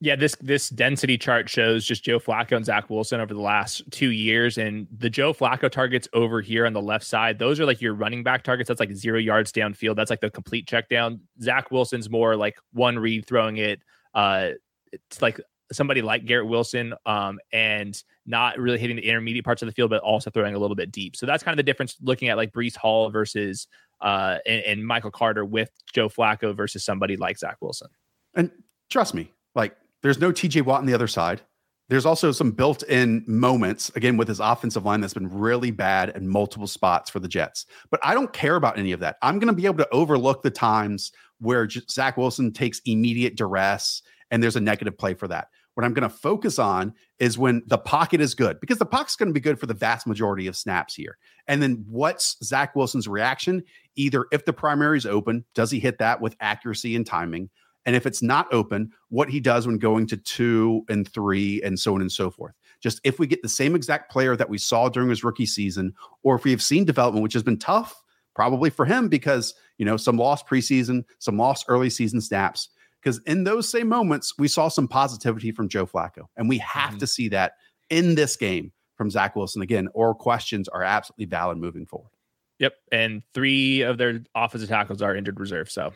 Yeah, 0.02 0.16
this 0.16 0.34
this 0.40 0.70
density 0.70 1.18
chart 1.18 1.50
shows 1.50 1.84
just 1.84 2.02
Joe 2.02 2.18
Flacco 2.18 2.56
and 2.56 2.64
Zach 2.64 2.88
Wilson 2.88 3.20
over 3.20 3.34
the 3.34 3.40
last 3.40 3.82
two 3.90 4.12
years, 4.12 4.56
and 4.56 4.86
the 4.96 5.10
Joe 5.10 5.34
Flacco 5.34 5.70
targets 5.70 6.08
over 6.14 6.40
here 6.40 6.64
on 6.64 6.72
the 6.72 6.80
left 6.80 7.04
side, 7.04 7.38
those 7.38 7.60
are 7.60 7.66
like 7.66 7.82
your 7.82 7.92
running 7.92 8.22
back 8.22 8.42
targets. 8.42 8.68
That's 8.68 8.80
like 8.80 8.92
zero 8.92 9.18
yards 9.18 9.52
downfield. 9.52 9.96
That's 9.96 10.08
like 10.08 10.22
the 10.22 10.30
complete 10.30 10.66
check 10.66 10.88
down. 10.88 11.20
Zach 11.42 11.70
Wilson's 11.70 12.08
more 12.08 12.34
like 12.34 12.56
one 12.72 12.98
read 12.98 13.26
throwing 13.26 13.58
it. 13.58 13.82
Uh, 14.14 14.52
it's 14.90 15.20
like 15.20 15.38
somebody 15.72 16.02
like 16.02 16.24
Garrett 16.24 16.48
Wilson, 16.48 16.94
um, 17.06 17.38
and 17.52 18.02
not 18.26 18.58
really 18.58 18.78
hitting 18.78 18.96
the 18.96 19.08
intermediate 19.08 19.44
parts 19.44 19.62
of 19.62 19.66
the 19.66 19.72
field, 19.72 19.90
but 19.90 20.02
also 20.02 20.30
throwing 20.30 20.54
a 20.54 20.58
little 20.58 20.76
bit 20.76 20.92
deep. 20.92 21.16
So 21.16 21.26
that's 21.26 21.42
kind 21.42 21.52
of 21.52 21.56
the 21.56 21.62
difference 21.62 21.96
looking 22.00 22.28
at 22.28 22.36
like 22.36 22.52
Breece 22.52 22.76
Hall 22.76 23.10
versus 23.10 23.66
uh 24.00 24.38
and, 24.46 24.62
and 24.64 24.86
Michael 24.86 25.10
Carter 25.10 25.44
with 25.44 25.70
Joe 25.92 26.08
Flacco 26.08 26.56
versus 26.56 26.84
somebody 26.84 27.16
like 27.16 27.38
Zach 27.38 27.56
Wilson. 27.60 27.88
And 28.34 28.50
trust 28.88 29.14
me, 29.14 29.32
like 29.54 29.76
there's 30.02 30.18
no 30.18 30.32
TJ 30.32 30.62
Watt 30.62 30.80
on 30.80 30.86
the 30.86 30.94
other 30.94 31.08
side. 31.08 31.42
There's 31.88 32.06
also 32.06 32.30
some 32.30 32.52
built 32.52 32.84
in 32.84 33.24
moments, 33.26 33.90
again, 33.96 34.16
with 34.16 34.28
his 34.28 34.38
offensive 34.38 34.84
line 34.84 35.00
that's 35.00 35.12
been 35.12 35.28
really 35.28 35.72
bad 35.72 36.10
in 36.10 36.28
multiple 36.28 36.68
spots 36.68 37.10
for 37.10 37.18
the 37.18 37.26
Jets. 37.26 37.66
But 37.90 37.98
I 38.04 38.14
don't 38.14 38.32
care 38.32 38.54
about 38.54 38.78
any 38.78 38.92
of 38.92 39.00
that. 39.00 39.16
I'm 39.22 39.40
going 39.40 39.52
to 39.52 39.60
be 39.60 39.66
able 39.66 39.78
to 39.78 39.88
overlook 39.90 40.42
the 40.42 40.52
times 40.52 41.10
where 41.40 41.68
Zach 41.68 42.16
Wilson 42.16 42.52
takes 42.52 42.80
immediate 42.86 43.34
duress 43.34 44.02
and 44.30 44.40
there's 44.40 44.54
a 44.54 44.60
negative 44.60 44.96
play 44.96 45.14
for 45.14 45.26
that. 45.28 45.48
What 45.74 45.84
I'm 45.84 45.94
going 45.94 46.08
to 46.08 46.14
focus 46.14 46.58
on 46.58 46.94
is 47.18 47.38
when 47.38 47.62
the 47.66 47.78
pocket 47.78 48.20
is 48.20 48.34
good, 48.34 48.60
because 48.60 48.78
the 48.78 48.86
pocket's 48.86 49.16
going 49.16 49.28
to 49.28 49.34
be 49.34 49.40
good 49.40 49.58
for 49.58 49.66
the 49.66 49.74
vast 49.74 50.06
majority 50.06 50.46
of 50.46 50.56
snaps 50.56 50.94
here. 50.94 51.16
And 51.46 51.62
then 51.62 51.84
what's 51.88 52.36
Zach 52.44 52.74
Wilson's 52.74 53.08
reaction? 53.08 53.62
Either 53.96 54.26
if 54.32 54.44
the 54.44 54.52
primary 54.52 54.98
is 54.98 55.06
open, 55.06 55.44
does 55.54 55.70
he 55.70 55.78
hit 55.78 55.98
that 55.98 56.20
with 56.20 56.36
accuracy 56.40 56.96
and 56.96 57.06
timing? 57.06 57.50
And 57.86 57.96
if 57.96 58.04
it's 58.04 58.22
not 58.22 58.52
open, 58.52 58.92
what 59.08 59.30
he 59.30 59.40
does 59.40 59.66
when 59.66 59.78
going 59.78 60.06
to 60.08 60.16
two 60.16 60.84
and 60.88 61.08
three 61.08 61.62
and 61.62 61.78
so 61.78 61.94
on 61.94 62.00
and 62.00 62.12
so 62.12 62.30
forth. 62.30 62.54
Just 62.82 63.00
if 63.04 63.18
we 63.18 63.26
get 63.26 63.42
the 63.42 63.48
same 63.48 63.74
exact 63.74 64.10
player 64.10 64.36
that 64.36 64.48
we 64.48 64.58
saw 64.58 64.88
during 64.88 65.08
his 65.08 65.24
rookie 65.24 65.46
season, 65.46 65.94
or 66.22 66.34
if 66.34 66.44
we 66.44 66.50
have 66.50 66.62
seen 66.62 66.84
development, 66.84 67.22
which 67.22 67.32
has 67.32 67.42
been 67.42 67.58
tough, 67.58 68.02
probably 68.34 68.70
for 68.70 68.84
him 68.84 69.08
because, 69.08 69.54
you 69.78 69.84
know, 69.84 69.96
some 69.96 70.16
lost 70.16 70.46
preseason, 70.46 71.04
some 71.18 71.36
lost 71.36 71.64
early 71.68 71.90
season 71.90 72.20
snaps. 72.20 72.68
Because 73.02 73.20
in 73.26 73.44
those 73.44 73.68
same 73.68 73.88
moments, 73.88 74.34
we 74.38 74.48
saw 74.48 74.68
some 74.68 74.86
positivity 74.86 75.52
from 75.52 75.68
Joe 75.68 75.86
Flacco. 75.86 76.26
And 76.36 76.48
we 76.48 76.58
have 76.58 76.90
mm-hmm. 76.90 76.98
to 76.98 77.06
see 77.06 77.28
that 77.28 77.52
in 77.88 78.14
this 78.14 78.36
game 78.36 78.72
from 78.96 79.10
Zach 79.10 79.34
Wilson 79.36 79.62
again, 79.62 79.88
or 79.94 80.14
questions 80.14 80.68
are 80.68 80.82
absolutely 80.82 81.24
valid 81.24 81.58
moving 81.58 81.86
forward. 81.86 82.10
Yep. 82.58 82.74
And 82.92 83.22
three 83.32 83.80
of 83.80 83.96
their 83.96 84.20
offensive 84.34 84.68
tackles 84.68 85.00
are 85.00 85.16
injured 85.16 85.40
reserve. 85.40 85.70
So 85.70 85.92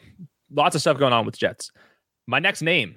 lots 0.51 0.75
of 0.75 0.81
stuff 0.81 0.99
going 0.99 1.13
on 1.13 1.27
with 1.27 1.37
Jets. 1.37 1.71
My 2.27 2.39
next 2.39 2.63
name, 2.63 2.97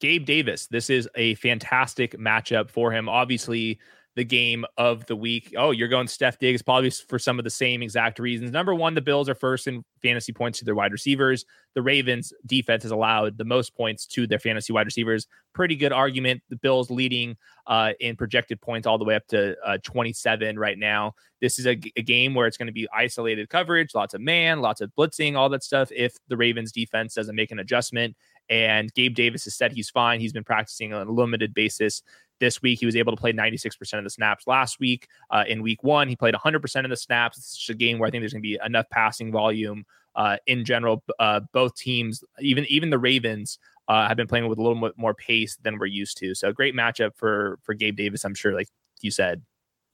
Gabe 0.00 0.24
Davis. 0.24 0.66
This 0.68 0.88
is 0.88 1.08
a 1.14 1.34
fantastic 1.34 2.18
matchup 2.18 2.70
for 2.70 2.90
him. 2.90 3.08
Obviously, 3.08 3.78
the 4.14 4.24
game 4.24 4.64
of 4.76 5.06
the 5.06 5.16
week. 5.16 5.54
Oh, 5.56 5.70
you're 5.70 5.88
going 5.88 6.06
Steph 6.06 6.38
Diggs, 6.38 6.60
probably 6.60 6.90
for 6.90 7.18
some 7.18 7.38
of 7.38 7.44
the 7.44 7.50
same 7.50 7.82
exact 7.82 8.18
reasons. 8.18 8.50
Number 8.50 8.74
one, 8.74 8.94
the 8.94 9.00
Bills 9.00 9.28
are 9.28 9.34
first 9.34 9.66
in 9.66 9.82
fantasy 10.02 10.32
points 10.32 10.58
to 10.58 10.66
their 10.66 10.74
wide 10.74 10.92
receivers. 10.92 11.46
The 11.74 11.80
Ravens 11.80 12.32
defense 12.44 12.82
has 12.82 12.92
allowed 12.92 13.38
the 13.38 13.44
most 13.44 13.74
points 13.74 14.06
to 14.08 14.26
their 14.26 14.38
fantasy 14.38 14.72
wide 14.72 14.86
receivers. 14.86 15.26
Pretty 15.54 15.76
good 15.76 15.92
argument. 15.92 16.42
The 16.50 16.56
Bills 16.56 16.90
leading 16.90 17.36
uh, 17.66 17.92
in 18.00 18.16
projected 18.16 18.60
points 18.60 18.86
all 18.86 18.98
the 18.98 19.04
way 19.04 19.14
up 19.14 19.26
to 19.28 19.56
uh, 19.64 19.78
27 19.82 20.58
right 20.58 20.78
now. 20.78 21.14
This 21.40 21.58
is 21.58 21.66
a, 21.66 21.80
a 21.96 22.02
game 22.02 22.34
where 22.34 22.46
it's 22.46 22.58
going 22.58 22.66
to 22.66 22.72
be 22.72 22.86
isolated 22.94 23.48
coverage, 23.48 23.94
lots 23.94 24.12
of 24.12 24.20
man, 24.20 24.60
lots 24.60 24.82
of 24.82 24.92
blitzing, 24.96 25.36
all 25.36 25.48
that 25.48 25.64
stuff. 25.64 25.90
If 25.90 26.16
the 26.28 26.36
Ravens 26.36 26.70
defense 26.70 27.14
doesn't 27.14 27.34
make 27.34 27.50
an 27.50 27.60
adjustment, 27.60 28.14
and 28.50 28.92
Gabe 28.92 29.14
Davis 29.14 29.44
has 29.44 29.54
said 29.54 29.72
he's 29.72 29.88
fine. 29.88 30.20
He's 30.20 30.32
been 30.32 30.44
practicing 30.44 30.92
on 30.92 31.06
a 31.06 31.10
limited 31.10 31.54
basis 31.54 32.02
this 32.42 32.60
week. 32.60 32.80
He 32.80 32.86
was 32.86 32.96
able 32.96 33.14
to 33.14 33.20
play 33.20 33.32
96% 33.32 33.98
of 33.98 34.04
the 34.04 34.10
snaps 34.10 34.48
last 34.48 34.80
week. 34.80 35.06
Uh, 35.30 35.44
in 35.46 35.62
week 35.62 35.82
one, 35.84 36.08
he 36.08 36.16
played 36.16 36.34
100% 36.34 36.84
of 36.84 36.90
the 36.90 36.96
snaps. 36.96 37.38
It's 37.38 37.68
a 37.70 37.74
game 37.74 37.98
where 37.98 38.08
I 38.08 38.10
think 38.10 38.22
there's 38.22 38.32
going 38.32 38.42
to 38.42 38.48
be 38.48 38.58
enough 38.66 38.90
passing 38.90 39.30
volume 39.30 39.86
uh, 40.16 40.38
in 40.48 40.64
general. 40.64 41.04
Uh, 41.20 41.40
both 41.52 41.76
teams, 41.76 42.22
even 42.40 42.66
even 42.66 42.90
the 42.90 42.98
Ravens, 42.98 43.58
uh, 43.86 44.08
have 44.08 44.16
been 44.16 44.26
playing 44.26 44.48
with 44.48 44.58
a 44.58 44.62
little 44.62 44.78
bit 44.80 44.98
more 44.98 45.14
pace 45.14 45.56
than 45.62 45.78
we're 45.78 45.86
used 45.86 46.18
to. 46.18 46.34
So 46.34 46.52
great 46.52 46.74
matchup 46.74 47.12
for 47.16 47.60
for 47.62 47.74
Gabe 47.74 47.96
Davis. 47.96 48.24
I'm 48.24 48.34
sure, 48.34 48.52
like 48.52 48.68
you 49.00 49.12
said, 49.12 49.42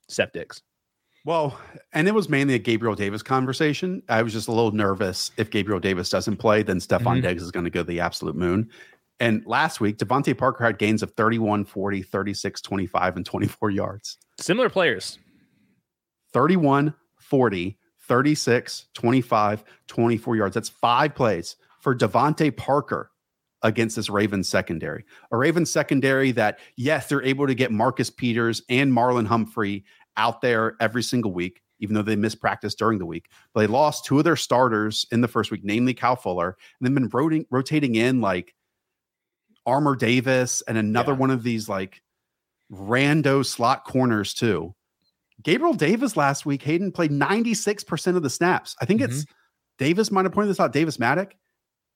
Steph 0.09 0.33
Diggs. 0.33 0.63
Well, 1.25 1.61
and 1.93 2.09
it 2.09 2.15
was 2.15 2.31
mainly 2.31 2.55
a 2.55 2.59
Gabriel 2.59 2.95
Davis 2.95 3.23
conversation. 3.23 4.03
I 4.09 4.23
was 4.23 4.33
just 4.33 4.49
a 4.49 4.53
little 4.53 4.71
nervous 4.71 5.31
if 5.37 5.51
Gabriel 5.51 5.81
Davis 5.81 6.09
doesn't 6.09 6.39
play, 6.39 6.63
then 6.63 6.79
Stefon 6.79 7.01
mm-hmm. 7.01 7.21
Diggs 7.21 7.43
is 7.43 7.51
going 7.51 7.65
to 7.65 7.71
go 7.71 7.83
the 7.83 8.01
absolute 8.01 8.37
moon. 8.37 8.71
And 9.21 9.45
last 9.47 9.81
week, 9.81 9.99
DeVante 9.99 10.37
Parker 10.37 10.65
had 10.65 10.79
gains 10.79 11.03
of 11.03 11.13
31, 11.13 11.65
40, 11.65 12.03
36, 12.03 12.61
25, 12.61 13.17
and 13.17 13.27
24 13.27 13.71
yards. 13.71 14.19
Similar 14.39 14.71
players 14.71 15.19
31, 16.33 16.95
40, 17.17 17.79
36, 18.01 18.87
25, 18.95 19.65
24 19.89 20.37
yards. 20.37 20.55
That's 20.55 20.69
five 20.69 21.15
plays 21.15 21.57
for 21.81 21.95
DeVante 21.95 22.57
Parker 22.57 23.11
against 23.63 23.97
this 23.97 24.09
Ravens 24.09 24.49
secondary. 24.49 25.05
A 25.33 25.37
Ravens 25.37 25.71
secondary 25.71 26.31
that, 26.33 26.61
yes, 26.77 27.09
they're 27.09 27.23
able 27.23 27.47
to 27.47 27.55
get 27.55 27.73
Marcus 27.73 28.11
Peters 28.11 28.63
and 28.69 28.93
Marlon 28.93 29.27
Humphrey 29.27 29.85
out 30.17 30.41
there 30.41 30.77
every 30.81 31.03
single 31.03 31.33
week, 31.33 31.63
even 31.81 31.95
though 31.95 32.03
they 32.03 32.17
missed 32.17 32.41
practice 32.41 32.75
during 32.75 32.99
the 32.99 33.07
week. 33.07 33.29
But 33.53 33.61
they 33.61 33.67
lost 33.67 34.05
two 34.05 34.19
of 34.19 34.25
their 34.25 34.37
starters 34.37 35.07
in 35.11 35.21
the 35.21 35.29
first 35.29 35.51
week, 35.51 35.63
namely 35.65 35.95
Kyle 35.95 36.17
Fuller, 36.17 36.57
and 36.81 36.87
then 36.87 36.95
been 36.95 37.45
rotating 37.51 37.97
in 37.97 38.21
like 38.21 38.55
Armour 39.69 39.95
Davis 39.97 40.63
and 40.63 40.79
another 40.79 41.13
yeah. 41.13 41.19
one 41.19 41.31
of 41.31 41.43
these 41.43 41.69
like 41.69 42.01
rando 42.73 43.45
slot 43.45 43.85
corners 43.85 44.33
too. 44.33 44.75
Gabriel 45.43 45.75
Davis 45.75 46.17
last 46.17 46.47
week, 46.47 46.63
Hayden 46.63 46.91
played 46.91 47.13
96% 47.13 48.17
of 48.17 48.23
the 48.23 48.31
snaps. 48.31 48.75
I 48.81 48.87
think 48.87 49.03
mm-hmm. 49.03 49.13
it's 49.13 49.27
Davis 49.79 50.11
might 50.11 50.25
have 50.25 50.33
pointed 50.33 50.51
this 50.51 50.59
out. 50.59 50.73
Davis 50.73 50.97
Mattek, 50.97 51.33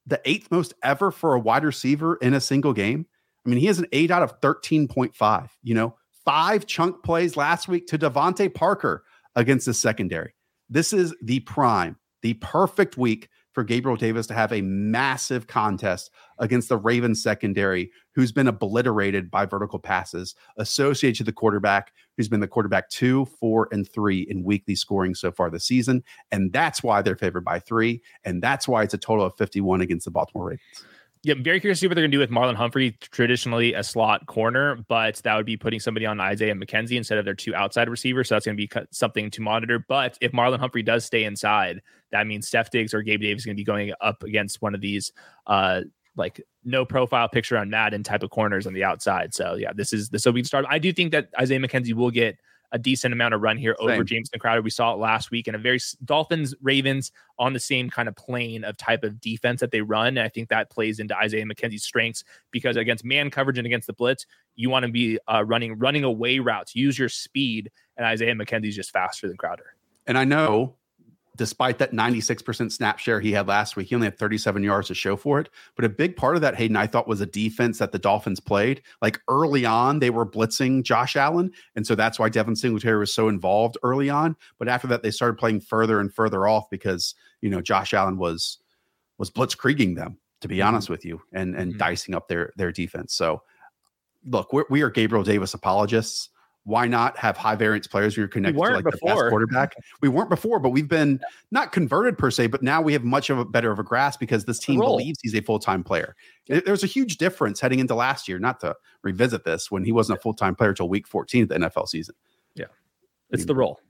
the 0.07 0.21
eighth 0.25 0.51
most 0.51 0.75
ever 0.85 1.11
for 1.11 1.35
a 1.35 1.41
wide 1.41 1.65
receiver 1.65 2.17
in 2.17 2.35
a 2.35 2.41
single 2.41 2.73
game. 2.73 3.07
I 3.45 3.49
mean, 3.49 3.59
he 3.59 3.67
has 3.67 3.79
an 3.79 3.87
eight 3.91 4.11
out 4.11 4.23
of 4.23 4.41
13.5. 4.41 5.49
You 5.63 5.75
know, 5.75 5.97
five 6.25 6.67
chunk 6.67 7.03
plays 7.03 7.37
last 7.37 7.69
week 7.69 7.87
to 7.89 7.99
DeVante 7.99 8.55
Parker 8.55 9.03
against 9.35 9.67
the 9.67 9.75
secondary. 9.75 10.35
This 10.69 10.93
is 10.93 11.15
the 11.23 11.41
prime, 11.41 11.97
the 12.21 12.35
perfect 12.35 12.97
week 12.97 13.29
for 13.53 13.65
Gabriel 13.65 13.97
Davis 13.97 14.27
to 14.29 14.35
have 14.35 14.53
a 14.53 14.63
massive 14.63 15.47
contest 15.47 16.11
against 16.39 16.69
the 16.69 16.77
Ravens 16.77 17.23
secondary, 17.23 17.91
who's 18.15 18.33
been 18.33 18.49
obliterated 18.49 19.31
by 19.31 19.47
vertical 19.47 19.79
passes 19.79 20.35
associated 20.57 21.19
to 21.19 21.25
the 21.25 21.33
quarterback, 21.33 21.93
who's 22.17 22.29
been 22.29 22.41
the 22.41 22.49
quarterback 22.49 22.89
two, 22.89 23.25
four, 23.41 23.69
and 23.73 23.91
three 23.91 24.23
in 24.23 24.45
weekly 24.45 24.75
scoring 24.75 25.15
so 25.15 25.33
far 25.33 25.51
this 25.51 25.67
season. 25.67 26.03
And 26.31 26.53
that's 26.53 26.83
why 26.83 27.03
they're 27.03 27.17
favored 27.17 27.45
by 27.45 27.59
three. 27.59 28.03
And 28.25 28.43
that's 28.43 28.69
why 28.69 28.83
it's 28.83 28.95
a 28.95 28.99
total 28.99 29.25
of 29.25 29.37
51 29.37 29.81
against 29.81 30.05
the 30.05 30.11
Baltimore 30.11 30.47
Ravens. 30.47 30.85
Yeah, 31.25 31.35
I'm 31.35 31.45
very 31.45 31.61
curious 31.61 31.79
to 31.79 31.83
see 31.83 31.87
what 31.87 31.95
they're 31.95 32.03
going 32.03 32.11
to 32.11 32.17
do 32.17 32.19
with 32.19 32.31
Marlon 32.31 32.57
Humphrey, 32.57 32.99
traditionally 33.01 33.75
a 33.75 33.85
slot 33.85 34.27
corner, 34.27 34.79
but 34.89 35.15
that 35.23 35.37
would 35.37 35.47
be 35.47 35.57
putting 35.57 35.79
somebody 35.79 36.05
on 36.05 36.19
Isaiah 36.19 36.55
McKenzie 36.55 36.97
instead 36.97 37.17
of 37.17 37.25
their 37.25 37.35
two 37.35 37.55
outside 37.55 37.89
receivers. 37.89 38.29
So 38.29 38.35
that's 38.35 38.45
going 38.45 38.57
to 38.57 38.67
be 38.67 38.87
something 38.91 39.31
to 39.31 39.41
monitor. 39.41 39.79
But 39.79 40.19
if 40.21 40.33
Marlon 40.33 40.59
Humphrey 40.59 40.83
does 40.83 41.05
stay 41.05 41.23
inside, 41.23 41.81
that 42.11 42.27
means 42.27 42.49
Steph 42.49 42.71
Diggs 42.71 42.93
or 42.93 43.03
Gabe 43.03 43.21
Davis 43.21 43.43
is 43.43 43.47
going 43.47 43.57
to 43.57 43.61
be 43.61 43.65
going 43.65 43.93
up 44.01 44.25
against 44.25 44.63
one 44.63 44.75
of 44.75 44.81
these, 44.81 45.13
uh, 45.47 45.83
like 46.17 46.43
no 46.65 46.85
profile 46.85 47.29
picture 47.29 47.57
on 47.57 47.71
Madden 47.71 48.03
type 48.03 48.23
of 48.23 48.31
corners 48.31 48.67
on 48.67 48.75
the 48.75 48.85
outside. 48.85 49.35
So 49.35 49.55
yeah, 49.55 49.73
this 49.75 49.93
is 49.93 50.11
this 50.11 50.25
will 50.25 50.33
be 50.33 50.43
the 50.43 50.49
start. 50.49 50.67
I 50.69 50.79
do 50.79 50.93
think 50.93 51.13
that 51.13 51.29
Isaiah 51.39 51.59
McKenzie 51.59 51.95
will 51.95 52.11
get 52.11 52.39
a 52.73 52.79
decent 52.79 53.13
amount 53.13 53.35
of 53.35 53.43
run 53.43 53.59
here 53.59 53.77
Same. 53.79 53.91
over 53.91 54.03
Jameson 54.03 54.39
Crowder. 54.41 54.63
We 54.63 54.71
saw 54.71 54.95
it 54.95 54.99
last 54.99 55.31
week 55.31 55.47
in 55.47 55.55
a 55.55 55.59
very 55.59 55.79
Dolphins 56.05 56.55
Ravens 56.63 57.13
on 57.39 57.53
the 57.53 57.61
same 57.61 57.91
kind 57.91 58.09
of 58.09 58.17
plane 58.17 58.65
of 58.65 58.77
type 58.79 59.05
of 59.05 59.21
defense 59.21 59.61
that 59.61 59.71
they 59.71 59.83
run. 59.83 60.09
And 60.09 60.21
I 60.21 60.29
think 60.29 60.49
that 60.49 60.71
plays 60.71 60.99
into 60.99 61.17
Isaiah 61.17 61.45
McKenzie's 61.45 61.85
strengths 61.85 62.25
because 62.51 62.77
against 62.77 63.05
man 63.05 63.31
coverage 63.31 63.59
and 63.59 63.67
against 63.67 63.87
the 63.87 63.93
blitz, 63.93 64.27
you 64.57 64.71
want 64.71 64.87
to 64.87 64.93
be 64.93 65.19
uh, 65.29 65.45
running 65.47 65.79
running 65.79 66.05
away 66.05 66.39
routes, 66.39 66.75
use 66.75 66.99
your 66.99 67.11
speed, 67.11 67.71
and 67.97 68.07
Isaiah 68.07 68.35
McKenzie's 68.35 68.77
just 68.77 68.91
faster 68.91 69.29
than 69.29 69.37
Crowder. 69.37 69.77
And 70.07 70.17
I 70.17 70.25
know 70.25 70.77
despite 71.37 71.79
that 71.79 71.93
96% 71.93 72.71
snap 72.71 72.99
share 72.99 73.21
he 73.21 73.33
had 73.33 73.49
last 73.49 73.75
week, 73.77 73.89
he 73.89 73.95
only 73.95 74.07
had 74.07 74.19
37 74.19 74.63
yards 74.63 74.89
to 74.89 74.95
show 74.95 75.17
for 75.17 75.41
it. 75.41 75.49
But 75.77 75.85
a 75.85 75.89
big 75.89 76.17
part 76.17 76.37
of 76.37 76.43
that, 76.43 76.57
Hayden, 76.57 76.77
I 76.77 76.87
thought 76.87 77.09
was 77.09 77.21
a 77.21 77.27
defense 77.27 77.79
that 77.79 77.93
the 77.93 77.99
Dolphins 77.99 78.41
played. 78.41 78.83
Like 79.01 79.21
early 79.29 79.65
on, 79.65 79.99
they 79.99 80.11
were 80.11 80.27
blitzing 80.27 80.83
Josh 80.83 81.17
Allen. 81.17 81.51
And 81.75 81.87
so 81.87 81.95
that's 81.95 82.19
why 82.19 82.29
Devin 82.29 82.57
Singletary 82.57 82.99
was 82.99 83.15
so 83.15 83.29
involved 83.29 83.79
early 83.83 84.11
on. 84.11 84.37
But 84.59 84.69
after 84.69 84.87
that, 84.89 85.03
they 85.03 85.11
started 85.11 85.39
playing 85.39 85.63
further 85.63 86.01
and 86.01 86.13
further 86.13 86.47
off 86.47 86.69
because, 86.69 87.15
you 87.41 87.49
know, 87.49 87.63
Josh 87.63 87.95
Allen 87.95 88.19
was 88.19 88.59
was 89.19 89.31
blitzkrieging 89.31 89.95
them, 89.95 90.19
to 90.41 90.49
be 90.49 90.57
mm-hmm. 90.59 90.69
honest 90.69 90.91
with 90.91 91.05
you, 91.05 91.23
and 91.33 91.55
and 91.55 91.73
mm-hmm. 91.73 91.79
dicing 91.79 92.15
up 92.15 92.29
their 92.29 92.53
their 92.57 92.73
defense. 92.73 93.15
So 93.15 93.43
look, 94.25 94.53
we're, 94.53 94.65
we 94.69 94.83
are 94.83 94.91
Gabriel 94.91 95.25
Davis 95.25 95.55
apologists 95.55 96.29
why 96.65 96.87
not 96.87 97.17
have 97.17 97.37
high 97.37 97.57
variance 97.57 97.87
players 97.87 98.15
who 98.15 98.23
are 98.23 98.29
connected 98.29 98.61
we 98.61 98.69
to 98.69 98.75
like 98.75 98.85
before. 98.85 99.09
the 99.09 99.15
best 99.15 99.29
quarterback? 99.31 99.75
We 100.01 100.09
weren't 100.09 100.31
before, 100.31 100.61
but 100.61 100.71
we've 100.71 100.89
been 100.89 101.21
not 101.51 101.73
converted 101.73 102.17
per 102.17 102.31
se, 102.31 102.49
but 102.49 102.63
now 102.63 102.81
we 102.81 102.93
have 102.93 103.03
much 103.03 103.31
of 103.31 103.39
a 103.39 103.45
better 103.45 103.73
of 103.73 103.79
a 103.79 103.83
grasp 103.83 104.21
because 104.21 104.45
this 104.45 104.59
team 104.59 104.79
believes 104.79 105.19
he's 105.23 105.35
a 105.35 105.41
full 105.41 105.59
time 105.59 105.83
player. 105.83 106.15
There's 106.47 106.85
a 106.85 106.89
huge 106.89 107.17
difference 107.17 107.61
heading 107.61 107.81
into 107.81 107.95
last 107.95 108.29
year, 108.29 108.39
not 108.39 108.61
to 108.61 108.77
revisit 109.03 109.45
this 109.45 109.71
when 109.71 109.85
he 109.85 109.93
wasn't 109.93 110.19
a 110.19 110.23
full 110.23 110.35
time 110.35 110.55
player 110.55 110.71
until 110.71 110.89
week 110.89 111.07
14 111.09 111.45
of 111.45 111.49
the 111.49 111.55
NFL 111.57 111.89
season. 111.89 112.15
Yeah. 112.55 112.67
It's 113.31 113.41
I 113.41 113.43
mean, 113.43 113.47
the 113.49 113.55
role. 113.57 113.81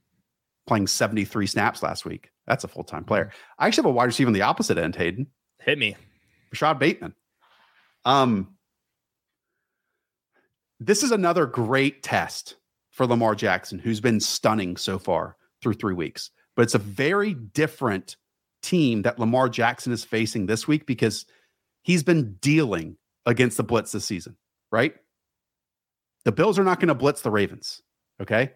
Playing 0.67 0.87
73 0.87 1.47
snaps 1.47 1.83
last 1.83 2.05
week. 2.05 2.31
That's 2.47 2.65
a 2.65 2.69
full 2.69 2.85
time 2.85 3.05
player. 3.05 3.27
Mm-hmm. 3.27 3.63
I 3.63 3.67
actually 3.67 3.83
have 3.83 3.91
a 3.91 3.95
wide 3.95 4.05
receiver 4.05 4.29
on 4.29 4.35
the 4.35 4.43
opposite 4.43 4.79
end, 4.79 4.97
Hayden. 4.97 5.27
Hit 5.61 5.79
me. 5.79 5.97
Rashod 6.51 6.79
Bateman. 6.79 7.15
Um, 8.05 8.57
this 10.81 11.03
is 11.03 11.13
another 11.13 11.47
great 11.47 12.03
test 12.03 12.57
for 12.93 13.07
Lamar 13.07 13.35
Jackson, 13.35 13.79
who's 13.79 14.01
been 14.01 14.21
stunning 14.21 14.77
so 14.77 14.99
far 14.99 15.37
through 15.61 15.75
three 15.75 15.95
weeks. 15.95 16.31
But 16.55 16.63
it's 16.63 16.75
a 16.75 16.79
very 16.79 17.35
different 17.35 18.17
team 18.63 19.03
that 19.03 19.19
Lamar 19.19 19.49
Jackson 19.49 19.93
is 19.93 20.05
facing 20.05 20.47
this 20.47 20.69
week 20.69 20.87
because 20.87 21.27
he's 21.83 22.03
been 22.03 22.35
dealing 22.41 22.97
against 23.27 23.57
the 23.57 23.65
blitz 23.65 23.93
this 23.93 24.05
season, 24.05 24.37
right? 24.71 24.95
The 26.25 26.33
Bills 26.33 26.59
are 26.59 26.65
not 26.65 26.79
going 26.79 26.89
to 26.89 26.95
blitz 26.95 27.23
the 27.23 27.31
Ravens. 27.31 27.83
Okay. 28.21 28.53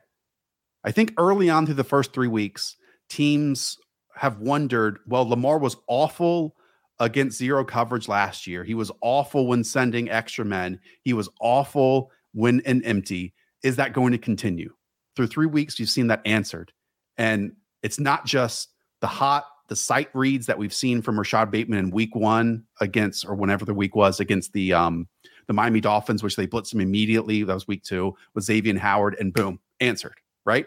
I 0.85 0.93
think 0.93 1.15
early 1.19 1.51
on 1.51 1.67
through 1.67 1.75
the 1.75 1.85
first 1.85 2.13
three 2.13 2.29
weeks, 2.29 2.77
teams 3.09 3.79
have 4.15 4.39
wondered 4.39 4.99
well, 5.07 5.29
Lamar 5.29 5.59
was 5.59 5.77
awful 5.89 6.55
against 7.01 7.39
zero 7.39 7.65
coverage 7.65 8.09
last 8.09 8.47
year. 8.47 8.65
He 8.65 8.75
was 8.75 8.93
awful 9.03 9.47
when 9.47 9.65
sending 9.65 10.11
extra 10.11 10.45
men, 10.45 10.79
he 11.03 11.13
was 11.13 11.29
awful 11.41 12.11
when 12.33 12.61
in 12.61 12.85
empty. 12.85 13.35
Is 13.67 13.75
that 13.77 13.93
going 13.93 14.13
to 14.13 14.19
continue? 14.19 14.73
Through 15.17 15.27
three 15.27 15.47
weeks, 15.47 15.81
you've 15.81 15.91
seen 15.91 16.07
that 16.07 16.23
answered. 16.25 16.73
And 17.19 17.51
it's 17.83 17.99
not 17.99 18.25
just 18.25 18.69
the 19.01 19.09
hot, 19.09 19.45
the 19.67 19.75
sight 19.75 20.09
reads 20.15 20.47
that 20.47 20.57
we've 20.57 20.73
seen 20.73 21.03
from 21.03 21.19
Rashod 21.19 21.51
Bateman 21.51 21.81
in 21.81 21.91
week 21.91 22.15
one 22.15 22.63
against, 22.81 23.27
or 23.27 23.35
whenever 23.35 23.65
the 23.65 23.75
week 23.75 23.97
was 23.97 24.21
against 24.21 24.53
the 24.53 24.73
um 24.73 25.09
the 25.49 25.53
Miami 25.53 25.81
Dolphins, 25.81 26.23
which 26.23 26.37
they 26.37 26.47
blitzed 26.47 26.75
him 26.75 26.81
immediately. 26.81 27.43
That 27.43 27.55
was 27.55 27.67
week 27.67 27.83
two 27.83 28.15
with 28.35 28.47
Xavien 28.47 28.79
Howard, 28.79 29.17
and 29.19 29.33
boom, 29.33 29.59
answered, 29.81 30.15
right? 30.45 30.67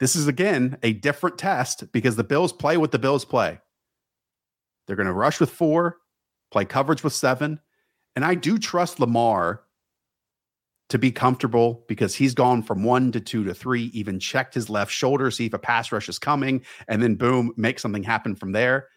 This 0.00 0.16
is 0.16 0.28
again 0.28 0.76
a 0.82 0.92
different 0.92 1.38
test 1.38 1.90
because 1.92 2.14
the 2.14 2.24
Bills 2.24 2.52
play 2.52 2.76
what 2.76 2.92
the 2.92 2.98
Bills 2.98 3.24
play. 3.24 3.58
They're 4.86 4.96
going 4.96 5.06
to 5.06 5.14
rush 5.14 5.40
with 5.40 5.48
four, 5.48 5.96
play 6.50 6.66
coverage 6.66 7.02
with 7.02 7.14
seven. 7.14 7.58
And 8.16 8.22
I 8.22 8.34
do 8.34 8.58
trust 8.58 9.00
Lamar 9.00 9.62
to 10.88 10.98
be 10.98 11.12
comfortable 11.12 11.84
because 11.86 12.14
he's 12.14 12.34
gone 12.34 12.62
from 12.62 12.82
one 12.82 13.12
to 13.12 13.20
two 13.20 13.44
to 13.44 13.54
three, 13.54 13.84
even 13.94 14.18
checked 14.18 14.54
his 14.54 14.70
left 14.70 14.90
shoulder, 14.90 15.30
see 15.30 15.46
if 15.46 15.54
a 15.54 15.58
pass 15.58 15.92
rush 15.92 16.08
is 16.08 16.18
coming, 16.18 16.62
and 16.88 17.02
then 17.02 17.14
boom, 17.14 17.52
make 17.56 17.78
something 17.78 18.02
happen 18.02 18.34
from 18.34 18.52
there. 18.52 18.88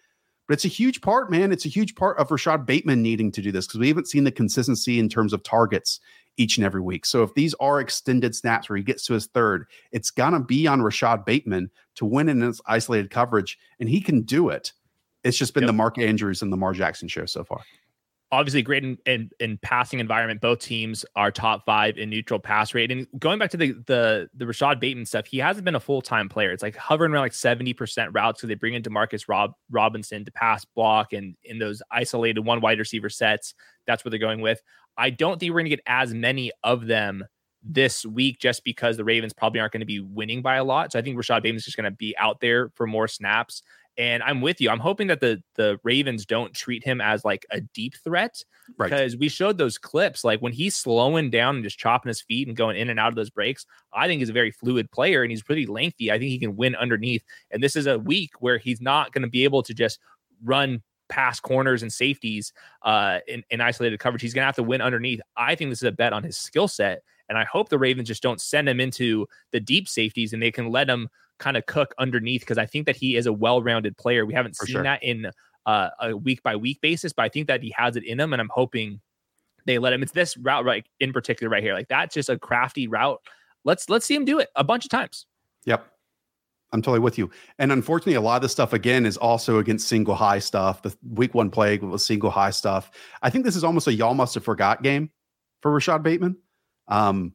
But 0.47 0.55
it's 0.55 0.65
a 0.65 0.69
huge 0.69 1.01
part, 1.01 1.31
man. 1.31 1.51
It's 1.51 1.65
a 1.65 1.69
huge 1.69 1.95
part 1.95 2.17
of 2.17 2.31
Rashod 2.31 2.65
Bateman 2.65 3.01
needing 3.01 3.31
to 3.33 3.41
do 3.41 3.51
this 3.51 3.67
because 3.67 3.79
we 3.79 3.87
haven't 3.87 4.07
seen 4.07 4.23
the 4.23 4.31
consistency 4.31 4.99
in 4.99 5.09
terms 5.09 5.33
of 5.33 5.43
targets 5.43 5.99
each 6.37 6.57
and 6.57 6.65
every 6.65 6.81
week. 6.81 7.05
So 7.05 7.23
if 7.23 7.33
these 7.35 7.53
are 7.55 7.79
extended 7.79 8.35
snaps 8.35 8.69
where 8.69 8.77
he 8.77 8.83
gets 8.83 9.05
to 9.05 9.13
his 9.13 9.27
third, 9.27 9.65
it's 9.91 10.11
gonna 10.11 10.43
be 10.43 10.67
on 10.67 10.81
Rashod 10.81 11.25
Bateman 11.25 11.69
to 11.95 12.05
win 12.05 12.29
in 12.29 12.41
his 12.41 12.61
isolated 12.65 13.11
coverage, 13.11 13.57
and 13.79 13.89
he 13.89 14.01
can 14.01 14.21
do 14.21 14.49
it. 14.49 14.71
It's 15.23 15.37
just 15.37 15.53
been 15.53 15.63
yep. 15.63 15.67
the 15.67 15.73
Mark 15.73 15.97
Andrews 15.97 16.41
and 16.41 16.51
the 16.51 16.55
Lamar 16.55 16.73
Jackson 16.73 17.07
show 17.07 17.25
so 17.25 17.43
far 17.43 17.61
obviously 18.31 18.61
great 18.61 18.83
in, 18.83 18.97
in, 19.05 19.29
in 19.39 19.57
passing 19.57 19.99
environment. 19.99 20.39
Both 20.39 20.59
teams 20.59 21.05
are 21.15 21.31
top 21.31 21.65
five 21.65 21.97
in 21.97 22.09
neutral 22.09 22.39
pass 22.39 22.73
rate. 22.73 22.91
And 22.91 23.05
going 23.19 23.39
back 23.39 23.51
to 23.51 23.57
the 23.57 23.73
the 23.85 24.29
the 24.35 24.47
Rashod 24.47 24.79
Bateman 24.79 25.05
stuff, 25.05 25.27
he 25.27 25.37
hasn't 25.37 25.65
been 25.65 25.75
a 25.75 25.79
full 25.79 26.01
time 26.01 26.29
player. 26.29 26.51
It's 26.51 26.63
like 26.63 26.75
hovering 26.75 27.11
around 27.11 27.23
like 27.23 27.33
seventy 27.33 27.73
percent 27.73 28.11
routes. 28.13 28.41
So 28.41 28.47
they 28.47 28.55
bring 28.55 28.73
in 28.73 28.83
Demarcus 28.83 29.27
Rob 29.27 29.53
Robinson 29.69 30.25
to 30.25 30.31
pass 30.31 30.65
block 30.65 31.13
and 31.13 31.35
in 31.43 31.59
those 31.59 31.81
isolated 31.91 32.41
one 32.41 32.61
wide 32.61 32.79
receiver 32.79 33.09
sets. 33.09 33.53
That's 33.85 34.05
what 34.05 34.11
they're 34.11 34.19
going 34.19 34.41
with. 34.41 34.61
I 34.97 35.09
don't 35.09 35.39
think 35.39 35.51
we're 35.51 35.59
going 35.59 35.69
to 35.69 35.77
get 35.77 35.83
as 35.87 36.13
many 36.13 36.51
of 36.63 36.85
them 36.85 37.25
this 37.63 38.05
week 38.05 38.39
just 38.39 38.63
because 38.63 38.97
the 38.97 39.03
Ravens 39.03 39.33
probably 39.33 39.59
aren't 39.59 39.73
going 39.73 39.81
to 39.81 39.85
be 39.85 39.99
winning 39.99 40.41
by 40.41 40.55
a 40.55 40.63
lot. 40.63 40.91
So 40.91 40.99
I 40.99 41.01
think 41.01 41.15
Rashod 41.15 41.43
Bateman's 41.43 41.65
just 41.65 41.77
going 41.77 41.89
to 41.89 41.95
be 41.95 42.15
out 42.17 42.39
there 42.39 42.69
for 42.75 42.87
more 42.87 43.07
snaps. 43.07 43.61
And 43.97 44.23
I'm 44.23 44.41
with 44.41 44.61
you. 44.61 44.69
I'm 44.69 44.79
hoping 44.79 45.07
that 45.07 45.19
the 45.19 45.41
the 45.55 45.79
Ravens 45.83 46.25
don't 46.25 46.53
treat 46.53 46.83
him 46.83 47.01
as 47.01 47.25
like 47.25 47.45
a 47.51 47.61
deep 47.61 47.95
threat 48.03 48.43
right. 48.77 48.89
because 48.89 49.17
we 49.17 49.29
showed 49.29 49.57
those 49.57 49.77
clips. 49.77 50.23
Like 50.23 50.41
when 50.41 50.53
he's 50.53 50.75
slowing 50.75 51.29
down 51.29 51.55
and 51.55 51.63
just 51.63 51.77
chopping 51.77 52.09
his 52.09 52.21
feet 52.21 52.47
and 52.47 52.55
going 52.55 52.77
in 52.77 52.89
and 52.89 52.99
out 52.99 53.09
of 53.09 53.15
those 53.15 53.29
breaks, 53.29 53.65
I 53.93 54.07
think 54.07 54.19
he's 54.19 54.29
a 54.29 54.33
very 54.33 54.51
fluid 54.51 54.89
player 54.91 55.23
and 55.23 55.31
he's 55.31 55.43
pretty 55.43 55.65
lengthy. 55.65 56.11
I 56.11 56.17
think 56.17 56.29
he 56.29 56.39
can 56.39 56.55
win 56.55 56.75
underneath. 56.75 57.23
And 57.51 57.61
this 57.61 57.75
is 57.75 57.87
a 57.87 57.99
week 57.99 58.31
where 58.39 58.57
he's 58.57 58.81
not 58.81 59.11
going 59.11 59.23
to 59.23 59.29
be 59.29 59.43
able 59.43 59.63
to 59.63 59.73
just 59.73 59.99
run 60.43 60.81
past 61.09 61.43
corners 61.43 61.83
and 61.83 61.91
safeties 61.91 62.53
uh, 62.83 63.19
in, 63.27 63.43
in 63.49 63.61
isolated 63.61 63.99
coverage. 63.99 64.21
He's 64.21 64.33
going 64.33 64.43
to 64.43 64.47
have 64.47 64.55
to 64.55 64.63
win 64.63 64.81
underneath. 64.81 65.19
I 65.35 65.55
think 65.55 65.69
this 65.69 65.79
is 65.79 65.87
a 65.87 65.91
bet 65.91 66.13
on 66.13 66.23
his 66.23 66.37
skill 66.37 66.67
set. 66.67 67.03
And 67.29 67.37
I 67.37 67.45
hope 67.45 67.69
the 67.69 67.79
Ravens 67.79 68.07
just 68.07 68.23
don't 68.23 68.41
send 68.41 68.67
him 68.67 68.79
into 68.79 69.27
the 69.51 69.59
deep 69.59 69.87
safeties 69.87 70.33
and 70.33 70.41
they 70.41 70.51
can 70.51 70.69
let 70.69 70.89
him 70.89 71.07
kind 71.41 71.57
of 71.57 71.65
cook 71.65 71.93
underneath 71.97 72.41
because 72.41 72.57
I 72.57 72.65
think 72.65 72.85
that 72.85 72.95
he 72.95 73.17
is 73.17 73.25
a 73.25 73.33
well-rounded 73.33 73.97
player. 73.97 74.25
We 74.25 74.33
haven't 74.33 74.55
For 74.55 74.65
seen 74.65 74.75
sure. 74.75 74.83
that 74.83 75.03
in 75.03 75.29
uh, 75.65 75.89
a 75.99 76.15
week 76.15 76.41
by 76.43 76.55
week 76.55 76.79
basis, 76.81 77.11
but 77.11 77.23
I 77.23 77.29
think 77.29 77.47
that 77.47 77.61
he 77.61 77.73
has 77.75 77.97
it 77.97 78.05
in 78.05 78.19
him, 78.19 78.31
and 78.31 78.41
I'm 78.41 78.51
hoping 78.53 79.01
they 79.65 79.77
let 79.77 79.91
him. 79.91 80.01
It's 80.01 80.13
this 80.13 80.37
route 80.37 80.63
right 80.63 80.85
in 80.99 81.11
particular 81.11 81.49
right 81.49 81.61
here. 81.61 81.73
Like 81.73 81.89
that's 81.89 82.13
just 82.13 82.29
a 82.29 82.37
crafty 82.39 82.87
route. 82.87 83.19
Let's 83.65 83.89
let's 83.89 84.05
see 84.05 84.15
him 84.15 84.25
do 84.25 84.39
it 84.39 84.49
a 84.55 84.63
bunch 84.63 84.85
of 84.85 84.89
times. 84.89 85.25
Yep. 85.65 85.85
I'm 86.73 86.81
totally 86.81 86.99
with 86.99 87.17
you. 87.17 87.29
And 87.59 87.71
unfortunately, 87.71 88.13
a 88.13 88.21
lot 88.21 88.37
of 88.37 88.41
this 88.43 88.53
stuff 88.53 88.71
again 88.71 89.05
is 89.05 89.17
also 89.17 89.57
against 89.57 89.89
single 89.89 90.15
high 90.15 90.39
stuff. 90.39 90.81
The 90.81 90.95
week 91.13 91.33
one 91.35 91.51
plague 91.51 91.83
was 91.83 92.05
single 92.05 92.29
high 92.29 92.51
stuff. 92.51 92.91
I 93.21 93.29
think 93.29 93.43
this 93.43 93.57
is 93.57 93.63
almost 93.65 93.87
a 93.87 93.93
y'all 93.93 94.13
must 94.13 94.35
have 94.35 94.45
forgot 94.45 94.81
game 94.81 95.11
for 95.61 95.69
Rashod 95.69 96.01
Bateman. 96.01 96.37
Um, 96.87 97.33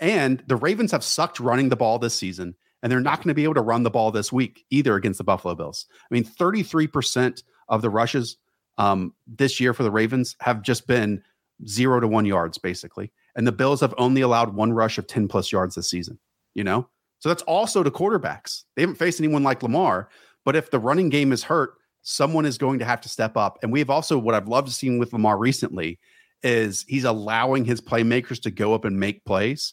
and 0.00 0.42
the 0.48 0.56
Ravens 0.56 0.90
have 0.90 1.04
sucked 1.04 1.38
running 1.38 1.68
the 1.68 1.76
ball 1.76 2.00
this 2.00 2.14
season 2.14 2.56
and 2.84 2.92
they're 2.92 3.00
not 3.00 3.16
going 3.16 3.28
to 3.28 3.34
be 3.34 3.44
able 3.44 3.54
to 3.54 3.62
run 3.62 3.82
the 3.82 3.90
ball 3.90 4.10
this 4.10 4.30
week 4.30 4.66
either 4.68 4.94
against 4.94 5.16
the 5.16 5.24
Buffalo 5.24 5.54
Bills. 5.54 5.86
I 5.90 6.14
mean, 6.14 6.22
33% 6.22 7.42
of 7.70 7.80
the 7.80 7.88
rushes 7.88 8.36
um, 8.76 9.14
this 9.26 9.58
year 9.58 9.72
for 9.72 9.84
the 9.84 9.90
Ravens 9.90 10.36
have 10.40 10.60
just 10.60 10.86
been 10.86 11.22
zero 11.66 11.98
to 11.98 12.06
one 12.06 12.26
yards, 12.26 12.58
basically. 12.58 13.10
And 13.36 13.46
the 13.46 13.52
Bills 13.52 13.80
have 13.80 13.94
only 13.96 14.20
allowed 14.20 14.54
one 14.54 14.74
rush 14.74 14.98
of 14.98 15.06
10 15.06 15.28
plus 15.28 15.50
yards 15.50 15.76
this 15.76 15.88
season, 15.88 16.18
you 16.52 16.62
know? 16.62 16.86
So 17.20 17.30
that's 17.30 17.42
also 17.44 17.82
to 17.82 17.90
quarterbacks. 17.90 18.64
They 18.76 18.82
haven't 18.82 18.96
faced 18.96 19.18
anyone 19.18 19.42
like 19.42 19.62
Lamar, 19.62 20.10
but 20.44 20.54
if 20.54 20.70
the 20.70 20.78
running 20.78 21.08
game 21.08 21.32
is 21.32 21.42
hurt, 21.42 21.76
someone 22.02 22.44
is 22.44 22.58
going 22.58 22.80
to 22.80 22.84
have 22.84 23.00
to 23.00 23.08
step 23.08 23.34
up. 23.34 23.58
And 23.62 23.72
we've 23.72 23.88
also, 23.88 24.18
what 24.18 24.34
I've 24.34 24.48
loved 24.48 24.70
seeing 24.70 24.98
with 24.98 25.14
Lamar 25.14 25.38
recently 25.38 25.98
is 26.42 26.84
he's 26.86 27.04
allowing 27.04 27.64
his 27.64 27.80
playmakers 27.80 28.42
to 28.42 28.50
go 28.50 28.74
up 28.74 28.84
and 28.84 29.00
make 29.00 29.24
plays. 29.24 29.72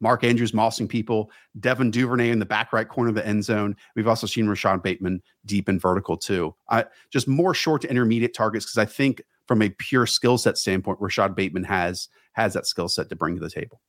Mark 0.00 0.24
Andrews 0.24 0.52
mossing 0.52 0.88
people, 0.88 1.30
Devin 1.58 1.90
Duvernay 1.90 2.30
in 2.30 2.38
the 2.38 2.46
back 2.46 2.72
right 2.72 2.88
corner 2.88 3.08
of 3.08 3.14
the 3.14 3.26
end 3.26 3.44
zone. 3.44 3.76
We've 3.94 4.08
also 4.08 4.26
seen 4.26 4.46
Rashod 4.46 4.82
Bateman 4.82 5.22
deep 5.44 5.68
and 5.68 5.80
vertical 5.80 6.16
too. 6.16 6.54
I, 6.68 6.84
just 7.10 7.28
more 7.28 7.54
short 7.54 7.82
to 7.82 7.90
intermediate 7.90 8.34
targets 8.34 8.66
because 8.66 8.78
I 8.78 8.84
think 8.84 9.22
from 9.46 9.62
a 9.62 9.70
pure 9.70 10.06
skill 10.06 10.38
set 10.38 10.58
standpoint, 10.58 10.98
Rashod 11.00 11.34
Bateman 11.34 11.64
has 11.64 12.08
has 12.32 12.52
that 12.54 12.66
skill 12.66 12.88
set 12.88 13.08
to 13.08 13.16
bring 13.16 13.34
to 13.36 13.40
the 13.40 13.50
table. 13.50 13.80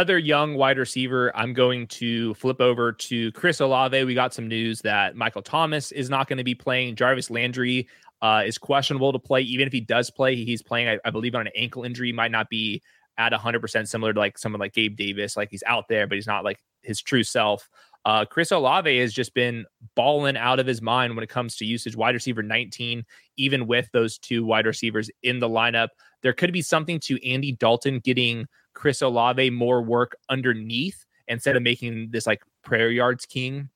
Other 0.00 0.18
young 0.18 0.54
wide 0.54 0.76
receiver, 0.76 1.30
I'm 1.36 1.52
going 1.52 1.86
to 1.86 2.34
flip 2.34 2.60
over 2.60 2.90
to 2.92 3.30
Chris 3.30 3.60
Olave. 3.60 4.02
We 4.02 4.12
got 4.12 4.34
some 4.34 4.48
news 4.48 4.80
that 4.80 5.14
Michael 5.14 5.42
Thomas 5.42 5.92
is 5.92 6.10
not 6.10 6.26
going 6.26 6.38
to 6.38 6.44
be 6.44 6.56
playing. 6.56 6.96
Jarvis 6.96 7.30
Landry 7.30 7.88
uh, 8.20 8.42
is 8.44 8.58
questionable 8.58 9.12
to 9.12 9.20
play. 9.20 9.42
Even 9.42 9.68
if 9.68 9.72
he 9.72 9.80
does 9.80 10.10
play, 10.10 10.34
he's 10.34 10.62
playing, 10.64 10.88
I, 10.88 10.98
I 11.04 11.10
believe, 11.10 11.36
on 11.36 11.42
an 11.42 11.52
ankle 11.54 11.84
injury, 11.84 12.10
might 12.10 12.32
not 12.32 12.48
be 12.48 12.82
at 13.18 13.32
100%, 13.32 13.88
similar 13.88 14.12
to 14.12 14.18
like 14.18 14.38
someone 14.38 14.60
like 14.60 14.74
Gabe 14.74 14.96
Davis. 14.96 15.36
Like 15.36 15.50
he's 15.50 15.62
out 15.66 15.88
there, 15.88 16.06
but 16.06 16.16
he's 16.16 16.26
not 16.26 16.44
like 16.44 16.58
his 16.82 17.00
true 17.00 17.22
self. 17.22 17.68
Uh, 18.04 18.24
Chris 18.24 18.52
Olave 18.52 18.98
has 18.98 19.14
just 19.14 19.32
been 19.32 19.64
balling 19.94 20.36
out 20.36 20.60
of 20.60 20.66
his 20.66 20.82
mind 20.82 21.14
when 21.14 21.22
it 21.22 21.30
comes 21.30 21.56
to 21.56 21.64
usage. 21.64 21.96
Wide 21.96 22.14
receiver 22.14 22.42
19, 22.42 23.04
even 23.38 23.66
with 23.66 23.88
those 23.92 24.18
two 24.18 24.44
wide 24.44 24.66
receivers 24.66 25.10
in 25.22 25.38
the 25.38 25.48
lineup, 25.48 25.88
there 26.22 26.34
could 26.34 26.52
be 26.52 26.60
something 26.60 27.00
to 27.00 27.26
Andy 27.26 27.52
Dalton 27.52 28.00
getting 28.00 28.46
Chris 28.74 29.00
Olave 29.00 29.48
more 29.50 29.82
work 29.82 30.16
underneath 30.28 31.06
instead 31.28 31.56
of 31.56 31.62
making 31.62 32.10
this 32.10 32.26
like 32.26 32.42
prayer 32.62 32.90
yards 32.90 33.24
king. 33.24 33.70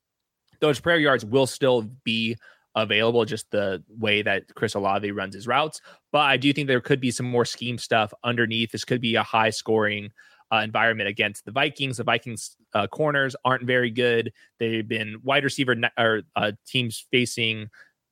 Those 0.60 0.80
prayer 0.80 0.98
yards 0.98 1.24
will 1.24 1.46
still 1.46 1.82
be 2.04 2.36
available, 2.74 3.24
just 3.24 3.50
the 3.50 3.82
way 3.88 4.22
that 4.22 4.44
Chris 4.54 4.74
Olave 4.74 5.10
runs 5.10 5.34
his 5.34 5.46
routes. 5.46 5.80
But 6.12 6.22
I 6.22 6.36
do 6.36 6.52
think 6.52 6.68
there 6.68 6.80
could 6.80 7.00
be 7.00 7.10
some 7.10 7.26
more 7.26 7.44
scheme 7.44 7.78
stuff 7.78 8.12
underneath. 8.24 8.70
This 8.70 8.84
could 8.84 9.00
be 9.00 9.16
a 9.16 9.22
high 9.22 9.50
scoring 9.50 10.10
uh, 10.52 10.58
environment 10.58 11.08
against 11.08 11.44
the 11.44 11.52
Vikings. 11.52 11.98
The 11.98 12.04
Vikings 12.04 12.56
uh, 12.74 12.86
corners 12.86 13.36
aren't 13.44 13.64
very 13.64 13.90
good. 13.90 14.32
They've 14.58 14.86
been 14.86 15.16
wide 15.22 15.44
receiver 15.44 15.76
or 15.98 16.22
uh, 16.36 16.52
teams 16.66 17.06
facing 17.10 17.68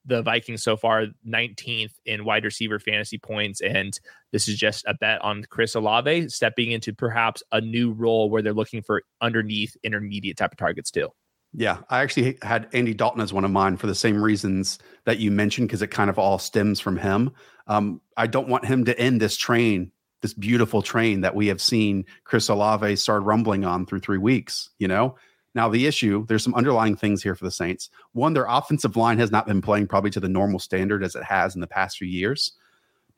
the 0.06 0.22
Vikings 0.22 0.62
so 0.62 0.76
far 0.76 1.06
19th 1.26 1.92
in 2.04 2.24
wide 2.24 2.44
receiver 2.44 2.78
fantasy 2.78 3.18
points. 3.18 3.60
And 3.60 3.98
this 4.32 4.46
is 4.48 4.56
just 4.56 4.84
a 4.86 4.94
bet 4.94 5.20
on 5.22 5.44
Chris 5.50 5.74
Olave 5.74 6.28
stepping 6.28 6.70
into 6.70 6.94
perhaps 6.94 7.42
a 7.52 7.60
new 7.60 7.92
role 7.92 8.30
where 8.30 8.42
they're 8.42 8.52
looking 8.52 8.82
for 8.82 9.02
underneath 9.20 9.76
intermediate 9.82 10.36
type 10.36 10.52
of 10.52 10.58
targets 10.58 10.90
too. 10.90 11.10
Yeah, 11.58 11.78
I 11.88 12.02
actually 12.02 12.36
had 12.42 12.68
Andy 12.74 12.92
Dalton 12.92 13.22
as 13.22 13.32
one 13.32 13.46
of 13.46 13.50
mine 13.50 13.78
for 13.78 13.86
the 13.86 13.94
same 13.94 14.22
reasons 14.22 14.78
that 15.06 15.18
you 15.18 15.30
mentioned, 15.30 15.68
because 15.68 15.80
it 15.80 15.86
kind 15.86 16.10
of 16.10 16.18
all 16.18 16.38
stems 16.38 16.80
from 16.80 16.98
him. 16.98 17.32
Um, 17.66 18.02
I 18.14 18.26
don't 18.26 18.48
want 18.48 18.66
him 18.66 18.84
to 18.84 18.98
end 19.00 19.22
this 19.22 19.38
train, 19.38 19.90
this 20.20 20.34
beautiful 20.34 20.82
train 20.82 21.22
that 21.22 21.34
we 21.34 21.46
have 21.46 21.62
seen 21.62 22.04
Chris 22.24 22.50
Olave 22.50 22.96
start 22.96 23.22
rumbling 23.22 23.64
on 23.64 23.86
through 23.86 24.00
three 24.00 24.18
weeks. 24.18 24.68
You 24.78 24.88
know, 24.88 25.16
now 25.54 25.70
the 25.70 25.86
issue, 25.86 26.26
there's 26.26 26.44
some 26.44 26.54
underlying 26.54 26.94
things 26.94 27.22
here 27.22 27.34
for 27.34 27.46
the 27.46 27.50
Saints. 27.50 27.88
One, 28.12 28.34
their 28.34 28.46
offensive 28.46 28.94
line 28.94 29.16
has 29.16 29.30
not 29.30 29.46
been 29.46 29.62
playing 29.62 29.86
probably 29.86 30.10
to 30.10 30.20
the 30.20 30.28
normal 30.28 30.58
standard 30.58 31.02
as 31.02 31.14
it 31.14 31.24
has 31.24 31.54
in 31.54 31.62
the 31.62 31.66
past 31.66 31.96
few 31.96 32.06
years. 32.06 32.52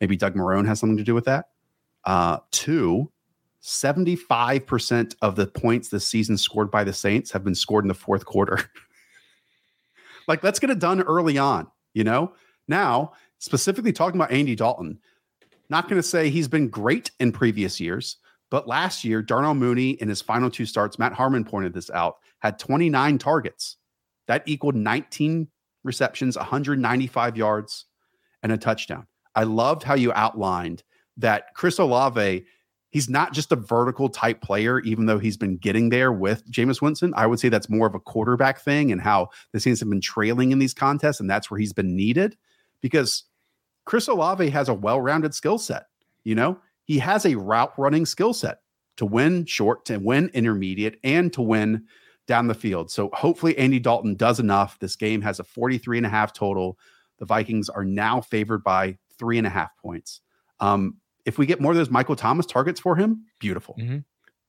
Maybe 0.00 0.16
Doug 0.16 0.36
Marrone 0.36 0.68
has 0.68 0.78
something 0.78 0.98
to 0.98 1.02
do 1.02 1.14
with 1.14 1.24
that. 1.24 1.46
Uh, 2.04 2.38
two, 2.52 3.10
75% 3.62 5.16
of 5.22 5.36
the 5.36 5.46
points 5.46 5.88
this 5.88 6.06
season 6.06 6.36
scored 6.36 6.70
by 6.70 6.84
the 6.84 6.92
Saints 6.92 7.30
have 7.32 7.44
been 7.44 7.54
scored 7.54 7.84
in 7.84 7.88
the 7.88 7.94
fourth 7.94 8.24
quarter. 8.24 8.70
like, 10.28 10.42
let's 10.42 10.58
get 10.58 10.70
it 10.70 10.78
done 10.78 11.02
early 11.02 11.38
on, 11.38 11.66
you 11.94 12.04
know? 12.04 12.32
Now, 12.68 13.12
specifically 13.38 13.92
talking 13.92 14.20
about 14.20 14.32
Andy 14.32 14.54
Dalton, 14.54 14.98
not 15.70 15.88
going 15.88 16.00
to 16.00 16.06
say 16.06 16.30
he's 16.30 16.48
been 16.48 16.68
great 16.68 17.10
in 17.18 17.32
previous 17.32 17.80
years, 17.80 18.18
but 18.50 18.68
last 18.68 19.04
year, 19.04 19.22
Darnell 19.22 19.54
Mooney 19.54 19.90
in 19.90 20.08
his 20.08 20.22
final 20.22 20.50
two 20.50 20.64
starts, 20.64 20.98
Matt 20.98 21.12
Harmon 21.12 21.44
pointed 21.44 21.74
this 21.74 21.90
out, 21.90 22.16
had 22.38 22.58
29 22.58 23.18
targets. 23.18 23.76
That 24.26 24.42
equaled 24.46 24.74
19 24.74 25.48
receptions, 25.84 26.36
195 26.36 27.36
yards, 27.36 27.86
and 28.42 28.52
a 28.52 28.56
touchdown. 28.56 29.06
I 29.34 29.44
loved 29.44 29.82
how 29.82 29.94
you 29.94 30.12
outlined 30.12 30.82
that 31.16 31.54
Chris 31.54 31.78
Olave 31.78 32.44
he's 32.90 33.08
not 33.08 33.32
just 33.32 33.52
a 33.52 33.56
vertical 33.56 34.08
type 34.08 34.40
player, 34.40 34.80
even 34.80 35.06
though 35.06 35.18
he's 35.18 35.36
been 35.36 35.56
getting 35.56 35.90
there 35.90 36.12
with 36.12 36.50
Jameis 36.50 36.80
Winston. 36.80 37.12
I 37.16 37.26
would 37.26 37.40
say 37.40 37.48
that's 37.48 37.68
more 37.68 37.86
of 37.86 37.94
a 37.94 38.00
quarterback 38.00 38.60
thing 38.60 38.90
and 38.92 39.00
how 39.00 39.28
the 39.52 39.60
Saints 39.60 39.80
have 39.80 39.90
been 39.90 40.00
trailing 40.00 40.52
in 40.52 40.58
these 40.58 40.74
contests, 40.74 41.20
and 41.20 41.30
that's 41.30 41.50
where 41.50 41.60
he's 41.60 41.72
been 41.72 41.94
needed 41.94 42.36
because 42.80 43.24
Chris 43.84 44.08
Olave 44.08 44.50
has 44.50 44.68
a 44.68 44.74
well 44.74 45.00
rounded 45.00 45.34
skill 45.34 45.58
set. 45.58 45.86
You 46.24 46.34
know, 46.34 46.58
he 46.84 46.98
has 46.98 47.24
a 47.24 47.36
route 47.36 47.72
running 47.78 48.06
skill 48.06 48.32
set 48.32 48.60
to 48.96 49.06
win 49.06 49.46
short, 49.46 49.84
to 49.86 49.98
win 49.98 50.30
intermediate, 50.34 50.98
and 51.04 51.32
to 51.32 51.42
win 51.42 51.84
down 52.26 52.46
the 52.46 52.54
field. 52.54 52.90
So 52.90 53.10
hopefully 53.14 53.56
Andy 53.56 53.78
Dalton 53.78 54.14
does 54.14 54.38
enough. 54.38 54.78
This 54.78 54.96
game 54.96 55.22
has 55.22 55.40
a 55.40 55.44
43 55.44 55.98
and 55.98 56.06
a 56.06 56.10
half 56.10 56.32
total. 56.32 56.78
The 57.18 57.24
Vikings 57.24 57.68
are 57.68 57.84
now 57.84 58.20
favored 58.20 58.62
by 58.62 58.98
three 59.18 59.38
and 59.38 59.46
a 59.46 59.50
half 59.50 59.76
points. 59.78 60.20
Um, 60.60 60.96
if 61.28 61.36
we 61.36 61.44
get 61.44 61.60
more 61.60 61.72
of 61.72 61.76
those 61.76 61.90
Michael 61.90 62.16
Thomas 62.16 62.46
targets 62.46 62.80
for 62.80 62.96
him, 62.96 63.26
beautiful. 63.38 63.76
Mm-hmm. 63.78 63.98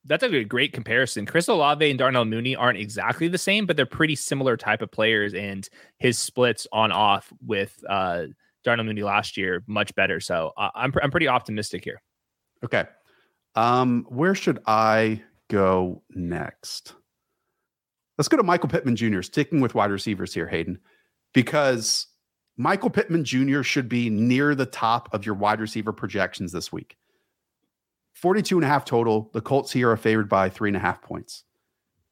That's 0.06 0.24
a 0.24 0.44
great 0.46 0.72
comparison. 0.72 1.26
Chris 1.26 1.50
Olave 1.50 1.88
and 1.88 2.00
Darnell 2.00 2.24
Mooney 2.24 2.56
aren't 2.56 2.80
exactly 2.80 3.28
the 3.28 3.38
same, 3.38 3.66
but 3.66 3.76
they're 3.76 3.86
pretty 3.86 4.16
similar 4.16 4.56
type 4.56 4.82
of 4.82 4.90
players. 4.90 5.34
And 5.34 5.68
his 5.98 6.18
splits 6.18 6.68
on 6.72 6.94
off 6.94 7.34
with 7.46 7.84
uh, 7.90 8.28
Darnell 8.64 8.86
Mooney 8.86 9.04
last 9.04 9.36
year 9.36 9.62
much 9.68 9.94
better. 9.96 10.22
So 10.22 10.54
uh, 10.56 10.70
I'm 10.74 10.94
I'm 11.04 11.12
pretty 11.12 11.28
optimistic 11.28 11.84
here. 11.84 12.02
Okay, 12.64 12.86
um, 13.56 14.06
where 14.08 14.36
should 14.36 14.60
I 14.66 15.22
go 15.50 16.02
next? 16.12 16.94
Let's 18.18 18.30
go 18.30 18.38
to 18.38 18.44
Michael 18.44 18.70
Pittman 18.70 18.96
Jr. 18.96 19.22
Sticking 19.22 19.60
with 19.60 19.76
wide 19.76 19.92
receivers 19.92 20.34
here, 20.34 20.48
Hayden, 20.48 20.80
because 21.34 22.08
Michael 22.60 22.90
Pittman 22.90 23.24
Jr. 23.24 23.64
should 23.64 23.88
be 23.88 24.10
near 24.10 24.54
the 24.54 24.66
top 24.66 25.08
of 25.14 25.26
your 25.26 25.34
wide 25.34 25.62
receiver 25.62 25.94
projections 25.94 26.52
this 26.52 26.74
week. 26.74 26.98
42 28.16 28.58
and 28.58 28.66
a 28.66 28.68
half 28.68 28.84
total. 28.84 29.30
The 29.32 29.40
Colts 29.40 29.72
here 29.72 29.90
are 29.90 29.96
favored 29.96 30.28
by 30.28 30.50
three 30.50 30.68
and 30.68 30.76
a 30.76 30.80
half 30.82 31.02
points. 31.02 31.46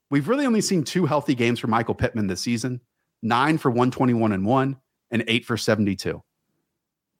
We've 0.09 0.29
really 0.29 0.45
only 0.45 0.61
seen 0.61 0.85
two 0.85 1.05
healthy 1.05 1.35
games 1.35 1.59
for 1.59 1.67
Michael 1.67 1.95
Pittman 1.95 2.27
this 2.27 2.39
season 2.39 2.79
nine 3.21 3.57
for 3.57 3.69
121 3.69 4.31
and 4.31 4.45
one, 4.45 4.77
and 5.11 5.21
eight 5.27 5.43
for 5.43 5.57
72. 5.57 6.23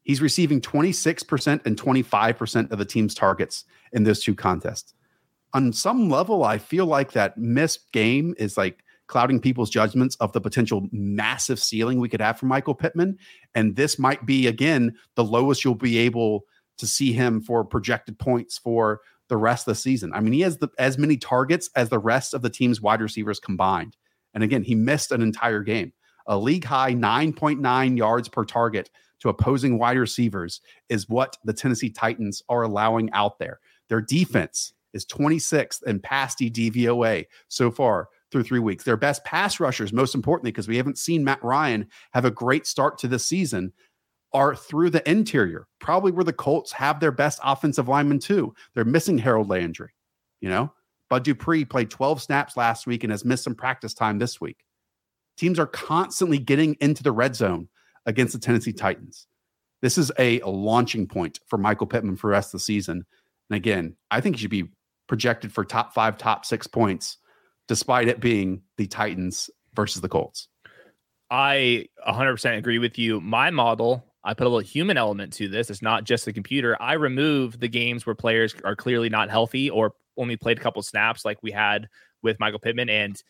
He's 0.04 0.22
receiving 0.22 0.62
26% 0.62 1.66
and 1.66 1.78
25% 1.78 2.72
of 2.72 2.80
the 2.80 2.86
team's 2.86 3.14
targets 3.14 3.66
in 3.92 4.04
those 4.04 4.24
two 4.24 4.36
contests. 4.36 4.94
On 5.54 5.74
some 5.74 6.10
level, 6.10 6.46
I 6.46 6.60
feel 6.60 6.86
like 6.86 7.12
that 7.12 7.38
missed 7.38 7.92
game 7.92 8.36
is 8.38 8.56
like 8.56 8.86
clouding 9.08 9.40
people's 9.40 9.70
judgments 9.70 10.16
of 10.18 10.32
the 10.34 10.42
potential 10.42 10.88
massive 10.92 11.60
ceiling 11.60 12.00
we 12.00 12.10
could 12.10 12.22
have 12.22 12.38
for 12.38 12.46
Michael 12.46 12.76
Pittman. 12.76 13.18
And 13.56 13.76
this 13.76 13.98
might 13.98 14.26
be, 14.26 14.48
again, 14.48 14.96
the 15.16 15.24
lowest 15.24 15.64
you'll 15.64 15.76
be 15.76 15.98
able 16.00 16.46
to 16.78 16.88
see 16.88 17.14
him 17.14 17.42
for 17.42 17.64
projected 17.64 18.20
points 18.20 18.58
for 18.58 19.02
the 19.30 19.38
rest 19.38 19.68
of 19.68 19.74
the 19.74 19.80
season. 19.80 20.12
I 20.14 20.20
mean, 20.20 20.34
he 20.34 20.42
has 20.42 20.58
the, 20.58 20.70
as 20.78 20.98
many 20.98 21.18
targets 21.18 21.70
as 21.76 21.90
the 21.90 22.00
rest 22.00 22.34
of 22.34 22.42
the 22.42 22.50
team's 22.50 22.82
wide 22.82 23.02
receivers 23.02 23.40
combined. 23.40 23.98
And 24.34 24.44
again, 24.44 24.64
he 24.64 24.76
missed 24.76 25.12
an 25.12 25.22
entire 25.22 25.62
game. 25.62 25.94
A 26.28 26.38
league 26.38 26.66
high 26.66 26.94
9.9 26.94 27.98
yards 27.98 28.30
per 28.30 28.46
target 28.46 28.90
to 29.20 29.30
opposing 29.30 29.80
wide 29.80 29.98
receivers 29.98 30.62
is 30.90 31.10
what 31.10 31.38
the 31.44 31.54
Tennessee 31.54 31.90
Titans 31.90 32.44
are 32.50 32.64
allowing 32.64 33.10
out 33.14 33.40
there. 33.40 33.60
Their 33.90 34.02
defense 34.02 34.74
is 34.94 35.06
26th 35.06 35.84
in 35.84 36.00
pass 36.00 36.36
DVOA 36.36 37.26
so 37.48 37.72
far 37.72 38.10
through 38.32 38.44
three 38.44 38.60
weeks. 38.60 38.84
Their 38.84 38.98
best 38.98 39.24
pass 39.24 39.60
rushers, 39.60 39.94
most 39.94 40.16
importantly, 40.16 40.52
because 40.52 40.68
we 40.68 40.78
haven't 40.78 40.98
seen 40.98 41.24
Matt 41.24 41.44
Ryan 41.44 41.88
have 42.14 42.26
a 42.26 42.32
great 42.32 42.68
start 42.68 42.98
to 43.00 43.08
this 43.08 43.26
season, 43.26 43.74
are 44.34 44.56
through 44.56 44.90
the 44.90 45.10
interior, 45.10 45.68
probably 45.80 46.12
where 46.12 46.24
the 46.24 46.34
Colts 46.34 46.72
have 46.74 47.00
their 47.00 47.12
best 47.12 47.40
offensive 47.44 47.88
lineman 47.88 48.20
too. 48.20 48.54
They're 48.76 48.86
missing 48.86 49.18
Harold 49.18 49.50
Landry, 49.50 49.92
you 50.42 50.50
know. 50.50 50.74
Bud 51.10 51.24
Dupree 51.24 51.64
played 51.64 51.90
12 51.90 52.22
snaps 52.22 52.58
last 52.58 52.86
week 52.86 53.04
and 53.04 53.12
has 53.12 53.24
missed 53.24 53.46
some 53.46 53.56
practice 53.56 53.94
time 53.94 54.20
this 54.20 54.42
week. 54.42 54.58
Teams 55.38 55.58
are 55.58 55.68
constantly 55.68 56.38
getting 56.38 56.76
into 56.82 57.02
the 57.02 57.14
red 57.14 57.36
zone 57.36 57.70
against 58.06 58.34
the 58.34 58.40
Tennessee 58.40 58.74
Titans. 58.74 59.28
This 59.82 59.98
is 59.98 60.12
a, 60.20 60.42
a 60.42 60.50
launching 60.50 61.08
point 61.08 61.40
for 61.48 61.58
Michael 61.58 61.88
Pittman 61.88 62.18
for 62.18 62.28
the 62.28 62.32
rest 62.32 62.50
of 62.50 62.60
the 62.60 62.64
season. 62.64 63.06
And 63.50 63.56
again, 63.56 63.96
I 64.12 64.20
think 64.20 64.36
he 64.36 64.42
should 64.42 64.52
be 64.52 64.70
projected 65.08 65.54
for 65.54 65.64
top 65.64 65.94
five, 65.94 66.18
top 66.18 66.46
six 66.46 66.68
points 66.68 67.18
despite 67.68 68.08
it 68.08 68.20
being 68.20 68.62
the 68.78 68.88
Titans 68.88 69.50
versus 69.74 70.02
the 70.02 70.10
Colts. 70.10 70.48
I 71.30 71.88
100% 72.08 72.58
agree 72.58 72.80
with 72.80 72.98
you. 72.98 73.20
My 73.20 73.50
model, 73.50 74.06
I 74.24 74.34
put 74.34 74.48
a 74.48 74.50
little 74.50 74.60
human 74.60 74.98
element 74.98 75.34
to 75.34 75.48
this. 75.48 75.70
It's 75.70 75.82
not 75.82 76.04
just 76.04 76.26
the 76.26 76.34
computer. 76.34 76.78
I 76.82 76.94
remove 76.94 77.60
the 77.60 77.68
games 77.68 78.06
where 78.06 78.16
players 78.16 78.56
are 78.64 78.76
clearly 78.76 79.10
not 79.10 79.30
healthy 79.30 79.70
or 79.70 79.94
only 80.18 80.38
played 80.38 80.58
a 80.58 80.62
couple 80.62 80.82
snaps 80.82 81.26
like 81.26 81.44
we 81.44 81.52
had 81.52 81.90
with 82.24 82.40
Michael 82.40 82.60
Pittman. 82.60 82.90
And 82.90 83.22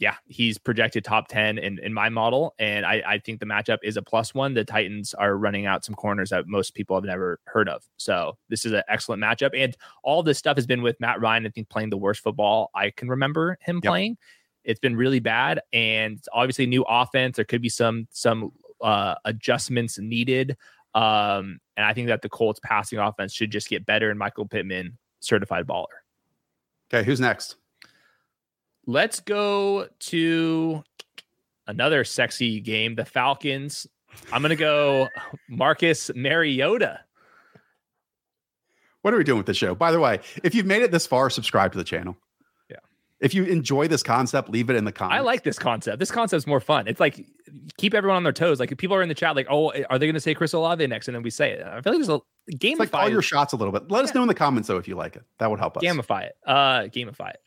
yeah, 0.00 0.14
he's 0.24 0.56
projected 0.56 1.04
top 1.04 1.28
10 1.28 1.58
in, 1.58 1.78
in 1.78 1.92
my 1.92 2.08
model. 2.08 2.54
And 2.58 2.86
I, 2.86 3.02
I 3.06 3.18
think 3.18 3.38
the 3.38 3.44
matchup 3.46 3.78
is 3.82 3.98
a 3.98 4.02
plus 4.02 4.34
one. 4.34 4.54
The 4.54 4.64
Titans 4.64 5.12
are 5.12 5.36
running 5.36 5.66
out 5.66 5.84
some 5.84 5.94
corners 5.94 6.30
that 6.30 6.48
most 6.48 6.74
people 6.74 6.96
have 6.96 7.04
never 7.04 7.38
heard 7.44 7.68
of. 7.68 7.86
So 7.98 8.38
this 8.48 8.64
is 8.64 8.72
an 8.72 8.82
excellent 8.88 9.22
matchup. 9.22 9.50
And 9.54 9.76
all 10.02 10.22
this 10.22 10.38
stuff 10.38 10.56
has 10.56 10.66
been 10.66 10.80
with 10.80 10.98
Matt 11.00 11.20
Ryan, 11.20 11.46
I 11.46 11.50
think, 11.50 11.68
playing 11.68 11.90
the 11.90 11.98
worst 11.98 12.22
football 12.22 12.70
I 12.74 12.90
can 12.90 13.10
remember 13.10 13.58
him 13.60 13.76
yep. 13.76 13.90
playing. 13.90 14.16
It's 14.64 14.80
been 14.80 14.96
really 14.96 15.20
bad. 15.20 15.60
And 15.70 16.18
obviously 16.32 16.64
new 16.64 16.84
offense. 16.88 17.36
There 17.36 17.44
could 17.44 17.62
be 17.62 17.68
some 17.68 18.08
some 18.10 18.52
uh, 18.80 19.16
adjustments 19.26 19.98
needed. 19.98 20.56
Um, 20.94 21.60
and 21.76 21.84
I 21.84 21.92
think 21.92 22.08
that 22.08 22.22
the 22.22 22.30
Colts 22.30 22.58
passing 22.64 22.98
offense 22.98 23.34
should 23.34 23.50
just 23.50 23.68
get 23.68 23.84
better 23.84 24.08
and 24.08 24.18
Michael 24.18 24.48
Pittman 24.48 24.96
certified 25.20 25.66
baller. 25.66 25.84
Okay, 26.92 27.04
who's 27.04 27.20
next? 27.20 27.56
Let's 28.90 29.20
go 29.20 29.86
to 29.86 30.82
another 31.68 32.02
sexy 32.02 32.58
game, 32.58 32.96
the 32.96 33.04
Falcons. 33.04 33.86
I'm 34.32 34.42
going 34.42 34.50
to 34.50 34.56
go 34.56 35.06
Marcus 35.48 36.10
Mariota. 36.16 36.98
What 39.02 39.14
are 39.14 39.16
we 39.16 39.22
doing 39.22 39.38
with 39.38 39.46
the 39.46 39.54
show? 39.54 39.76
By 39.76 39.92
the 39.92 40.00
way, 40.00 40.18
if 40.42 40.56
you've 40.56 40.66
made 40.66 40.82
it 40.82 40.90
this 40.90 41.06
far, 41.06 41.30
subscribe 41.30 41.70
to 41.70 41.78
the 41.78 41.84
channel. 41.84 42.16
Yeah. 42.68 42.78
If 43.20 43.32
you 43.32 43.44
enjoy 43.44 43.86
this 43.86 44.02
concept, 44.02 44.48
leave 44.48 44.70
it 44.70 44.74
in 44.74 44.84
the 44.84 44.90
comments. 44.90 45.18
I 45.18 45.20
like 45.20 45.44
this 45.44 45.56
concept. 45.56 46.00
This 46.00 46.10
concept's 46.10 46.48
more 46.48 46.58
fun. 46.58 46.88
It's 46.88 46.98
like 46.98 47.24
keep 47.78 47.94
everyone 47.94 48.16
on 48.16 48.24
their 48.24 48.32
toes. 48.32 48.58
Like 48.58 48.72
if 48.72 48.78
people 48.78 48.96
are 48.96 49.02
in 49.02 49.08
the 49.08 49.14
chat, 49.14 49.36
like, 49.36 49.46
oh, 49.48 49.70
are 49.88 50.00
they 50.00 50.06
going 50.06 50.14
to 50.14 50.20
say 50.20 50.34
Chris 50.34 50.52
Olave 50.52 50.84
next? 50.88 51.06
And 51.06 51.14
then 51.14 51.22
we 51.22 51.30
say 51.30 51.52
it. 51.52 51.62
I 51.64 51.80
feel 51.80 51.92
like 51.92 52.04
there's 52.04 52.08
a 52.08 52.20
game. 52.56 52.76
like 52.76 52.92
all 52.92 53.08
your 53.08 53.22
shots 53.22 53.52
a 53.52 53.56
little 53.56 53.70
bit. 53.70 53.88
Let 53.88 54.02
us 54.02 54.12
know 54.16 54.22
in 54.22 54.28
the 54.28 54.34
comments 54.34 54.66
though 54.66 54.78
if 54.78 54.88
you 54.88 54.96
like 54.96 55.14
it. 55.14 55.22
That 55.38 55.48
would 55.48 55.60
help 55.60 55.76
us. 55.76 55.84
Gamify 55.84 56.24
it. 56.24 56.34
Uh, 56.44 56.80
gamify 56.88 57.30
it. 57.30 57.40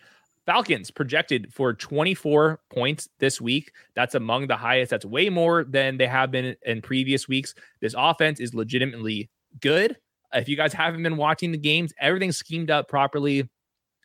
Falcons 0.46 0.92
projected 0.92 1.54
for 1.54 1.74
24 1.74 2.60
points 2.70 3.08
this 3.20 3.40
week. 3.40 3.72
That's 3.96 4.16
among 4.16 4.48
the 4.48 4.58
highest. 4.58 4.92
That's 4.92 5.06
way 5.06 5.30
more 5.30 5.64
than 5.64 5.98
they 5.98 6.08
have 6.08 6.32
been 6.32 6.56
in 6.66 6.82
previous 6.82 7.28
weeks. 7.28 7.56
This 7.82 7.96
offense 7.98 8.40
is 8.40 8.54
legitimately 8.54 9.30
good. 9.62 9.98
If 10.34 10.50
you 10.50 10.58
guys 10.58 10.74
haven't 10.74 11.04
been 11.04 11.18
watching 11.18 11.52
the 11.52 11.58
games, 11.58 11.94
everything's 12.00 12.38
schemed 12.38 12.72
up 12.72 12.88
properly. 12.88 13.50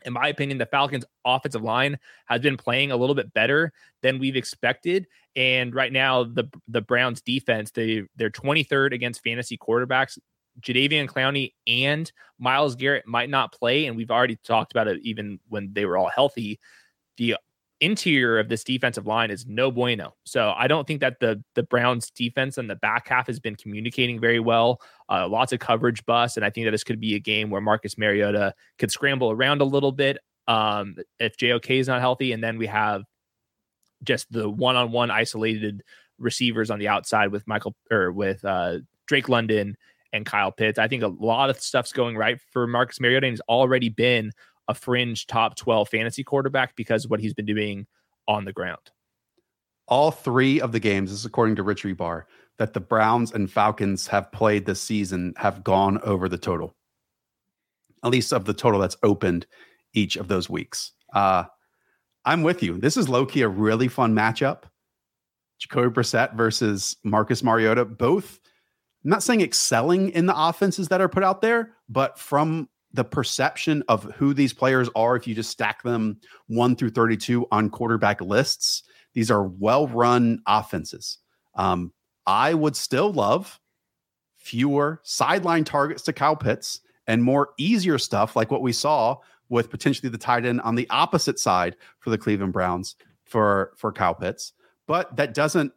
In 0.05 0.13
my 0.13 0.29
opinion, 0.29 0.59
the 0.59 0.67
Falcons' 0.67 1.05
offensive 1.25 1.63
line 1.63 1.99
has 2.27 2.41
been 2.41 2.57
playing 2.57 2.93
a 2.93 2.97
little 2.97 3.17
bit 3.17 3.33
better 3.33 3.73
than 4.03 4.19
we've 4.19 4.37
expected. 4.37 5.07
And 5.35 5.75
right 5.75 5.93
now, 5.93 6.25
the 6.25 6.45
the 6.69 6.81
Browns' 6.81 7.21
defense 7.21 7.73
they 7.73 8.05
they're 8.17 8.31
23rd 8.31 8.93
against 8.93 9.25
fantasy 9.25 9.59
quarterbacks. 9.59 10.19
Jadeveon 10.61 11.07
Clowney 11.07 11.53
and 11.67 12.11
Myles 12.39 12.77
Garrett 12.77 13.07
might 13.07 13.31
not 13.31 13.53
play, 13.53 13.87
and 13.87 13.97
we've 13.97 14.11
already 14.11 14.37
talked 14.37 14.73
about 14.73 14.89
it 14.89 15.01
even 15.03 15.39
when 15.49 15.73
they 15.73 15.85
were 15.85 15.97
all 15.97 16.11
healthy. 16.15 16.59
The 17.17 17.37
interior 17.81 18.39
of 18.39 18.49
this 18.49 18.65
defensive 18.65 19.07
line 19.07 19.31
is 19.31 19.47
no 19.47 19.71
bueno. 19.71 20.15
So 20.25 20.53
I 20.57 20.67
don't 20.67 20.87
think 20.87 21.01
that 21.01 21.21
the 21.21 21.43
the 21.55 21.63
Browns 21.63 22.11
defense 22.11 22.59
and 22.59 22.69
the 22.69 22.77
back 22.77 23.09
half 23.09 23.27
has 23.27 23.39
been 23.39 23.57
communicating 23.57 24.21
very 24.21 24.41
well. 24.41 24.81
Uh, 25.09 25.29
lots 25.29 25.53
of 25.53 25.61
coverage 25.61 26.05
bust, 26.07 26.37
and 26.37 26.45
I 26.45 26.51
think 26.51 26.67
that 26.67 26.73
this 26.73 26.85
could 26.85 27.01
be 27.01 27.15
a 27.15 27.21
game 27.21 27.51
where 27.51 27.61
Marcus 27.61 27.99
Mariota 27.99 28.55
could 28.79 28.91
scramble 28.91 29.31
around 29.31 29.61
a 29.61 29.65
little 29.65 29.93
bit 29.93 30.19
um, 30.47 30.97
if 31.19 31.37
JOK 31.37 31.71
is 31.71 31.89
not 31.89 32.01
healthy, 32.01 32.33
and 32.33 32.43
then 32.43 32.59
we 32.59 32.67
have 32.67 33.03
just 34.05 34.31
the 34.31 34.49
one-on-one 34.49 35.11
isolated 35.11 35.83
receivers 36.19 36.71
on 36.71 36.79
the 36.79 36.89
outside 36.89 37.33
with 37.33 37.47
Michael 37.47 37.75
or 37.91 38.13
with 38.13 38.45
uh, 38.45 38.79
Drake 39.07 39.29
London 39.29 39.77
and 40.13 40.27
Kyle 40.27 40.53
Pitts. 40.53 40.79
I 40.79 40.89
think 40.89 41.03
a 41.03 41.09
lot 41.09 41.51
of 41.51 41.61
stuff's 41.61 41.93
going 41.93 42.17
right 42.17 42.41
for 42.53 42.67
Marcus 42.67 43.01
Mariota, 43.01 43.27
and 43.27 43.33
he's 43.33 43.41
already 43.49 43.89
been 43.89 44.33
a 44.69 44.75
fringe 44.75 45.27
top 45.27 45.57
12 45.57 45.89
fantasy 45.89 46.23
quarterback 46.23 46.77
because 46.77 47.05
of 47.05 47.11
what 47.11 47.21
he's 47.21 47.35
been 47.35 47.47
doing 47.47 47.87
on 48.27 48.45
the 48.45 48.53
ground. 48.53 48.91
All 49.87 50.11
three 50.11 50.61
of 50.61 50.73
the 50.73 50.81
games, 50.81 51.11
this 51.11 51.21
is 51.21 51.25
according 51.25 51.57
to 51.57 51.63
Rich 51.63 51.85
Hribar, 51.85 52.25
that 52.59 52.75
the 52.75 52.81
Browns 52.81 53.33
and 53.33 53.51
Falcons 53.51 54.07
have 54.09 54.31
played 54.33 54.67
this 54.67 54.81
season 54.81 55.33
have 55.37 55.65
gone 55.65 55.99
over 56.03 56.29
the 56.29 56.37
total, 56.37 56.75
at 58.05 58.11
least 58.11 58.33
of 58.33 58.45
the 58.45 58.53
total 58.53 58.81
that's 58.81 58.97
opened 59.03 59.47
each 59.95 60.17
of 60.17 60.29
those 60.29 60.51
weeks. 60.51 60.93
Uh, 61.15 61.45
I'm 62.25 62.43
with 62.43 62.63
you. 62.63 62.77
This 62.77 62.99
is 62.99 63.09
low 63.09 63.25
key 63.25 63.43
a 63.43 63.49
really 63.49 63.89
fun 63.89 64.15
matchup. 64.15 64.65
Jacoby 65.59 65.89
Brissett 65.89 66.35
versus 66.35 66.97
Marcus 67.03 67.43
Mariota, 67.43 67.85
both 67.85 68.39
I'm 69.05 69.11
not 69.11 69.23
saying 69.23 69.43
excelling 69.43 70.11
in 70.11 70.27
the 70.27 70.35
offenses 70.37 70.89
that 70.89 71.01
are 71.01 71.09
put 71.09 71.23
out 71.23 71.41
there, 71.41 71.75
but 71.89 72.19
from 72.19 72.69
the 72.93 73.05
perception 73.05 73.83
of 73.89 74.05
who 74.15 74.35
these 74.35 74.53
players 74.53 74.89
are, 74.97 75.15
if 75.15 75.27
you 75.27 75.35
just 75.35 75.51
stack 75.51 75.83
them 75.83 76.21
one 76.47 76.75
through 76.75 76.91
32 76.91 77.47
on 77.53 77.71
quarterback 77.71 78.21
lists, 78.21 78.83
these 79.15 79.31
are 79.31 79.45
well 79.45 79.87
run 79.89 80.41
offenses. 80.47 81.19
Um, 81.55 81.93
I 82.27 82.55
would 82.55 82.77
still 82.77 83.13
love 83.13 83.61
fewer 84.37 85.01
sideline 85.03 85.65
targets 85.65 86.03
to 86.03 86.37
Pitts 86.37 86.81
and 87.07 87.23
more 87.23 87.51
easier 87.59 87.99
stuff 87.99 88.37
like 88.37 88.51
what 88.51 88.63
we 88.63 88.73
saw 88.73 89.17
with 89.49 89.71
potentially 89.71 90.11
the 90.11 90.19
tight 90.19 90.45
end 90.45 90.61
on 90.61 90.75
the 90.75 90.89
opposite 90.91 91.39
side 91.39 91.77
for 91.99 92.11
the 92.11 92.19
Cleveland 92.19 92.53
Browns 92.53 92.97
for 93.25 93.73
for 93.77 93.93
Pitts. 93.93 94.53
But 94.87 95.17
that 95.17 95.35
doesn't 95.35 95.73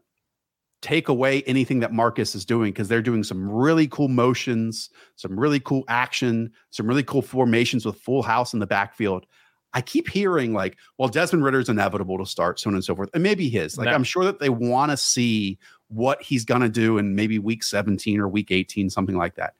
take 0.82 1.08
away 1.08 1.44
anything 1.44 1.80
that 1.80 1.94
Marcus 1.94 2.36
is 2.36 2.44
doing 2.44 2.72
because 2.72 2.88
they're 2.88 3.02
doing 3.02 3.24
some 3.24 3.50
really 3.50 3.88
cool 3.88 4.08
motions, 4.08 4.90
some 5.16 5.40
really 5.40 5.60
cool 5.60 5.84
action, 5.88 6.52
some 6.72 6.88
really 6.88 7.04
cool 7.04 7.22
formations 7.22 7.86
with 7.86 7.96
full 7.98 8.24
house 8.24 8.54
in 8.54 8.60
the 8.60 8.68
backfield. 8.68 9.26
I 9.74 9.82
keep 9.82 10.10
hearing 10.10 10.54
like, 10.54 10.78
well, 10.98 11.08
Desmond 11.08 11.46
Ridder's 11.46 11.70
inevitable 11.70 12.18
to 12.18 12.26
start, 12.26 12.60
so 12.60 12.70
on 12.70 12.74
and 12.74 12.84
so 12.84 12.96
forth. 12.96 13.10
And 13.14 13.24
maybe 13.24 13.48
his. 13.48 13.78
Like, 13.78 13.86
no. 13.86 13.94
I'm 13.94 14.04
sure 14.04 14.26
that 14.26 14.40
they 14.40 14.50
want 14.50 14.92
to 14.92 14.98
see 14.98 15.60
what 15.88 16.22
he's 16.22 16.44
going 16.44 16.62
to 16.62 16.70
do 16.70 16.98
in 16.98 17.16
maybe 17.16 17.40
week 17.40 17.64
17 17.64 18.20
or 18.20 18.28
week 18.28 18.52
18, 18.52 18.90
something 18.90 19.16
like 19.16 19.36
that. 19.36 19.54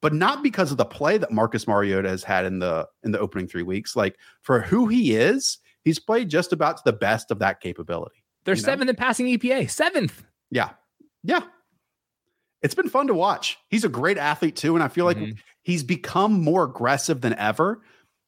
But 0.00 0.12
not 0.12 0.42
because 0.42 0.70
of 0.70 0.76
the 0.76 0.84
play 0.84 1.16
that 1.18 1.32
Marcus 1.32 1.66
Mariota 1.66 2.10
has 2.10 2.22
had 2.22 2.44
in 2.44 2.58
the 2.58 2.86
in 3.02 3.10
the 3.10 3.18
opening 3.18 3.48
three 3.48 3.62
weeks. 3.62 3.96
Like 3.96 4.18
for 4.42 4.60
who 4.60 4.86
he 4.86 5.16
is, 5.16 5.58
he's 5.82 5.98
played 5.98 6.28
just 6.28 6.52
about 6.52 6.76
to 6.76 6.82
the 6.84 6.92
best 6.92 7.30
of 7.30 7.38
that 7.38 7.60
capability. 7.60 8.22
They're 8.44 8.54
seventh 8.54 8.86
know? 8.86 8.90
in 8.90 8.96
passing 8.96 9.26
EPA. 9.26 9.70
Seventh. 9.70 10.22
Yeah. 10.54 10.70
Yeah. 11.24 11.40
It's 12.62 12.76
been 12.76 12.88
fun 12.88 13.08
to 13.08 13.14
watch. 13.14 13.58
He's 13.68 13.84
a 13.84 13.88
great 13.88 14.16
athlete 14.16 14.56
too. 14.56 14.74
And 14.74 14.84
I 14.84 14.88
feel 14.88 15.04
like 15.04 15.18
mm-hmm. 15.18 15.32
he's 15.62 15.82
become 15.82 16.40
more 16.40 16.64
aggressive 16.64 17.20
than 17.20 17.34
ever. 17.34 17.82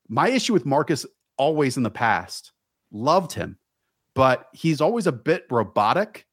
My 0.09 0.29
issue 0.29 0.53
with 0.53 0.66
Marcus 0.66 1.07
always 1.39 1.77
in 1.77 1.85
the 1.85 1.91
past, 1.91 2.53
loved 2.91 3.33
him, 3.33 3.59
but 4.14 4.49
he's 4.53 4.81
always 4.81 5.07
a 5.07 5.12
bit 5.12 5.47
robotic, 5.51 6.27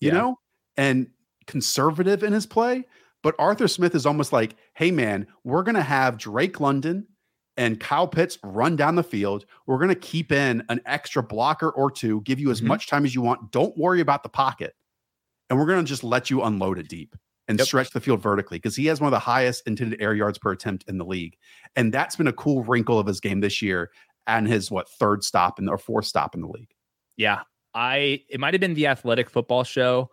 you 0.00 0.08
yeah. 0.08 0.14
know, 0.14 0.38
and 0.76 1.06
conservative 1.46 2.24
in 2.24 2.32
his 2.32 2.46
play. 2.46 2.84
But 3.22 3.36
Arthur 3.38 3.68
Smith 3.68 3.94
is 3.94 4.04
almost 4.04 4.32
like, 4.32 4.56
hey, 4.74 4.90
man, 4.90 5.28
we're 5.44 5.62
going 5.62 5.76
to 5.76 5.82
have 5.82 6.18
Drake 6.18 6.60
London 6.60 7.06
and 7.56 7.78
Kyle 7.78 8.08
Pitts 8.08 8.38
run 8.42 8.74
down 8.74 8.96
the 8.96 9.02
field. 9.02 9.46
We're 9.66 9.78
going 9.78 9.88
to 9.90 9.94
keep 9.94 10.32
in 10.32 10.64
an 10.68 10.80
extra 10.86 11.22
blocker 11.22 11.70
or 11.70 11.90
two, 11.90 12.20
give 12.22 12.40
you 12.40 12.50
as 12.50 12.58
mm-hmm. 12.58 12.68
much 12.68 12.88
time 12.88 13.04
as 13.04 13.14
you 13.14 13.22
want. 13.22 13.52
Don't 13.52 13.76
worry 13.78 14.00
about 14.00 14.24
the 14.24 14.28
pocket 14.28 14.74
and 15.48 15.58
we're 15.58 15.66
going 15.66 15.84
to 15.84 15.88
just 15.88 16.04
let 16.04 16.30
you 16.30 16.42
unload 16.42 16.78
it 16.78 16.88
deep 16.88 17.14
and 17.48 17.58
yep. 17.58 17.66
stretch 17.66 17.90
the 17.90 18.00
field 18.00 18.20
vertically 18.20 18.58
because 18.58 18.76
he 18.76 18.86
has 18.86 19.00
one 19.00 19.08
of 19.08 19.12
the 19.12 19.18
highest 19.18 19.66
intended 19.66 20.00
air 20.00 20.14
yards 20.14 20.38
per 20.38 20.52
attempt 20.52 20.84
in 20.88 20.98
the 20.98 21.04
league. 21.04 21.36
And 21.76 21.92
that's 21.92 22.16
been 22.16 22.26
a 22.26 22.32
cool 22.32 22.64
wrinkle 22.64 22.98
of 22.98 23.06
his 23.06 23.20
game 23.20 23.40
this 23.40 23.62
year 23.62 23.90
and 24.26 24.48
his 24.48 24.70
what 24.70 24.88
third 24.88 25.22
stop 25.22 25.58
in 25.58 25.68
or 25.68 25.78
fourth 25.78 26.06
stop 26.06 26.34
in 26.34 26.40
the 26.40 26.48
league. 26.48 26.70
Yeah. 27.16 27.42
I 27.74 28.22
it 28.28 28.40
might 28.40 28.54
have 28.54 28.60
been 28.60 28.74
the 28.74 28.86
athletic 28.86 29.30
football 29.30 29.62
show. 29.62 30.10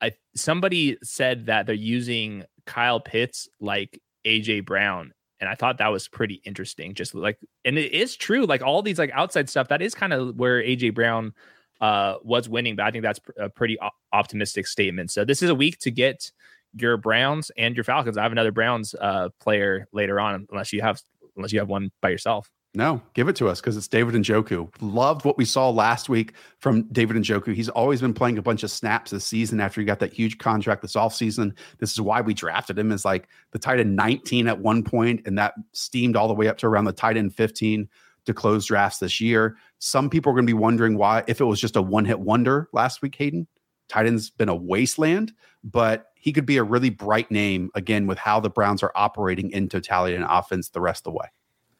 I 0.00 0.12
somebody 0.36 0.98
said 1.02 1.46
that 1.46 1.66
they're 1.66 1.74
using 1.74 2.44
Kyle 2.66 3.00
Pitts 3.00 3.48
like 3.58 4.00
AJ 4.24 4.66
Brown. 4.66 5.12
And 5.40 5.48
I 5.48 5.54
thought 5.54 5.78
that 5.78 5.88
was 5.88 6.06
pretty 6.06 6.42
interesting. 6.44 6.94
Just 6.94 7.14
like 7.14 7.38
and 7.64 7.78
it 7.78 7.92
is 7.92 8.16
true, 8.16 8.44
like 8.44 8.62
all 8.62 8.82
these 8.82 8.98
like 8.98 9.10
outside 9.14 9.48
stuff, 9.48 9.68
that 9.68 9.82
is 9.82 9.94
kind 9.94 10.12
of 10.12 10.36
where 10.36 10.62
AJ 10.62 10.94
Brown 10.94 11.32
uh, 11.80 12.16
was 12.22 12.48
winning, 12.48 12.76
but 12.76 12.84
I 12.84 12.90
think 12.90 13.02
that's 13.02 13.20
a 13.38 13.48
pretty 13.48 13.78
optimistic 14.12 14.66
statement. 14.66 15.10
So 15.10 15.24
this 15.24 15.42
is 15.42 15.50
a 15.50 15.54
week 15.54 15.78
to 15.80 15.90
get 15.90 16.30
your 16.74 16.96
Browns 16.96 17.50
and 17.56 17.74
your 17.76 17.84
Falcons. 17.84 18.16
I 18.16 18.22
have 18.22 18.32
another 18.32 18.52
Browns 18.52 18.94
uh, 18.94 19.30
player 19.40 19.86
later 19.92 20.20
on, 20.20 20.46
unless 20.50 20.72
you 20.72 20.82
have 20.82 21.00
unless 21.36 21.52
you 21.52 21.58
have 21.58 21.68
one 21.68 21.90
by 22.00 22.10
yourself. 22.10 22.50
No, 22.72 23.02
give 23.14 23.28
it 23.28 23.34
to 23.36 23.48
us 23.48 23.60
because 23.60 23.76
it's 23.76 23.88
David 23.88 24.14
Njoku. 24.14 24.72
Loved 24.80 25.24
what 25.24 25.36
we 25.36 25.44
saw 25.44 25.70
last 25.70 26.08
week 26.08 26.34
from 26.60 26.82
David 26.92 27.16
Njoku. 27.16 27.52
He's 27.52 27.68
always 27.68 28.00
been 28.00 28.14
playing 28.14 28.38
a 28.38 28.42
bunch 28.42 28.62
of 28.62 28.70
snaps 28.70 29.10
this 29.10 29.26
season 29.26 29.60
after 29.60 29.80
he 29.80 29.84
got 29.84 29.98
that 29.98 30.12
huge 30.12 30.38
contract 30.38 30.80
this 30.80 30.94
offseason. 30.94 31.52
This 31.78 31.90
is 31.90 32.00
why 32.00 32.20
we 32.20 32.32
drafted 32.32 32.78
him 32.78 32.92
as 32.92 33.04
like 33.04 33.28
the 33.50 33.58
tight 33.58 33.80
end 33.80 33.96
19 33.96 34.46
at 34.46 34.60
one 34.60 34.84
point, 34.84 35.22
and 35.26 35.36
that 35.36 35.54
steamed 35.72 36.14
all 36.14 36.28
the 36.28 36.34
way 36.34 36.46
up 36.46 36.58
to 36.58 36.66
around 36.66 36.84
the 36.84 36.92
tight 36.92 37.16
end 37.16 37.34
15 37.34 37.88
to 38.30 38.40
close 38.40 38.66
drafts 38.66 38.98
this 38.98 39.20
year. 39.20 39.56
Some 39.78 40.10
people 40.10 40.30
are 40.30 40.34
going 40.34 40.46
to 40.46 40.52
be 40.52 40.58
wondering 40.58 40.96
why, 40.96 41.24
if 41.26 41.40
it 41.40 41.44
was 41.44 41.60
just 41.60 41.76
a 41.76 41.82
one 41.82 42.04
hit 42.04 42.20
wonder 42.20 42.68
last 42.72 43.02
week, 43.02 43.14
Hayden. 43.16 43.46
Tight 43.88 44.06
end's 44.06 44.30
been 44.30 44.48
a 44.48 44.54
wasteland, 44.54 45.32
but 45.64 46.06
he 46.14 46.32
could 46.32 46.46
be 46.46 46.58
a 46.58 46.62
really 46.62 46.90
bright 46.90 47.30
name 47.30 47.70
again 47.74 48.06
with 48.06 48.18
how 48.18 48.38
the 48.38 48.50
Browns 48.50 48.82
are 48.82 48.92
operating 48.94 49.50
in 49.50 49.68
totality 49.68 50.14
and 50.14 50.24
offense 50.28 50.68
the 50.68 50.80
rest 50.80 51.00
of 51.00 51.12
the 51.12 51.18
way. 51.18 51.26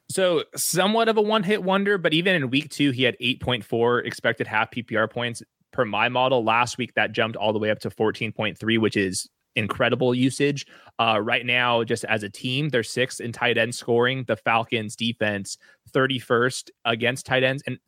So, 0.09 0.43
somewhat 0.57 1.09
of 1.09 1.19
a 1.19 1.23
one 1.23 1.45
hit 1.45 1.63
wonder, 1.63 1.97
but 1.99 2.13
even 2.13 2.35
in 2.35 2.51
week 2.51 2.69
two, 2.71 2.91
he 2.91 3.05
had 3.05 3.17
8.4 3.21 4.05
expected 4.05 4.49
half 4.49 4.73
PPR 4.73 5.09
points 5.09 5.41
per 5.71 5.85
my 5.85 6.09
model. 6.09 6.43
Last 6.43 6.79
week, 6.79 6.95
that 6.95 7.13
jumped 7.13 7.37
all 7.37 7.53
the 7.53 7.61
way 7.61 7.71
up 7.71 7.79
to 7.81 7.91
14.3, 7.91 8.79
which 8.79 8.97
is 8.97 9.29
incredible 9.57 10.15
usage. 10.15 10.67
Uh, 10.99 11.21
right 11.21 11.45
now, 11.45 11.83
just 11.85 12.05
as 12.05 12.23
a 12.23 12.29
team, 12.29 12.69
they're 12.69 12.83
sixth 12.83 13.21
in 13.21 13.33
tight 13.33 13.59
end 13.59 13.75
scoring. 13.75 14.25
The 14.27 14.37
Falcons 14.37 14.97
defense 14.97 15.59
31st 15.93 16.71
against 16.85 17.27
tight 17.27 17.43
ends. 17.43 17.63
And 17.67 17.79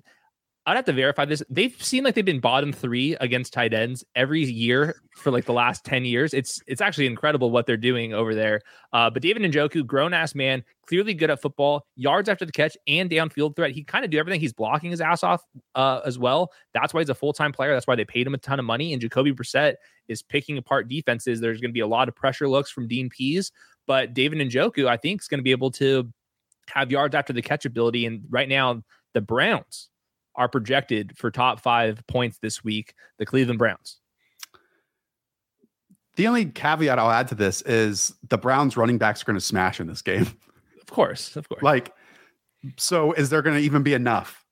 I'd 0.64 0.76
have 0.76 0.84
to 0.84 0.92
verify 0.92 1.24
this. 1.24 1.42
They've 1.50 1.74
seen 1.82 2.04
like 2.04 2.14
they've 2.14 2.24
been 2.24 2.38
bottom 2.38 2.72
three 2.72 3.16
against 3.20 3.52
tight 3.52 3.74
ends 3.74 4.04
every 4.14 4.44
year 4.44 5.02
for 5.16 5.32
like 5.32 5.44
the 5.44 5.52
last 5.52 5.84
10 5.84 6.04
years. 6.04 6.32
It's 6.32 6.60
it's 6.68 6.80
actually 6.80 7.06
incredible 7.06 7.50
what 7.50 7.66
they're 7.66 7.76
doing 7.76 8.14
over 8.14 8.32
there. 8.32 8.60
Uh, 8.92 9.10
but 9.10 9.22
David 9.22 9.42
Njoku, 9.42 9.84
grown 9.84 10.14
ass 10.14 10.36
man, 10.36 10.62
clearly 10.86 11.14
good 11.14 11.30
at 11.30 11.42
football, 11.42 11.84
yards 11.96 12.28
after 12.28 12.44
the 12.44 12.52
catch 12.52 12.76
and 12.86 13.10
downfield 13.10 13.56
threat. 13.56 13.72
He 13.72 13.82
kind 13.82 14.04
of 14.04 14.12
do 14.12 14.18
everything. 14.18 14.40
He's 14.40 14.52
blocking 14.52 14.92
his 14.92 15.00
ass 15.00 15.24
off 15.24 15.42
uh, 15.74 16.00
as 16.04 16.16
well. 16.16 16.52
That's 16.74 16.94
why 16.94 17.00
he's 17.00 17.08
a 17.10 17.14
full 17.14 17.32
time 17.32 17.50
player. 17.50 17.74
That's 17.74 17.88
why 17.88 17.96
they 17.96 18.04
paid 18.04 18.28
him 18.28 18.34
a 18.34 18.38
ton 18.38 18.60
of 18.60 18.64
money. 18.64 18.92
And 18.92 19.02
Jacoby 19.02 19.32
Brissett 19.32 19.74
is 20.06 20.22
picking 20.22 20.58
apart 20.58 20.88
defenses. 20.88 21.40
There's 21.40 21.60
going 21.60 21.70
to 21.70 21.74
be 21.74 21.80
a 21.80 21.88
lot 21.88 22.08
of 22.08 22.14
pressure 22.14 22.48
looks 22.48 22.70
from 22.70 22.86
Dean 22.86 23.10
Pees, 23.10 23.50
But 23.88 24.14
David 24.14 24.38
Njoku, 24.38 24.86
I 24.86 24.96
think, 24.96 25.22
is 25.22 25.28
going 25.28 25.40
to 25.40 25.44
be 25.44 25.50
able 25.50 25.72
to 25.72 26.08
have 26.68 26.92
yards 26.92 27.16
after 27.16 27.32
the 27.32 27.42
catch 27.42 27.64
ability. 27.64 28.06
And 28.06 28.22
right 28.30 28.48
now, 28.48 28.84
the 29.12 29.20
Browns 29.20 29.88
are 30.34 30.48
projected 30.48 31.16
for 31.16 31.30
top 31.30 31.60
five 31.60 32.06
points 32.06 32.38
this 32.38 32.64
week. 32.64 32.94
The 33.18 33.26
Cleveland 33.26 33.58
Browns. 33.58 33.98
The 36.16 36.26
only 36.26 36.46
caveat 36.46 36.98
I'll 36.98 37.10
add 37.10 37.28
to 37.28 37.34
this 37.34 37.62
is 37.62 38.14
the 38.28 38.36
Browns 38.36 38.76
running 38.76 38.98
backs 38.98 39.22
are 39.22 39.24
going 39.24 39.38
to 39.38 39.40
smash 39.40 39.80
in 39.80 39.86
this 39.86 40.02
game. 40.02 40.26
Of 40.80 40.86
course, 40.86 41.36
of 41.36 41.48
course. 41.48 41.62
Like, 41.62 41.94
so 42.76 43.12
is 43.12 43.30
there 43.30 43.40
going 43.40 43.56
to 43.56 43.62
even 43.62 43.82
be 43.82 43.94
enough? 43.94 44.44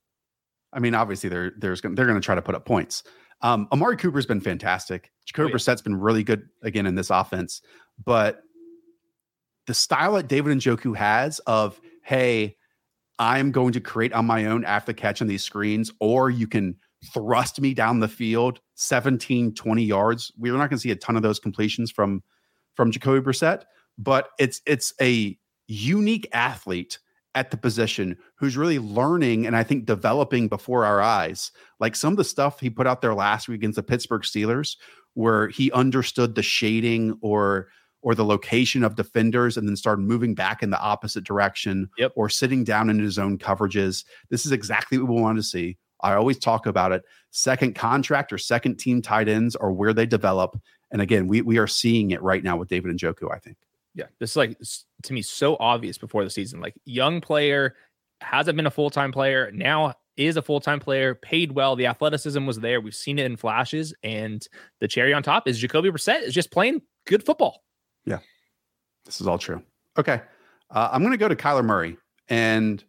I 0.72 0.78
mean, 0.78 0.94
obviously 0.94 1.28
they're 1.28 1.52
there's 1.58 1.82
they're 1.82 2.06
going 2.06 2.14
to 2.14 2.20
try 2.20 2.34
to 2.34 2.40
put 2.40 2.54
up 2.54 2.64
points. 2.64 3.02
Um, 3.42 3.68
Amari 3.72 3.96
Cooper's 3.96 4.26
been 4.26 4.40
fantastic. 4.40 5.10
Jacoby 5.26 5.44
oh, 5.44 5.46
yeah. 5.48 5.52
Brissett's 5.52 5.82
been 5.82 5.96
really 5.96 6.22
good 6.22 6.48
again 6.62 6.86
in 6.86 6.94
this 6.94 7.10
offense, 7.10 7.62
but 8.02 8.42
the 9.66 9.74
style 9.74 10.14
that 10.14 10.28
David 10.28 10.56
Njoku 10.56 10.96
has 10.96 11.38
of 11.40 11.80
hey, 12.02 12.56
I'm 13.20 13.52
going 13.52 13.72
to 13.74 13.80
create 13.80 14.14
on 14.14 14.24
my 14.24 14.46
own 14.46 14.64
after 14.64 14.94
catching 14.94 15.28
these 15.28 15.44
screens, 15.44 15.92
or 16.00 16.30
you 16.30 16.48
can 16.48 16.74
thrust 17.12 17.60
me 17.60 17.74
down 17.74 18.00
the 18.00 18.08
field 18.08 18.60
17, 18.76 19.54
20 19.54 19.84
yards. 19.84 20.32
We're 20.38 20.54
not 20.54 20.70
going 20.70 20.78
to 20.78 20.78
see 20.78 20.90
a 20.90 20.96
ton 20.96 21.16
of 21.16 21.22
those 21.22 21.38
completions 21.38 21.90
from 21.90 22.22
from 22.74 22.90
Jacoby 22.90 23.20
Brissett, 23.20 23.64
but 23.98 24.30
it's 24.38 24.62
it's 24.66 24.94
a 25.02 25.38
unique 25.68 26.28
athlete 26.32 26.98
at 27.34 27.50
the 27.50 27.56
position 27.56 28.16
who's 28.36 28.56
really 28.56 28.78
learning 28.78 29.46
and 29.46 29.54
I 29.54 29.62
think 29.62 29.84
developing 29.84 30.48
before 30.48 30.84
our 30.84 31.00
eyes. 31.00 31.52
Like 31.78 31.94
some 31.94 32.14
of 32.14 32.16
the 32.16 32.24
stuff 32.24 32.58
he 32.58 32.70
put 32.70 32.86
out 32.86 33.02
there 33.02 33.14
last 33.14 33.48
week 33.48 33.56
against 33.56 33.76
the 33.76 33.82
Pittsburgh 33.82 34.22
Steelers, 34.22 34.76
where 35.14 35.48
he 35.48 35.70
understood 35.72 36.34
the 36.34 36.42
shading 36.42 37.18
or 37.20 37.68
or 38.02 38.14
the 38.14 38.24
location 38.24 38.82
of 38.82 38.96
defenders 38.96 39.56
and 39.56 39.68
then 39.68 39.76
started 39.76 40.02
moving 40.02 40.34
back 40.34 40.62
in 40.62 40.70
the 40.70 40.80
opposite 40.80 41.24
direction 41.24 41.88
yep. 41.98 42.12
or 42.16 42.28
sitting 42.28 42.64
down 42.64 42.88
in 42.88 42.98
his 42.98 43.18
own 43.18 43.38
coverages. 43.38 44.04
This 44.30 44.46
is 44.46 44.52
exactly 44.52 44.98
what 44.98 45.08
we 45.08 45.20
want 45.20 45.38
to 45.38 45.42
see. 45.42 45.76
I 46.02 46.14
always 46.14 46.38
talk 46.38 46.66
about 46.66 46.92
it. 46.92 47.02
Second 47.30 47.74
contract 47.74 48.32
or 48.32 48.38
second 48.38 48.76
team 48.76 49.02
tight 49.02 49.28
ends 49.28 49.54
are 49.56 49.72
where 49.72 49.92
they 49.92 50.06
develop. 50.06 50.58
And 50.90 51.02
again, 51.02 51.28
we 51.28 51.42
we 51.42 51.58
are 51.58 51.66
seeing 51.66 52.10
it 52.10 52.22
right 52.22 52.42
now 52.42 52.56
with 52.56 52.68
David 52.68 52.96
Njoku, 52.96 53.32
I 53.32 53.38
think. 53.38 53.58
Yeah, 53.94 54.06
this 54.18 54.30
is 54.30 54.36
like 54.36 54.58
to 55.02 55.12
me 55.12 55.22
so 55.22 55.56
obvious 55.60 55.98
before 55.98 56.24
the 56.24 56.30
season. 56.30 56.60
Like 56.60 56.74
young 56.84 57.20
player 57.20 57.74
hasn't 58.20 58.56
been 58.56 58.66
a 58.66 58.70
full 58.70 58.90
time 58.90 59.12
player 59.12 59.50
now 59.52 59.94
is 60.16 60.36
a 60.36 60.42
full 60.42 60.60
time 60.60 60.80
player, 60.80 61.14
paid 61.14 61.52
well. 61.52 61.76
The 61.76 61.86
athleticism 61.86 62.44
was 62.44 62.58
there. 62.60 62.80
We've 62.80 62.94
seen 62.94 63.18
it 63.18 63.26
in 63.26 63.36
flashes, 63.36 63.94
and 64.02 64.46
the 64.80 64.88
cherry 64.88 65.12
on 65.12 65.22
top 65.22 65.48
is 65.48 65.58
Jacoby 65.58 65.90
Brissett 65.90 66.22
is 66.22 66.34
just 66.34 66.50
playing 66.50 66.82
good 67.06 67.24
football. 67.24 67.62
This 69.04 69.20
is 69.20 69.26
all 69.26 69.38
true. 69.38 69.62
Okay, 69.98 70.20
uh, 70.70 70.88
I'm 70.92 71.02
going 71.02 71.12
to 71.12 71.18
go 71.18 71.28
to 71.28 71.36
Kyler 71.36 71.64
Murray 71.64 71.96
and 72.28 72.82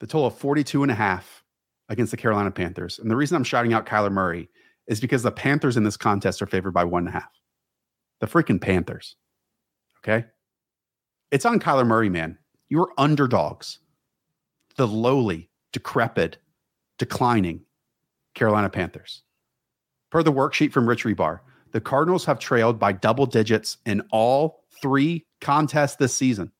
the 0.00 0.06
total 0.06 0.26
of 0.26 0.38
42 0.38 0.82
and 0.82 0.90
a 0.90 0.94
half 0.94 1.44
against 1.88 2.10
the 2.10 2.16
Carolina 2.16 2.50
Panthers. 2.50 2.98
And 2.98 3.10
the 3.10 3.16
reason 3.16 3.36
I'm 3.36 3.44
shouting 3.44 3.72
out 3.72 3.86
Kyler 3.86 4.12
Murray 4.12 4.48
is 4.86 5.00
because 5.00 5.22
the 5.22 5.30
Panthers 5.30 5.76
in 5.76 5.84
this 5.84 5.96
contest 5.96 6.42
are 6.42 6.46
favored 6.46 6.72
by 6.72 6.84
one 6.84 7.06
and 7.06 7.08
a 7.08 7.18
half. 7.20 7.30
The 8.20 8.26
freaking 8.26 8.60
Panthers. 8.60 9.16
Okay. 10.00 10.26
It's 11.30 11.44
on 11.44 11.60
Kyler 11.60 11.86
Murray, 11.86 12.08
man. 12.08 12.38
You 12.68 12.82
are 12.82 12.92
underdogs. 12.98 13.78
The 14.76 14.86
lowly, 14.86 15.50
decrepit, 15.72 16.38
declining 16.98 17.60
Carolina 18.34 18.70
Panthers. 18.70 19.22
Per 20.10 20.22
the 20.22 20.32
worksheet 20.32 20.72
from 20.72 20.88
Rich 20.88 21.04
Hribar, 21.04 21.40
the 21.72 21.80
Cardinals 21.80 22.24
have 22.24 22.38
trailed 22.38 22.78
by 22.78 22.92
double 22.92 23.26
digits 23.26 23.78
in 23.84 24.02
all 24.10 24.63
three 24.84 25.24
contests 25.40 25.96
this 25.96 26.12
season. 26.12 26.52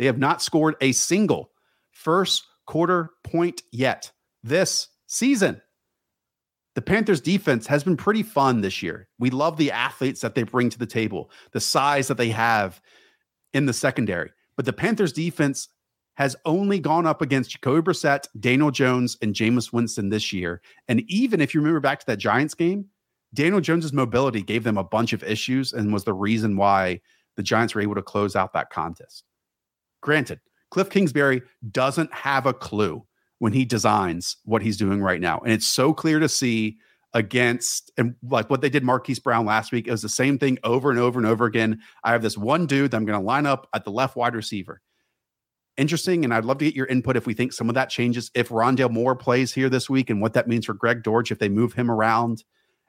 They 0.00 0.06
have 0.06 0.18
not 0.18 0.42
scored 0.42 0.74
a 0.80 0.90
single 0.90 1.52
first 1.92 2.44
quarter 2.66 3.10
point 3.22 3.62
yet 3.70 4.10
this 4.42 4.88
season. 5.06 5.62
The 6.74 6.82
Panthers 6.82 7.20
defense 7.20 7.64
has 7.68 7.84
been 7.84 7.96
pretty 7.96 8.24
fun 8.24 8.60
this 8.60 8.82
year. 8.82 9.08
We 9.20 9.30
love 9.30 9.56
the 9.56 9.70
athletes 9.70 10.20
that 10.22 10.34
they 10.34 10.42
bring 10.42 10.68
to 10.70 10.78
the 10.80 10.86
table, 10.86 11.30
the 11.52 11.60
size 11.60 12.08
that 12.08 12.16
they 12.16 12.30
have 12.30 12.80
in 13.54 13.66
the 13.66 13.72
secondary. 13.72 14.30
But 14.56 14.66
the 14.66 14.72
Panthers 14.72 15.12
defense 15.12 15.68
has 16.16 16.34
only 16.44 16.80
gone 16.80 17.06
up 17.06 17.22
against 17.22 17.50
Jacoby 17.50 17.82
Brissett, 17.82 18.26
Daniel 18.40 18.72
Jones, 18.72 19.16
and 19.22 19.32
Jameis 19.32 19.72
Winston 19.72 20.08
this 20.08 20.32
year. 20.32 20.60
And 20.88 21.02
even 21.06 21.40
if 21.40 21.54
you 21.54 21.60
remember 21.60 21.78
back 21.78 22.00
to 22.00 22.06
that 22.06 22.18
Giants 22.18 22.54
game, 22.54 22.86
Daniel 23.32 23.60
Jones's 23.60 23.92
mobility 23.92 24.42
gave 24.42 24.64
them 24.64 24.76
a 24.76 24.82
bunch 24.82 25.12
of 25.12 25.22
issues 25.22 25.72
and 25.72 25.92
was 25.92 26.02
the 26.02 26.12
reason 26.12 26.56
why 26.56 27.00
the 27.38 27.42
Giants 27.44 27.72
were 27.72 27.80
able 27.80 27.94
to 27.94 28.02
close 28.02 28.34
out 28.34 28.52
that 28.52 28.68
contest. 28.68 29.22
Granted, 30.02 30.40
Cliff 30.72 30.90
Kingsbury 30.90 31.40
doesn't 31.70 32.12
have 32.12 32.46
a 32.46 32.52
clue 32.52 33.06
when 33.38 33.52
he 33.52 33.64
designs 33.64 34.38
what 34.44 34.60
he's 34.60 34.76
doing 34.76 35.00
right 35.00 35.20
now. 35.20 35.38
And 35.38 35.52
it's 35.52 35.68
so 35.68 35.94
clear 35.94 36.18
to 36.18 36.28
see 36.28 36.78
against 37.14 37.92
and 37.96 38.16
like 38.24 38.50
what 38.50 38.60
they 38.60 38.68
did 38.68 38.82
Marquise 38.82 39.20
Brown 39.20 39.46
last 39.46 39.70
week. 39.70 39.86
It 39.86 39.92
was 39.92 40.02
the 40.02 40.08
same 40.08 40.36
thing 40.36 40.58
over 40.64 40.90
and 40.90 40.98
over 40.98 41.16
and 41.16 41.28
over 41.28 41.44
again. 41.44 41.78
I 42.02 42.10
have 42.10 42.22
this 42.22 42.36
one 42.36 42.66
dude 42.66 42.90
that 42.90 42.96
I'm 42.96 43.06
going 43.06 43.18
to 43.18 43.24
line 43.24 43.46
up 43.46 43.68
at 43.72 43.84
the 43.84 43.92
left 43.92 44.16
wide 44.16 44.34
receiver. 44.34 44.82
Interesting, 45.76 46.24
and 46.24 46.34
I'd 46.34 46.44
love 46.44 46.58
to 46.58 46.64
get 46.64 46.74
your 46.74 46.86
input 46.86 47.16
if 47.16 47.24
we 47.24 47.34
think 47.34 47.52
some 47.52 47.68
of 47.68 47.76
that 47.76 47.88
changes. 47.88 48.32
If 48.34 48.48
Rondale 48.48 48.90
Moore 48.90 49.14
plays 49.14 49.54
here 49.54 49.68
this 49.68 49.88
week, 49.88 50.10
and 50.10 50.20
what 50.20 50.32
that 50.32 50.48
means 50.48 50.66
for 50.66 50.74
Greg 50.74 51.04
Dortch 51.04 51.30
if 51.30 51.38
they 51.38 51.48
move 51.48 51.72
him 51.72 51.88
around 51.88 52.42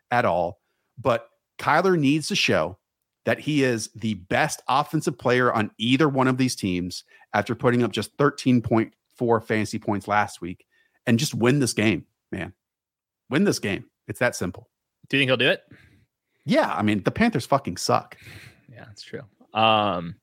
at 0.09 0.25
all. 0.25 0.59
But 0.97 1.29
Kyler 1.59 1.99
needs 1.99 2.29
to 2.29 2.35
show 2.35 2.79
that 3.25 3.39
he 3.39 3.63
is 3.63 3.89
the 3.95 4.15
best 4.15 4.61
offensive 4.67 5.17
player 5.17 5.51
on 5.53 5.71
either 5.77 6.09
one 6.09 6.27
of 6.27 6.37
these 6.37 6.55
teams 6.55 7.03
after 7.33 7.55
putting 7.55 7.83
up 7.83 7.91
just 7.91 8.15
13.4 8.17 9.43
fantasy 9.43 9.79
points 9.79 10.07
last 10.07 10.41
week 10.41 10.65
and 11.05 11.19
just 11.19 11.33
win 11.33 11.59
this 11.59 11.73
game, 11.73 12.05
man. 12.31 12.53
Win 13.29 13.43
this 13.43 13.59
game. 13.59 13.85
It's 14.07 14.19
that 14.19 14.35
simple. 14.35 14.69
Do 15.09 15.17
you 15.17 15.21
think 15.21 15.29
he'll 15.29 15.37
do 15.37 15.49
it? 15.49 15.61
Yeah, 16.45 16.73
I 16.73 16.81
mean, 16.81 17.03
the 17.03 17.11
Panthers 17.11 17.45
fucking 17.45 17.77
suck. 17.77 18.17
Yeah, 18.71 18.85
that's 18.85 19.03
true. 19.03 19.21
Um 19.53 20.15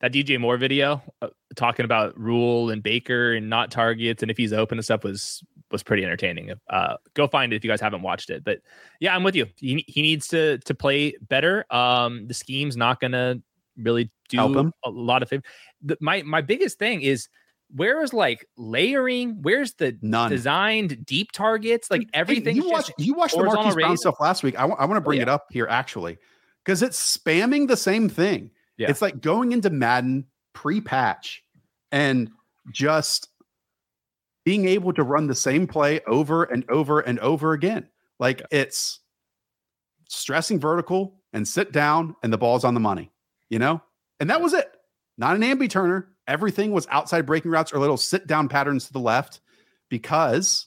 that 0.00 0.12
DJ 0.12 0.38
Moore 0.38 0.56
video 0.56 1.02
uh, 1.22 1.28
talking 1.56 1.84
about 1.84 2.18
Rhule 2.18 2.70
and 2.70 2.82
Baker 2.82 3.34
and 3.34 3.50
not 3.50 3.70
targets 3.70 4.22
and 4.22 4.30
if 4.30 4.36
he's 4.36 4.52
open 4.52 4.78
and 4.78 4.84
stuff 4.84 5.04
was 5.04 5.42
was 5.70 5.82
pretty 5.82 6.04
entertaining. 6.04 6.52
Uh, 6.70 6.96
go 7.14 7.26
find 7.26 7.52
it 7.52 7.56
if 7.56 7.64
you 7.64 7.70
guys 7.70 7.80
haven't 7.80 8.02
watched 8.02 8.30
it. 8.30 8.42
But 8.44 8.60
yeah, 9.00 9.14
I'm 9.14 9.22
with 9.22 9.34
you. 9.34 9.46
He, 9.56 9.84
he 9.86 10.02
needs 10.02 10.28
to 10.28 10.58
to 10.58 10.74
play 10.74 11.14
better. 11.28 11.66
Um, 11.70 12.26
the 12.26 12.34
scheme's 12.34 12.76
not 12.76 13.00
gonna 13.00 13.40
really 13.76 14.10
do 14.28 14.72
a 14.84 14.90
lot 14.90 15.22
of 15.22 15.28
favor. 15.28 15.42
The, 15.82 15.96
my 16.00 16.22
my 16.22 16.40
biggest 16.40 16.78
thing 16.78 17.02
is 17.02 17.28
where 17.74 18.02
is 18.02 18.12
like 18.12 18.46
layering? 18.56 19.42
Where's 19.42 19.74
the 19.74 19.98
None. 20.00 20.30
designed 20.30 21.04
deep 21.04 21.32
targets? 21.32 21.90
Like 21.90 22.08
everything. 22.14 22.56
Hey, 22.56 22.62
you 22.62 22.70
watched 22.70 22.92
you 22.98 23.14
watched 23.14 23.36
the 23.36 23.44
Marquise 23.44 23.74
Brown 23.74 23.96
stuff 23.96 24.16
last 24.20 24.42
week. 24.42 24.56
I, 24.56 24.62
w- 24.62 24.76
I 24.78 24.86
want 24.86 24.96
to 24.96 25.00
bring 25.02 25.18
oh, 25.18 25.20
yeah. 25.20 25.22
it 25.24 25.28
up 25.28 25.46
here 25.50 25.66
actually 25.68 26.18
because 26.64 26.82
it's 26.82 27.18
spamming 27.18 27.68
the 27.68 27.76
same 27.76 28.08
thing. 28.08 28.50
Yeah. 28.78 28.90
It's 28.90 29.02
like 29.02 29.20
going 29.20 29.52
into 29.52 29.70
Madden 29.70 30.26
pre-patch 30.54 31.42
and 31.92 32.30
just 32.72 33.28
being 34.44 34.66
able 34.66 34.92
to 34.94 35.02
run 35.02 35.26
the 35.26 35.34
same 35.34 35.66
play 35.66 36.00
over 36.06 36.44
and 36.44 36.64
over 36.70 37.00
and 37.00 37.18
over 37.18 37.52
again. 37.52 37.88
Like 38.18 38.40
it's 38.50 39.00
stressing 40.08 40.58
vertical 40.58 41.20
and 41.32 41.46
sit 41.46 41.72
down 41.72 42.16
and 42.22 42.32
the 42.32 42.38
ball's 42.38 42.64
on 42.64 42.74
the 42.74 42.80
money, 42.80 43.10
you 43.50 43.58
know? 43.58 43.82
And 44.20 44.30
that 44.30 44.40
was 44.40 44.54
it. 44.54 44.70
Not 45.18 45.36
an 45.36 45.42
ambi 45.42 45.68
turner. 45.68 46.08
Everything 46.26 46.72
was 46.72 46.86
outside 46.90 47.26
breaking 47.26 47.50
routes 47.50 47.72
or 47.72 47.78
little 47.78 47.96
sit 47.96 48.26
down 48.26 48.48
patterns 48.48 48.86
to 48.86 48.92
the 48.92 49.00
left 49.00 49.40
because 49.90 50.66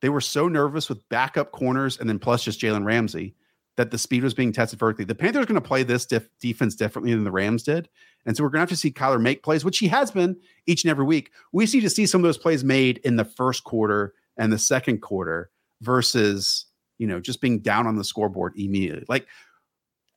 they 0.00 0.08
were 0.08 0.20
so 0.20 0.48
nervous 0.48 0.88
with 0.88 1.08
backup 1.08 1.52
corners 1.52 1.98
and 1.98 2.08
then 2.08 2.18
plus 2.18 2.44
just 2.44 2.60
Jalen 2.60 2.84
Ramsey 2.84 3.34
that 3.76 3.90
the 3.90 3.98
speed 3.98 4.22
was 4.22 4.34
being 4.34 4.52
tested 4.52 4.78
vertically. 4.78 5.04
The 5.04 5.14
Panthers 5.14 5.44
are 5.44 5.46
going 5.46 5.60
to 5.60 5.66
play 5.66 5.82
this 5.82 6.06
defense 6.40 6.74
differently 6.74 7.14
than 7.14 7.24
the 7.24 7.30
Rams 7.30 7.62
did. 7.62 7.88
And 8.26 8.36
so 8.36 8.42
we're 8.42 8.50
going 8.50 8.58
to 8.58 8.62
have 8.62 8.68
to 8.68 8.76
see 8.76 8.92
Kyler 8.92 9.20
make 9.20 9.42
plays, 9.42 9.64
which 9.64 9.78
he 9.78 9.88
has 9.88 10.10
been 10.10 10.36
each 10.66 10.84
and 10.84 10.90
every 10.90 11.04
week. 11.04 11.30
We 11.52 11.66
see 11.66 11.80
to 11.80 11.90
see 11.90 12.06
some 12.06 12.20
of 12.20 12.24
those 12.24 12.38
plays 12.38 12.62
made 12.62 12.98
in 12.98 13.16
the 13.16 13.24
first 13.24 13.64
quarter 13.64 14.14
and 14.36 14.52
the 14.52 14.58
second 14.58 15.00
quarter 15.00 15.50
versus, 15.80 16.66
you 16.98 17.06
know, 17.06 17.18
just 17.18 17.40
being 17.40 17.60
down 17.60 17.86
on 17.86 17.96
the 17.96 18.04
scoreboard 18.04 18.52
immediately. 18.56 19.04
Like 19.08 19.26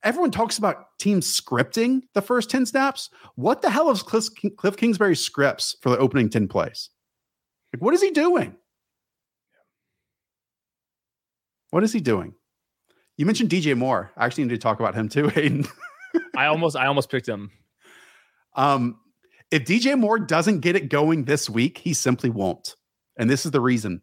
everyone 0.04 0.32
talks 0.32 0.58
about 0.58 0.98
teams 1.00 1.40
scripting 1.40 2.02
the 2.14 2.22
first 2.22 2.50
10 2.50 2.66
snaps. 2.66 3.10
What 3.36 3.62
the 3.62 3.70
hell 3.70 3.90
is 3.90 4.04
Cliff, 4.04 4.26
Cliff 4.58 4.78
Kingsbury 4.78 5.16
scripts 5.16 5.78
for 5.82 5.90
the 5.90 5.98
opening 5.98 6.30
10 6.30 6.48
plays? 6.48 6.90
Like, 7.74 7.82
what 7.82 7.94
is 7.94 8.02
he 8.02 8.12
doing? 8.12 8.56
What 11.72 11.84
is 11.84 11.92
he 11.92 12.00
doing? 12.00 12.36
You 13.18 13.26
mentioned 13.26 13.50
DJ 13.50 13.78
Moore. 13.78 14.12
I 14.18 14.26
actually 14.26 14.46
need 14.46 14.52
to 14.52 14.58
talk 14.58 14.80
about 14.80 14.96
him 14.96 15.10
too, 15.10 15.28
Hayden. 15.30 15.66
I 16.36 16.46
almost 16.48 16.76
I 16.76 16.88
almost 16.88 17.10
picked 17.10 17.28
him. 17.28 17.52
Um, 18.56 19.00
if 19.52 19.64
DJ 19.64 19.98
Moore 19.98 20.20
doesn't 20.20 20.62
get 20.62 20.76
it 20.76 20.90
going 20.90 21.26
this 21.26 21.50
week, 21.50 21.78
he 21.78 21.94
simply 21.94 22.30
won't. 22.30 22.76
And 23.18 23.30
this 23.30 23.46
is 23.46 23.52
the 23.52 23.62
reason. 23.62 24.02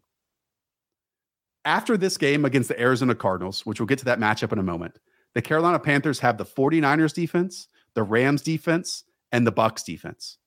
After 1.65 1.95
this 1.95 2.17
game 2.17 2.45
against 2.45 2.69
the 2.69 2.79
Arizona 2.79 3.15
Cardinals, 3.15 3.65
which 3.65 3.79
we'll 3.79 3.87
get 3.87 3.99
to 3.99 4.05
that 4.05 4.19
matchup 4.19 4.51
in 4.51 4.59
a 4.59 4.63
moment, 4.63 4.99
the 5.33 5.41
Carolina 5.41 5.79
Panthers 5.79 6.19
have 6.19 6.37
the 6.37 6.45
49ers 6.45 7.13
defense, 7.13 7.67
the 7.93 8.03
Rams 8.03 8.41
defense, 8.41 9.03
and 9.31 9.47
the 9.47 9.51
Bucs 9.51 9.83
defense. 9.83 10.37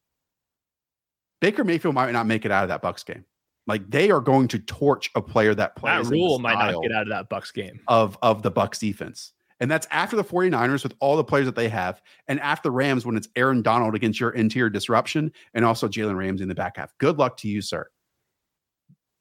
Baker 1.40 1.64
Mayfield 1.64 1.94
might 1.94 2.12
not 2.12 2.26
make 2.26 2.44
it 2.44 2.50
out 2.50 2.64
of 2.64 2.68
that 2.68 2.82
Bucs 2.82 3.04
game. 3.04 3.24
Like 3.66 3.90
they 3.90 4.10
are 4.10 4.20
going 4.20 4.48
to 4.48 4.58
torch 4.58 5.10
a 5.14 5.22
player 5.22 5.54
that 5.54 5.76
plays. 5.76 6.08
That 6.08 6.12
Rhule 6.12 6.38
might 6.38 6.54
not 6.54 6.82
get 6.82 6.92
out 6.92 7.02
of 7.02 7.08
that 7.08 7.30
Bucs 7.30 7.52
game 7.52 7.80
of 7.88 8.16
of 8.22 8.42
the 8.42 8.50
Bucs 8.50 8.78
defense. 8.78 9.32
And 9.58 9.70
that's 9.70 9.86
after 9.90 10.16
the 10.16 10.24
49ers 10.24 10.82
with 10.82 10.92
all 11.00 11.16
the 11.16 11.24
players 11.24 11.46
that 11.46 11.54
they 11.54 11.70
have, 11.70 12.02
and 12.28 12.38
after 12.40 12.68
the 12.68 12.72
Rams 12.72 13.06
when 13.06 13.16
it's 13.16 13.28
Aaron 13.36 13.62
Donald 13.62 13.94
against 13.94 14.20
your 14.20 14.30
interior 14.30 14.68
disruption 14.68 15.32
and 15.54 15.64
also 15.64 15.88
Jalen 15.88 16.16
Rams 16.16 16.42
in 16.42 16.48
the 16.48 16.54
back 16.54 16.76
half. 16.76 16.96
Good 16.98 17.18
luck 17.18 17.38
to 17.38 17.48
you, 17.48 17.62
sir. 17.62 17.88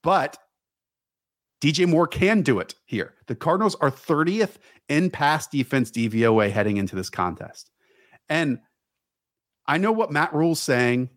But 0.04 0.38
DJ 1.62 1.88
Moore 1.88 2.06
can 2.06 2.42
do 2.42 2.60
it 2.60 2.76
here. 2.86 3.14
The 3.28 3.36
Cardinals 3.36 3.76
are 3.76 3.90
30th 3.90 4.58
in 4.90 5.10
pass 5.10 5.48
defense 5.48 5.90
DVOA 5.90 6.52
heading 6.52 6.78
into 6.78 6.96
this 6.96 7.10
contest. 7.10 7.72
And 8.30 8.60
I 9.66 9.78
know 9.78 9.92
what 9.92 10.12
Matt 10.12 10.34
Rhule's 10.34 10.60
saying 10.60 11.10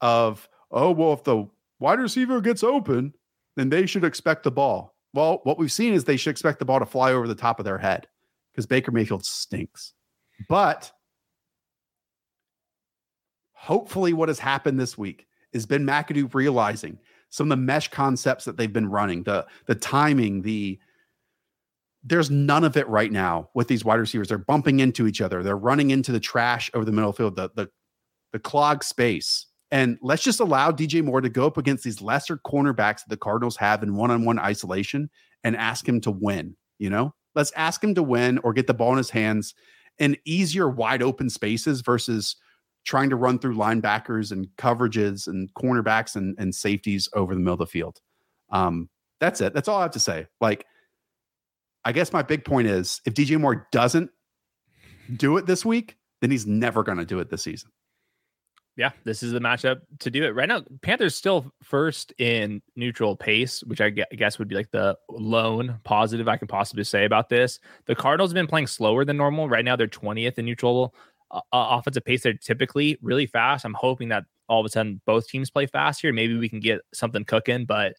of, 0.00 0.48
oh, 0.70 0.90
well, 0.90 1.14
if 1.14 1.24
the 1.24 1.46
wide 1.78 2.00
receiver 2.00 2.40
gets 2.40 2.62
open, 2.62 3.14
then 3.56 3.68
they 3.68 3.86
should 3.86 4.04
expect 4.04 4.42
the 4.42 4.50
ball. 4.50 4.94
Well, 5.14 5.40
what 5.44 5.58
we've 5.58 5.72
seen 5.72 5.94
is 5.94 6.04
they 6.04 6.16
should 6.16 6.30
expect 6.30 6.58
the 6.58 6.64
ball 6.64 6.78
to 6.78 6.86
fly 6.86 7.12
over 7.12 7.26
the 7.26 7.34
top 7.34 7.58
of 7.58 7.64
their 7.64 7.78
head 7.78 8.06
because 8.52 8.66
Baker 8.66 8.92
Mayfield 8.92 9.24
stinks. 9.24 9.92
But 10.48 10.92
hopefully, 13.52 14.12
what 14.12 14.28
has 14.28 14.38
happened 14.38 14.78
this 14.78 14.98
week 14.98 15.26
is 15.52 15.66
Ben 15.66 15.86
McAdoo 15.86 16.32
realizing 16.34 16.98
some 17.30 17.46
of 17.50 17.58
the 17.58 17.62
mesh 17.62 17.88
concepts 17.88 18.44
that 18.44 18.56
they've 18.56 18.72
been 18.72 18.88
running, 18.88 19.22
the 19.22 19.46
the 19.66 19.74
timing, 19.74 20.42
the 20.42 20.78
there's 22.04 22.30
none 22.30 22.62
of 22.62 22.76
it 22.76 22.86
right 22.88 23.10
now 23.10 23.50
with 23.54 23.66
these 23.66 23.84
wide 23.84 23.98
receivers. 23.98 24.28
They're 24.28 24.38
bumping 24.38 24.80
into 24.80 25.06
each 25.06 25.20
other. 25.20 25.42
They're 25.42 25.56
running 25.56 25.90
into 25.90 26.12
the 26.12 26.20
trash 26.20 26.70
over 26.72 26.84
the 26.84 26.92
middle 26.92 27.12
field, 27.12 27.36
the 27.36 27.50
the 27.54 27.68
the 28.32 28.38
clog 28.38 28.84
space. 28.84 29.46
And 29.70 29.98
let's 30.00 30.22
just 30.22 30.40
allow 30.40 30.70
DJ 30.70 31.02
Moore 31.02 31.20
to 31.20 31.28
go 31.28 31.46
up 31.46 31.56
against 31.56 31.82
these 31.82 32.00
lesser 32.00 32.38
cornerbacks 32.38 33.00
that 33.00 33.08
the 33.08 33.16
Cardinals 33.16 33.56
have 33.56 33.82
in 33.82 33.96
one-on-one 33.96 34.38
isolation 34.38 35.10
and 35.42 35.56
ask 35.56 35.88
him 35.88 36.00
to 36.02 36.10
win. 36.10 36.56
You 36.78 36.90
know, 36.90 37.14
let's 37.34 37.52
ask 37.52 37.82
him 37.82 37.94
to 37.94 38.02
win 38.02 38.38
or 38.38 38.52
get 38.52 38.66
the 38.66 38.74
ball 38.74 38.92
in 38.92 38.98
his 38.98 39.10
hands 39.10 39.54
in 39.98 40.16
easier, 40.24 40.68
wide 40.68 41.02
open 41.02 41.30
spaces 41.30 41.80
versus 41.80 42.36
trying 42.84 43.10
to 43.10 43.16
run 43.16 43.38
through 43.38 43.56
linebackers 43.56 44.30
and 44.30 44.46
coverages 44.56 45.26
and 45.26 45.52
cornerbacks 45.54 46.14
and, 46.14 46.36
and 46.38 46.54
safeties 46.54 47.08
over 47.14 47.34
the 47.34 47.40
middle 47.40 47.54
of 47.54 47.58
the 47.58 47.66
field. 47.66 48.00
Um, 48.50 48.88
that's 49.20 49.40
it. 49.40 49.54
That's 49.54 49.68
all 49.68 49.78
I 49.78 49.82
have 49.82 49.90
to 49.92 50.00
say. 50.00 50.26
Like, 50.40 50.66
I 51.84 51.92
guess 51.92 52.12
my 52.12 52.22
big 52.22 52.44
point 52.44 52.68
is 52.68 53.00
if 53.04 53.14
DJ 53.14 53.40
Moore 53.40 53.66
doesn't 53.72 54.10
do 55.16 55.36
it 55.36 55.46
this 55.46 55.64
week, 55.64 55.96
then 56.20 56.30
he's 56.30 56.46
never 56.46 56.82
going 56.82 56.98
to 56.98 57.04
do 57.04 57.18
it 57.18 57.30
this 57.30 57.42
season. 57.42 57.70
Yeah, 58.76 58.90
this 59.04 59.22
is 59.22 59.32
the 59.32 59.40
matchup 59.40 59.80
to 60.00 60.10
do 60.10 60.22
it 60.24 60.34
right 60.34 60.48
now. 60.48 60.62
Panthers 60.82 61.14
still 61.14 61.50
first 61.62 62.12
in 62.18 62.60
neutral 62.76 63.16
pace, 63.16 63.62
which 63.64 63.80
I 63.80 63.88
guess 63.88 64.38
would 64.38 64.48
be 64.48 64.54
like 64.54 64.70
the 64.70 64.98
lone 65.08 65.80
positive 65.82 66.28
I 66.28 66.36
can 66.36 66.46
possibly 66.46 66.84
say 66.84 67.06
about 67.06 67.30
this. 67.30 67.58
The 67.86 67.94
Cardinals 67.94 68.30
have 68.30 68.34
been 68.34 68.46
playing 68.46 68.66
slower 68.66 69.06
than 69.06 69.16
normal. 69.16 69.48
Right 69.48 69.64
now, 69.64 69.76
they're 69.76 69.88
20th 69.88 70.38
in 70.38 70.44
neutral 70.44 70.94
uh, 71.30 71.40
offensive 71.52 72.04
pace. 72.04 72.22
They're 72.22 72.34
typically 72.34 72.98
really 73.00 73.26
fast. 73.26 73.64
I'm 73.64 73.74
hoping 73.74 74.10
that 74.10 74.24
all 74.46 74.60
of 74.60 74.66
a 74.66 74.68
sudden 74.68 75.00
both 75.06 75.26
teams 75.26 75.50
play 75.50 75.66
fast 75.66 76.02
here. 76.02 76.12
Maybe 76.12 76.36
we 76.36 76.48
can 76.48 76.60
get 76.60 76.80
something 76.92 77.24
cooking. 77.24 77.64
But 77.64 77.94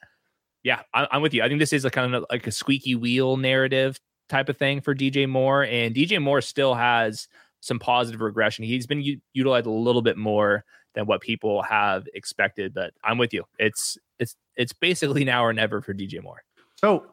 yeah, 0.61 0.81
I, 0.93 1.07
I'm 1.11 1.23
with 1.23 1.33
you. 1.33 1.41
I 1.41 1.47
think 1.47 1.59
this 1.59 1.73
is 1.73 1.85
a 1.85 1.89
kind 1.89 2.13
of 2.13 2.23
like 2.29 2.45
a 2.45 2.51
squeaky 2.51 2.93
wheel 2.93 3.35
narrative 3.35 3.99
type 4.29 4.47
of 4.47 4.57
thing 4.57 4.81
for 4.81 4.93
DJ 4.93 5.27
Moore. 5.27 5.63
And 5.63 5.95
DJ 5.95 6.21
Moore 6.21 6.41
still 6.41 6.75
has 6.75 7.27
some 7.59 7.79
positive 7.79 8.21
regression. 8.21 8.65
He's 8.65 8.87
been 8.87 9.01
u- 9.01 9.21
utilized 9.33 9.65
a 9.65 9.71
little 9.71 10.01
bit 10.01 10.17
more 10.17 10.63
than 10.95 11.05
what 11.05 11.21
people 11.21 11.61
have 11.63 12.07
expected. 12.13 12.73
But 12.73 12.93
I'm 13.03 13.17
with 13.17 13.33
you. 13.33 13.43
It's 13.59 13.97
it's 14.19 14.35
it's 14.55 14.73
basically 14.73 15.23
now 15.23 15.45
or 15.45 15.53
never 15.53 15.81
for 15.81 15.93
DJ 15.93 16.21
Moore. 16.21 16.43
So 16.75 17.05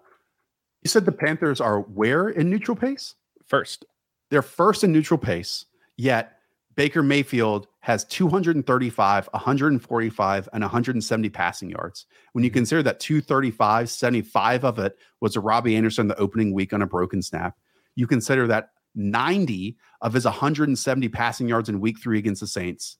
you 0.82 0.88
said 0.88 1.04
the 1.04 1.12
Panthers 1.12 1.60
are 1.60 1.80
where 1.80 2.28
in 2.28 2.50
neutral 2.50 2.76
pace? 2.76 3.14
First. 3.46 3.84
They're 4.30 4.42
first 4.42 4.84
in 4.84 4.92
neutral 4.92 5.18
pace, 5.18 5.66
yet 5.96 6.38
Baker 6.76 7.02
Mayfield 7.02 7.68
has 7.80 8.04
235, 8.04 9.28
145, 9.32 10.48
and 10.52 10.62
170 10.62 11.28
passing 11.28 11.70
yards. 11.70 12.06
When 12.32 12.42
you 12.42 12.50
mm-hmm. 12.50 12.58
consider 12.58 12.82
that 12.84 13.00
235, 13.00 13.90
75 13.90 14.64
of 14.64 14.78
it 14.78 14.96
was 15.20 15.36
a 15.36 15.40
Robbie 15.40 15.76
Anderson 15.76 16.08
the 16.08 16.16
opening 16.16 16.52
week 16.52 16.72
on 16.72 16.82
a 16.82 16.86
broken 16.86 17.22
snap, 17.22 17.56
you 17.94 18.06
consider 18.06 18.46
that 18.48 18.70
90 18.94 19.76
of 20.00 20.12
his 20.12 20.24
170 20.24 21.08
passing 21.08 21.48
yards 21.48 21.68
in 21.68 21.80
week 21.80 21.98
three 22.00 22.18
against 22.18 22.40
the 22.40 22.46
Saints 22.46 22.98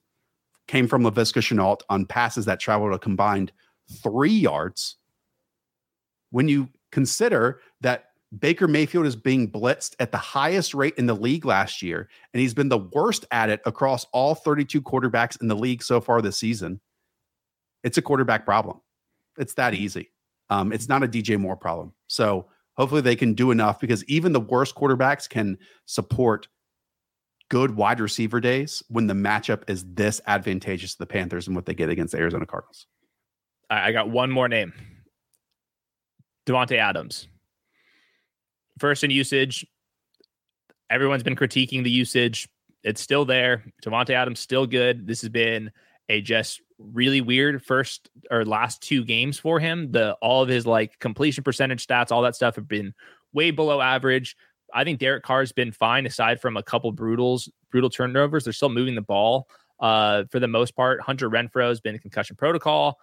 came 0.67 0.87
from 0.87 1.03
Laviska 1.03 1.41
Shenault 1.41 1.81
on 1.89 2.05
passes 2.05 2.45
that 2.45 2.59
traveled 2.59 2.93
a 2.93 2.99
combined 2.99 3.51
three 4.01 4.31
yards. 4.31 4.97
When 6.31 6.47
you 6.47 6.69
consider 6.91 7.61
that 7.81 8.05
Baker 8.37 8.67
Mayfield 8.67 9.05
is 9.05 9.15
being 9.15 9.49
blitzed 9.49 9.95
at 9.99 10.11
the 10.11 10.17
highest 10.17 10.73
rate 10.73 10.95
in 10.97 11.05
the 11.05 11.15
league 11.15 11.45
last 11.45 11.81
year, 11.81 12.09
and 12.33 12.41
he's 12.41 12.53
been 12.53 12.69
the 12.69 12.89
worst 12.93 13.25
at 13.31 13.49
it 13.49 13.61
across 13.65 14.05
all 14.11 14.35
32 14.35 14.81
quarterbacks 14.81 15.39
in 15.41 15.47
the 15.47 15.55
league 15.55 15.83
so 15.83 16.01
far 16.01 16.21
this 16.21 16.37
season, 16.37 16.81
it's 17.83 17.97
a 17.97 18.01
quarterback 18.01 18.45
problem. 18.45 18.81
It's 19.37 19.53
that 19.53 19.73
easy. 19.73 20.11
Um, 20.49 20.73
it's 20.73 20.89
not 20.89 21.03
a 21.03 21.07
DJ 21.07 21.39
Moore 21.39 21.55
problem. 21.55 21.93
So 22.07 22.47
hopefully 22.77 23.01
they 23.01 23.15
can 23.15 23.33
do 23.33 23.51
enough 23.51 23.79
because 23.79 24.03
even 24.05 24.33
the 24.33 24.39
worst 24.39 24.75
quarterbacks 24.75 25.27
can 25.29 25.57
support 25.85 26.47
good 27.49 27.75
wide 27.75 27.99
receiver 27.99 28.39
days 28.39 28.83
when 28.89 29.07
the 29.07 29.13
matchup 29.13 29.69
is 29.69 29.85
this 29.93 30.21
advantageous 30.27 30.93
to 30.93 30.99
the 30.99 31.05
Panthers 31.05 31.47
and 31.47 31.55
what 31.55 31.65
they 31.65 31.73
get 31.73 31.89
against 31.89 32.11
the 32.11 32.19
Arizona 32.19 32.45
Cardinals. 32.45 32.87
I 33.69 33.91
got 33.91 34.09
one 34.09 34.31
more 34.31 34.47
name. 34.47 34.73
Davante 36.45 36.77
Adams. 36.77 37.27
First 38.79 39.03
in 39.03 39.11
usage. 39.11 39.65
Everyone's 40.89 41.23
been 41.23 41.35
critiquing 41.35 41.83
the 41.83 41.89
usage. 41.89 42.47
It's 42.83 43.01
still 43.01 43.25
there. 43.25 43.63
Davante 43.83 44.11
Adams 44.11 44.39
still 44.39 44.67
good. 44.67 45.07
This 45.07 45.21
has 45.21 45.29
been 45.29 45.71
a 46.09 46.21
just 46.21 46.61
really 46.77 47.21
weird 47.21 47.63
first 47.63 48.09
or 48.31 48.45
last 48.45 48.81
two 48.81 49.03
games 49.03 49.39
for 49.39 49.59
him. 49.59 49.91
The 49.91 50.13
all 50.21 50.43
of 50.43 50.49
his 50.49 50.65
like 50.65 50.99
completion 50.99 51.43
percentage 51.43 51.85
stats, 51.85 52.11
all 52.11 52.21
that 52.23 52.35
stuff 52.35 52.55
have 52.55 52.67
been 52.67 52.93
way 53.33 53.51
below 53.51 53.81
average. 53.81 54.35
I 54.73 54.83
think 54.83 54.99
Derek 54.99 55.23
Carr's 55.23 55.51
been 55.51 55.71
fine 55.71 56.05
aside 56.05 56.41
from 56.41 56.57
a 56.57 56.63
couple 56.63 56.91
brutals, 56.91 57.49
brutal 57.71 57.89
turnovers. 57.89 58.43
They're 58.43 58.53
still 58.53 58.69
moving 58.69 58.95
the 58.95 59.01
ball 59.01 59.47
uh, 59.79 60.25
for 60.31 60.39
the 60.39 60.47
most 60.47 60.75
part. 60.75 61.01
Hunter 61.01 61.29
Renfrow 61.29 61.69
has 61.69 61.79
been 61.79 61.95
in 61.95 62.01
concussion 62.01 62.35
protocol. 62.35 62.97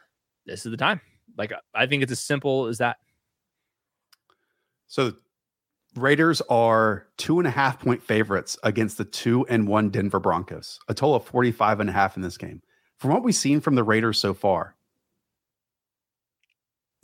This 0.45 0.67
is 0.67 0.71
the 0.71 0.77
time. 0.77 1.01
Like 1.39 1.53
I 1.75 1.87
think 1.87 2.03
it's 2.03 2.13
as 2.13 2.21
simple 2.21 2.67
as 2.67 2.79
that. 2.79 2.97
So 4.89 5.15
Raiders 5.95 6.41
are 6.49 7.07
two 7.19 7.39
and 7.39 7.47
a 7.47 7.51
half 7.51 7.79
point 7.81 8.03
favorites 8.03 8.59
against 8.63 8.99
the 8.99 9.05
two 9.05 9.47
and 9.49 9.69
one 9.69 9.91
Denver 9.91 10.21
Broncos, 10.21 10.79
a 10.89 10.95
total 10.95 11.17
of 11.17 11.25
45 11.25 11.81
and 11.81 11.91
a 11.91 11.93
half 11.93 12.17
in 12.17 12.23
this 12.23 12.39
game. 12.39 12.63
From 13.03 13.11
what 13.11 13.25
we've 13.25 13.35
seen 13.35 13.61
from 13.61 13.75
the 13.75 13.83
Raiders 13.83 14.21
so 14.21 14.33
far, 14.33 14.77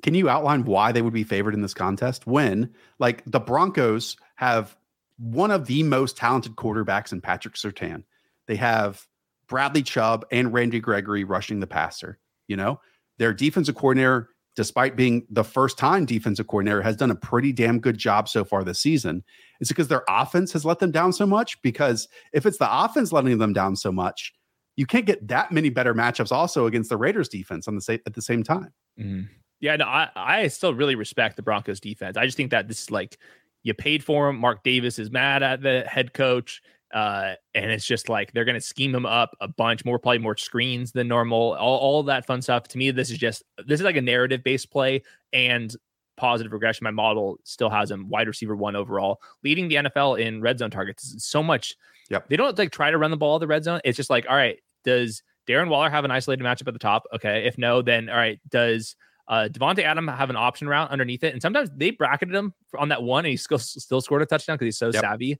can 0.04 0.14
you 0.14 0.28
outline 0.28 0.64
why 0.64 0.92
they 0.92 1.02
would 1.02 1.12
be 1.12 1.24
favored 1.24 1.54
in 1.54 1.60
this 1.60 1.74
contest 1.74 2.24
when, 2.24 2.72
like, 3.00 3.24
the 3.26 3.40
Broncos 3.40 4.16
have 4.36 4.76
one 5.16 5.50
of 5.50 5.66
the 5.66 5.82
most 5.82 6.16
talented 6.16 6.54
quarterbacks 6.54 7.10
in 7.10 7.20
Patrick 7.20 7.56
Surtain? 7.56 8.04
They 8.46 8.54
have 8.54 9.08
Bradley 9.48 9.82
Chubb 9.82 10.24
and 10.30 10.52
Randy 10.52 10.78
Gregory 10.78 11.24
rushing 11.24 11.58
the 11.58 11.66
passer. 11.66 12.20
You 12.46 12.54
know, 12.54 12.80
their 13.18 13.34
defensive 13.34 13.74
coordinator, 13.74 14.28
despite 14.54 14.94
being 14.94 15.26
the 15.30 15.42
first 15.42 15.78
time 15.78 16.06
defensive 16.06 16.46
coordinator, 16.46 16.80
has 16.80 16.94
done 16.94 17.10
a 17.10 17.16
pretty 17.16 17.52
damn 17.52 17.80
good 17.80 17.98
job 17.98 18.28
so 18.28 18.44
far 18.44 18.62
this 18.62 18.78
season. 18.78 19.24
It's 19.58 19.70
because 19.70 19.88
their 19.88 20.04
offense 20.08 20.52
has 20.52 20.64
let 20.64 20.78
them 20.78 20.92
down 20.92 21.12
so 21.12 21.26
much. 21.26 21.60
Because 21.60 22.06
if 22.32 22.46
it's 22.46 22.58
the 22.58 22.84
offense 22.84 23.10
letting 23.10 23.38
them 23.38 23.52
down 23.52 23.74
so 23.74 23.90
much, 23.90 24.32
you 24.78 24.86
can't 24.86 25.06
get 25.06 25.26
that 25.26 25.50
many 25.50 25.70
better 25.70 25.92
matchups 25.92 26.30
also 26.30 26.66
against 26.66 26.88
the 26.88 26.96
Raiders 26.96 27.28
defense 27.28 27.66
on 27.66 27.74
the 27.74 27.80
same 27.80 27.98
at 28.06 28.14
the 28.14 28.22
same 28.22 28.44
time. 28.44 28.72
Mm-hmm. 28.96 29.22
Yeah, 29.58 29.74
no, 29.74 29.86
I, 29.86 30.08
I 30.14 30.46
still 30.46 30.72
really 30.72 30.94
respect 30.94 31.34
the 31.34 31.42
Broncos 31.42 31.80
defense. 31.80 32.16
I 32.16 32.24
just 32.24 32.36
think 32.36 32.52
that 32.52 32.68
this 32.68 32.82
is 32.82 32.90
like 32.92 33.18
you 33.64 33.74
paid 33.74 34.04
for 34.04 34.28
him. 34.28 34.38
Mark 34.38 34.62
Davis 34.62 35.00
is 35.00 35.10
mad 35.10 35.42
at 35.42 35.62
the 35.62 35.82
head 35.88 36.14
coach. 36.14 36.62
Uh, 36.94 37.34
and 37.56 37.72
it's 37.72 37.84
just 37.84 38.08
like 38.08 38.32
they're 38.32 38.44
gonna 38.44 38.60
scheme 38.60 38.94
him 38.94 39.04
up 39.04 39.36
a 39.40 39.48
bunch 39.48 39.84
more, 39.84 39.98
probably 39.98 40.20
more 40.20 40.36
screens 40.36 40.92
than 40.92 41.08
normal, 41.08 41.54
all, 41.54 41.78
all 41.78 42.02
that 42.04 42.24
fun 42.24 42.40
stuff. 42.40 42.68
To 42.68 42.78
me, 42.78 42.92
this 42.92 43.10
is 43.10 43.18
just 43.18 43.42
this 43.66 43.80
is 43.80 43.84
like 43.84 43.96
a 43.96 44.00
narrative 44.00 44.44
based 44.44 44.70
play 44.70 45.02
and 45.32 45.74
positive 46.16 46.52
regression. 46.52 46.84
My 46.84 46.92
model 46.92 47.40
still 47.42 47.68
has 47.68 47.90
him 47.90 48.08
wide 48.08 48.28
receiver 48.28 48.54
one 48.54 48.76
overall, 48.76 49.20
leading 49.42 49.66
the 49.66 49.74
NFL 49.74 50.20
in 50.20 50.40
red 50.40 50.60
zone 50.60 50.70
targets. 50.70 51.16
So 51.18 51.42
much. 51.42 51.74
Yep. 52.10 52.28
They 52.28 52.36
don't 52.36 52.56
like 52.56 52.70
try 52.70 52.92
to 52.92 52.96
run 52.96 53.10
the 53.10 53.16
ball 53.18 53.40
the 53.40 53.48
red 53.48 53.64
zone. 53.64 53.80
It's 53.84 53.96
just 53.96 54.08
like, 54.08 54.24
all 54.30 54.36
right, 54.36 54.58
does 54.88 55.22
Darren 55.46 55.68
Waller 55.68 55.90
have 55.90 56.04
an 56.04 56.10
isolated 56.10 56.42
matchup 56.42 56.68
at 56.68 56.72
the 56.72 56.78
top? 56.78 57.04
Okay. 57.14 57.46
If 57.46 57.58
no, 57.58 57.82
then 57.82 58.08
all 58.08 58.16
right, 58.16 58.40
does 58.48 58.96
uh, 59.28 59.48
Davante 59.50 59.82
Adam 59.82 60.08
have 60.08 60.30
an 60.30 60.36
option 60.36 60.68
route 60.68 60.90
underneath 60.90 61.22
it, 61.22 61.34
and 61.34 61.42
sometimes 61.42 61.70
they 61.76 61.90
bracketed 61.90 62.34
him 62.34 62.54
on 62.78 62.88
that 62.88 63.02
one, 63.02 63.24
and 63.24 63.30
he 63.30 63.36
still 63.36 63.58
still 63.58 64.00
scored 64.00 64.22
a 64.22 64.26
touchdown 64.26 64.56
because 64.56 64.66
he's 64.66 64.78
so 64.78 64.86
yep. 64.86 65.02
savvy. 65.02 65.38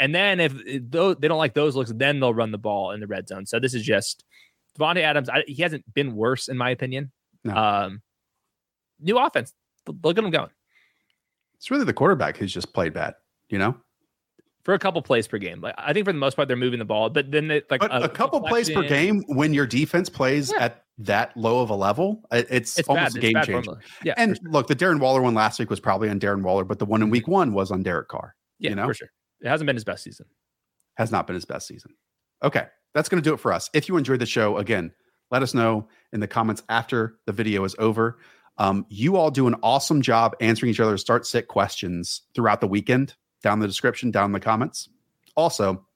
And 0.00 0.14
then 0.14 0.40
if 0.40 0.52
those 0.90 1.16
they 1.18 1.28
don't 1.28 1.38
like 1.38 1.54
those 1.54 1.76
looks, 1.76 1.92
then 1.94 2.20
they'll 2.20 2.34
run 2.34 2.50
the 2.50 2.58
ball 2.58 2.90
in 2.92 3.00
the 3.00 3.06
red 3.06 3.28
zone. 3.28 3.46
So 3.46 3.60
this 3.60 3.74
is 3.74 3.82
just 3.82 4.24
Davante 4.78 5.02
Adams. 5.02 5.28
I, 5.28 5.44
he 5.46 5.62
hasn't 5.62 5.92
been 5.94 6.14
worse 6.14 6.48
in 6.48 6.56
my 6.56 6.70
opinion. 6.70 7.12
No. 7.44 7.54
Um, 7.54 8.02
new 9.00 9.18
offense. 9.18 9.52
Look 9.86 10.18
at 10.18 10.24
him 10.24 10.30
going 10.30 10.50
It's 11.56 11.70
really 11.70 11.84
the 11.84 11.92
quarterback 11.92 12.36
who's 12.36 12.52
just 12.52 12.74
played 12.74 12.92
bad, 12.92 13.14
you 13.48 13.58
know? 13.58 13.76
For 14.68 14.74
a 14.74 14.78
couple 14.78 15.00
plays 15.00 15.26
per 15.26 15.38
game. 15.38 15.62
Like 15.62 15.74
I 15.78 15.94
think 15.94 16.04
for 16.04 16.12
the 16.12 16.18
most 16.18 16.34
part 16.34 16.46
they're 16.46 16.54
moving 16.54 16.78
the 16.78 16.84
ball, 16.84 17.08
but 17.08 17.30
then 17.30 17.48
they, 17.48 17.62
like 17.70 17.80
But 17.80 18.04
a, 18.04 18.06
couple 18.06 18.38
plays 18.42 18.68
per 18.68 18.82
game 18.82 19.24
when 19.26 19.54
your 19.54 19.66
defense 19.66 20.10
plays 20.10 20.52
Yeah. 20.54 20.64
at 20.64 20.84
that 20.98 21.34
low 21.38 21.60
of 21.62 21.70
a 21.70 21.74
level, 21.74 22.20
it's, 22.30 22.78
It's 22.78 22.86
almost 22.86 23.14
bad. 23.14 23.24
a 23.24 23.32
game 23.32 23.42
changer. 23.44 23.80
Yeah, 24.04 24.12
And 24.18 24.36
sure. 24.36 24.50
look, 24.52 24.66
the 24.66 24.76
Darren 24.76 25.00
Waller 25.00 25.22
one 25.22 25.32
last 25.32 25.58
week 25.58 25.70
was 25.70 25.80
probably 25.80 26.10
on 26.10 26.20
Darren 26.20 26.42
Waller, 26.42 26.64
but 26.64 26.78
the 26.78 26.84
one 26.84 27.00
in 27.00 27.08
week 27.08 27.26
one 27.26 27.54
was 27.54 27.70
on 27.70 27.82
Derek 27.82 28.08
Carr. 28.08 28.34
yeah, 28.58 28.68
you 28.68 28.76
know? 28.76 28.84
for 28.86 28.92
sure. 28.92 29.08
It 29.40 29.48
hasn't 29.48 29.64
been 29.66 29.76
his 29.76 29.84
best 29.84 30.04
season. 30.04 30.26
Has 30.98 31.10
not 31.10 31.26
been 31.26 31.32
his 31.34 31.46
best 31.46 31.66
season. 31.66 31.92
Okay, 32.44 32.66
that's 32.92 33.08
going 33.08 33.22
to 33.22 33.26
do 33.26 33.32
it 33.32 33.40
for 33.40 33.54
us. 33.54 33.70
If 33.72 33.88
you 33.88 33.96
enjoyed 33.96 34.18
the 34.20 34.26
show, 34.26 34.58
again, 34.58 34.92
let 35.30 35.42
us 35.42 35.54
know 35.54 35.88
in 36.12 36.20
the 36.20 36.28
comments 36.28 36.62
after 36.68 37.14
the 37.24 37.32
video 37.32 37.64
is 37.64 37.74
over. 37.78 38.18
Um, 38.58 38.84
you 38.90 39.16
all 39.16 39.30
do 39.30 39.46
an 39.46 39.54
awesome 39.62 40.02
job 40.02 40.36
answering 40.42 40.68
each 40.68 40.80
other's 40.80 41.00
start 41.00 41.24
sit 41.26 41.48
questions 41.48 42.20
throughout 42.34 42.60
the 42.60 42.68
weekend. 42.68 43.14
Down 43.42 43.60
the 43.60 43.66
description, 43.66 44.10
down 44.10 44.26
in 44.26 44.32
the 44.32 44.40
comments. 44.40 44.88
Also, 45.36 45.86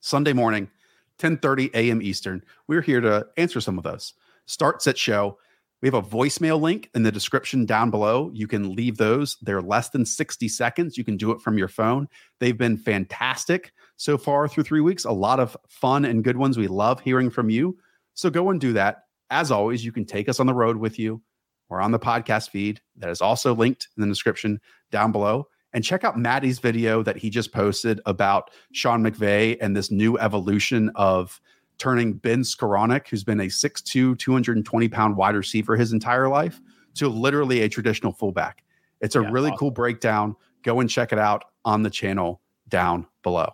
Sunday 0.00 0.32
morning, 0.32 0.70
10:30 1.18 1.70
a.m. 1.74 2.02
Eastern, 2.02 2.42
we're 2.66 2.82
here 2.82 3.00
to 3.00 3.26
answer 3.36 3.60
some 3.60 3.78
of 3.78 3.84
those. 3.84 4.14
Start 4.46 4.82
sit 4.82 4.98
show. 4.98 5.38
We 5.80 5.86
have 5.86 5.94
a 5.94 6.02
voicemail 6.02 6.60
link 6.60 6.90
in 6.94 7.04
the 7.04 7.12
description 7.12 7.64
down 7.64 7.90
below. 7.90 8.30
You 8.34 8.48
can 8.48 8.74
leave 8.74 8.96
those. 8.96 9.36
They're 9.42 9.62
less 9.62 9.90
than 9.90 10.04
60 10.04 10.48
seconds. 10.48 10.98
You 10.98 11.04
can 11.04 11.16
do 11.16 11.30
it 11.30 11.40
from 11.40 11.56
your 11.56 11.68
phone. 11.68 12.08
They've 12.40 12.58
been 12.58 12.76
fantastic 12.76 13.72
so 13.96 14.18
far 14.18 14.48
through 14.48 14.64
three 14.64 14.80
weeks. 14.80 15.04
A 15.04 15.12
lot 15.12 15.38
of 15.38 15.56
fun 15.68 16.04
and 16.04 16.24
good 16.24 16.36
ones. 16.36 16.58
We 16.58 16.66
love 16.66 17.00
hearing 17.00 17.30
from 17.30 17.48
you. 17.48 17.78
So 18.14 18.28
go 18.28 18.50
and 18.50 18.60
do 18.60 18.72
that. 18.72 19.04
As 19.30 19.52
always, 19.52 19.84
you 19.84 19.92
can 19.92 20.04
take 20.04 20.28
us 20.28 20.40
on 20.40 20.46
the 20.46 20.54
road 20.54 20.76
with 20.76 20.98
you 20.98 21.22
or 21.68 21.80
on 21.80 21.92
the 21.92 21.98
podcast 21.98 22.50
feed 22.50 22.80
that 22.96 23.10
is 23.10 23.20
also 23.20 23.54
linked 23.54 23.88
in 23.96 24.00
the 24.00 24.08
description 24.08 24.60
down 24.90 25.12
below. 25.12 25.46
And 25.78 25.84
check 25.84 26.02
out 26.02 26.18
Maddie's 26.18 26.58
video 26.58 27.04
that 27.04 27.16
he 27.16 27.30
just 27.30 27.52
posted 27.52 28.00
about 28.04 28.50
Sean 28.72 29.00
McVay 29.00 29.56
and 29.60 29.76
this 29.76 29.92
new 29.92 30.18
evolution 30.18 30.90
of 30.96 31.40
turning 31.78 32.14
Ben 32.14 32.40
Skowronek, 32.40 33.06
who's 33.06 33.22
been 33.22 33.38
a 33.38 33.44
6'2, 33.44 34.18
220 34.18 34.88
pound 34.88 35.16
wide 35.16 35.36
receiver 35.36 35.76
his 35.76 35.92
entire 35.92 36.28
life, 36.28 36.60
to 36.94 37.08
literally 37.08 37.60
a 37.60 37.68
traditional 37.68 38.12
fullback. 38.12 38.64
It's 39.00 39.14
a 39.14 39.22
Yeah, 39.22 39.30
really 39.30 39.50
awesome. 39.50 39.58
cool 39.58 39.70
breakdown. 39.70 40.34
Go 40.64 40.80
and 40.80 40.90
check 40.90 41.12
it 41.12 41.18
out 41.20 41.44
on 41.64 41.84
the 41.84 41.90
channel 41.90 42.42
down 42.68 43.06
below. 43.22 43.48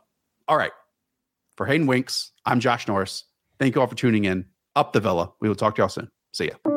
All 0.49 0.57
right. 0.57 0.73
For 1.59 1.67
Hayden 1.67 1.87
Winks, 1.87 2.33
I'm 2.47 2.59
Josh 2.59 2.89
Norris. 2.89 3.25
Thank 3.59 3.75
you 3.75 3.83
all 3.83 3.87
for 3.87 3.97
tuning 3.97 4.25
in. 4.25 4.47
Up 4.77 4.95
the 4.95 5.01
Villa. 5.01 5.31
We 5.43 5.49
will 5.49 5.57
talk 5.57 5.75
to 5.75 5.83
y'all 5.83 5.91
soon. 5.91 6.11
See 6.33 6.47
ya. 6.47 6.74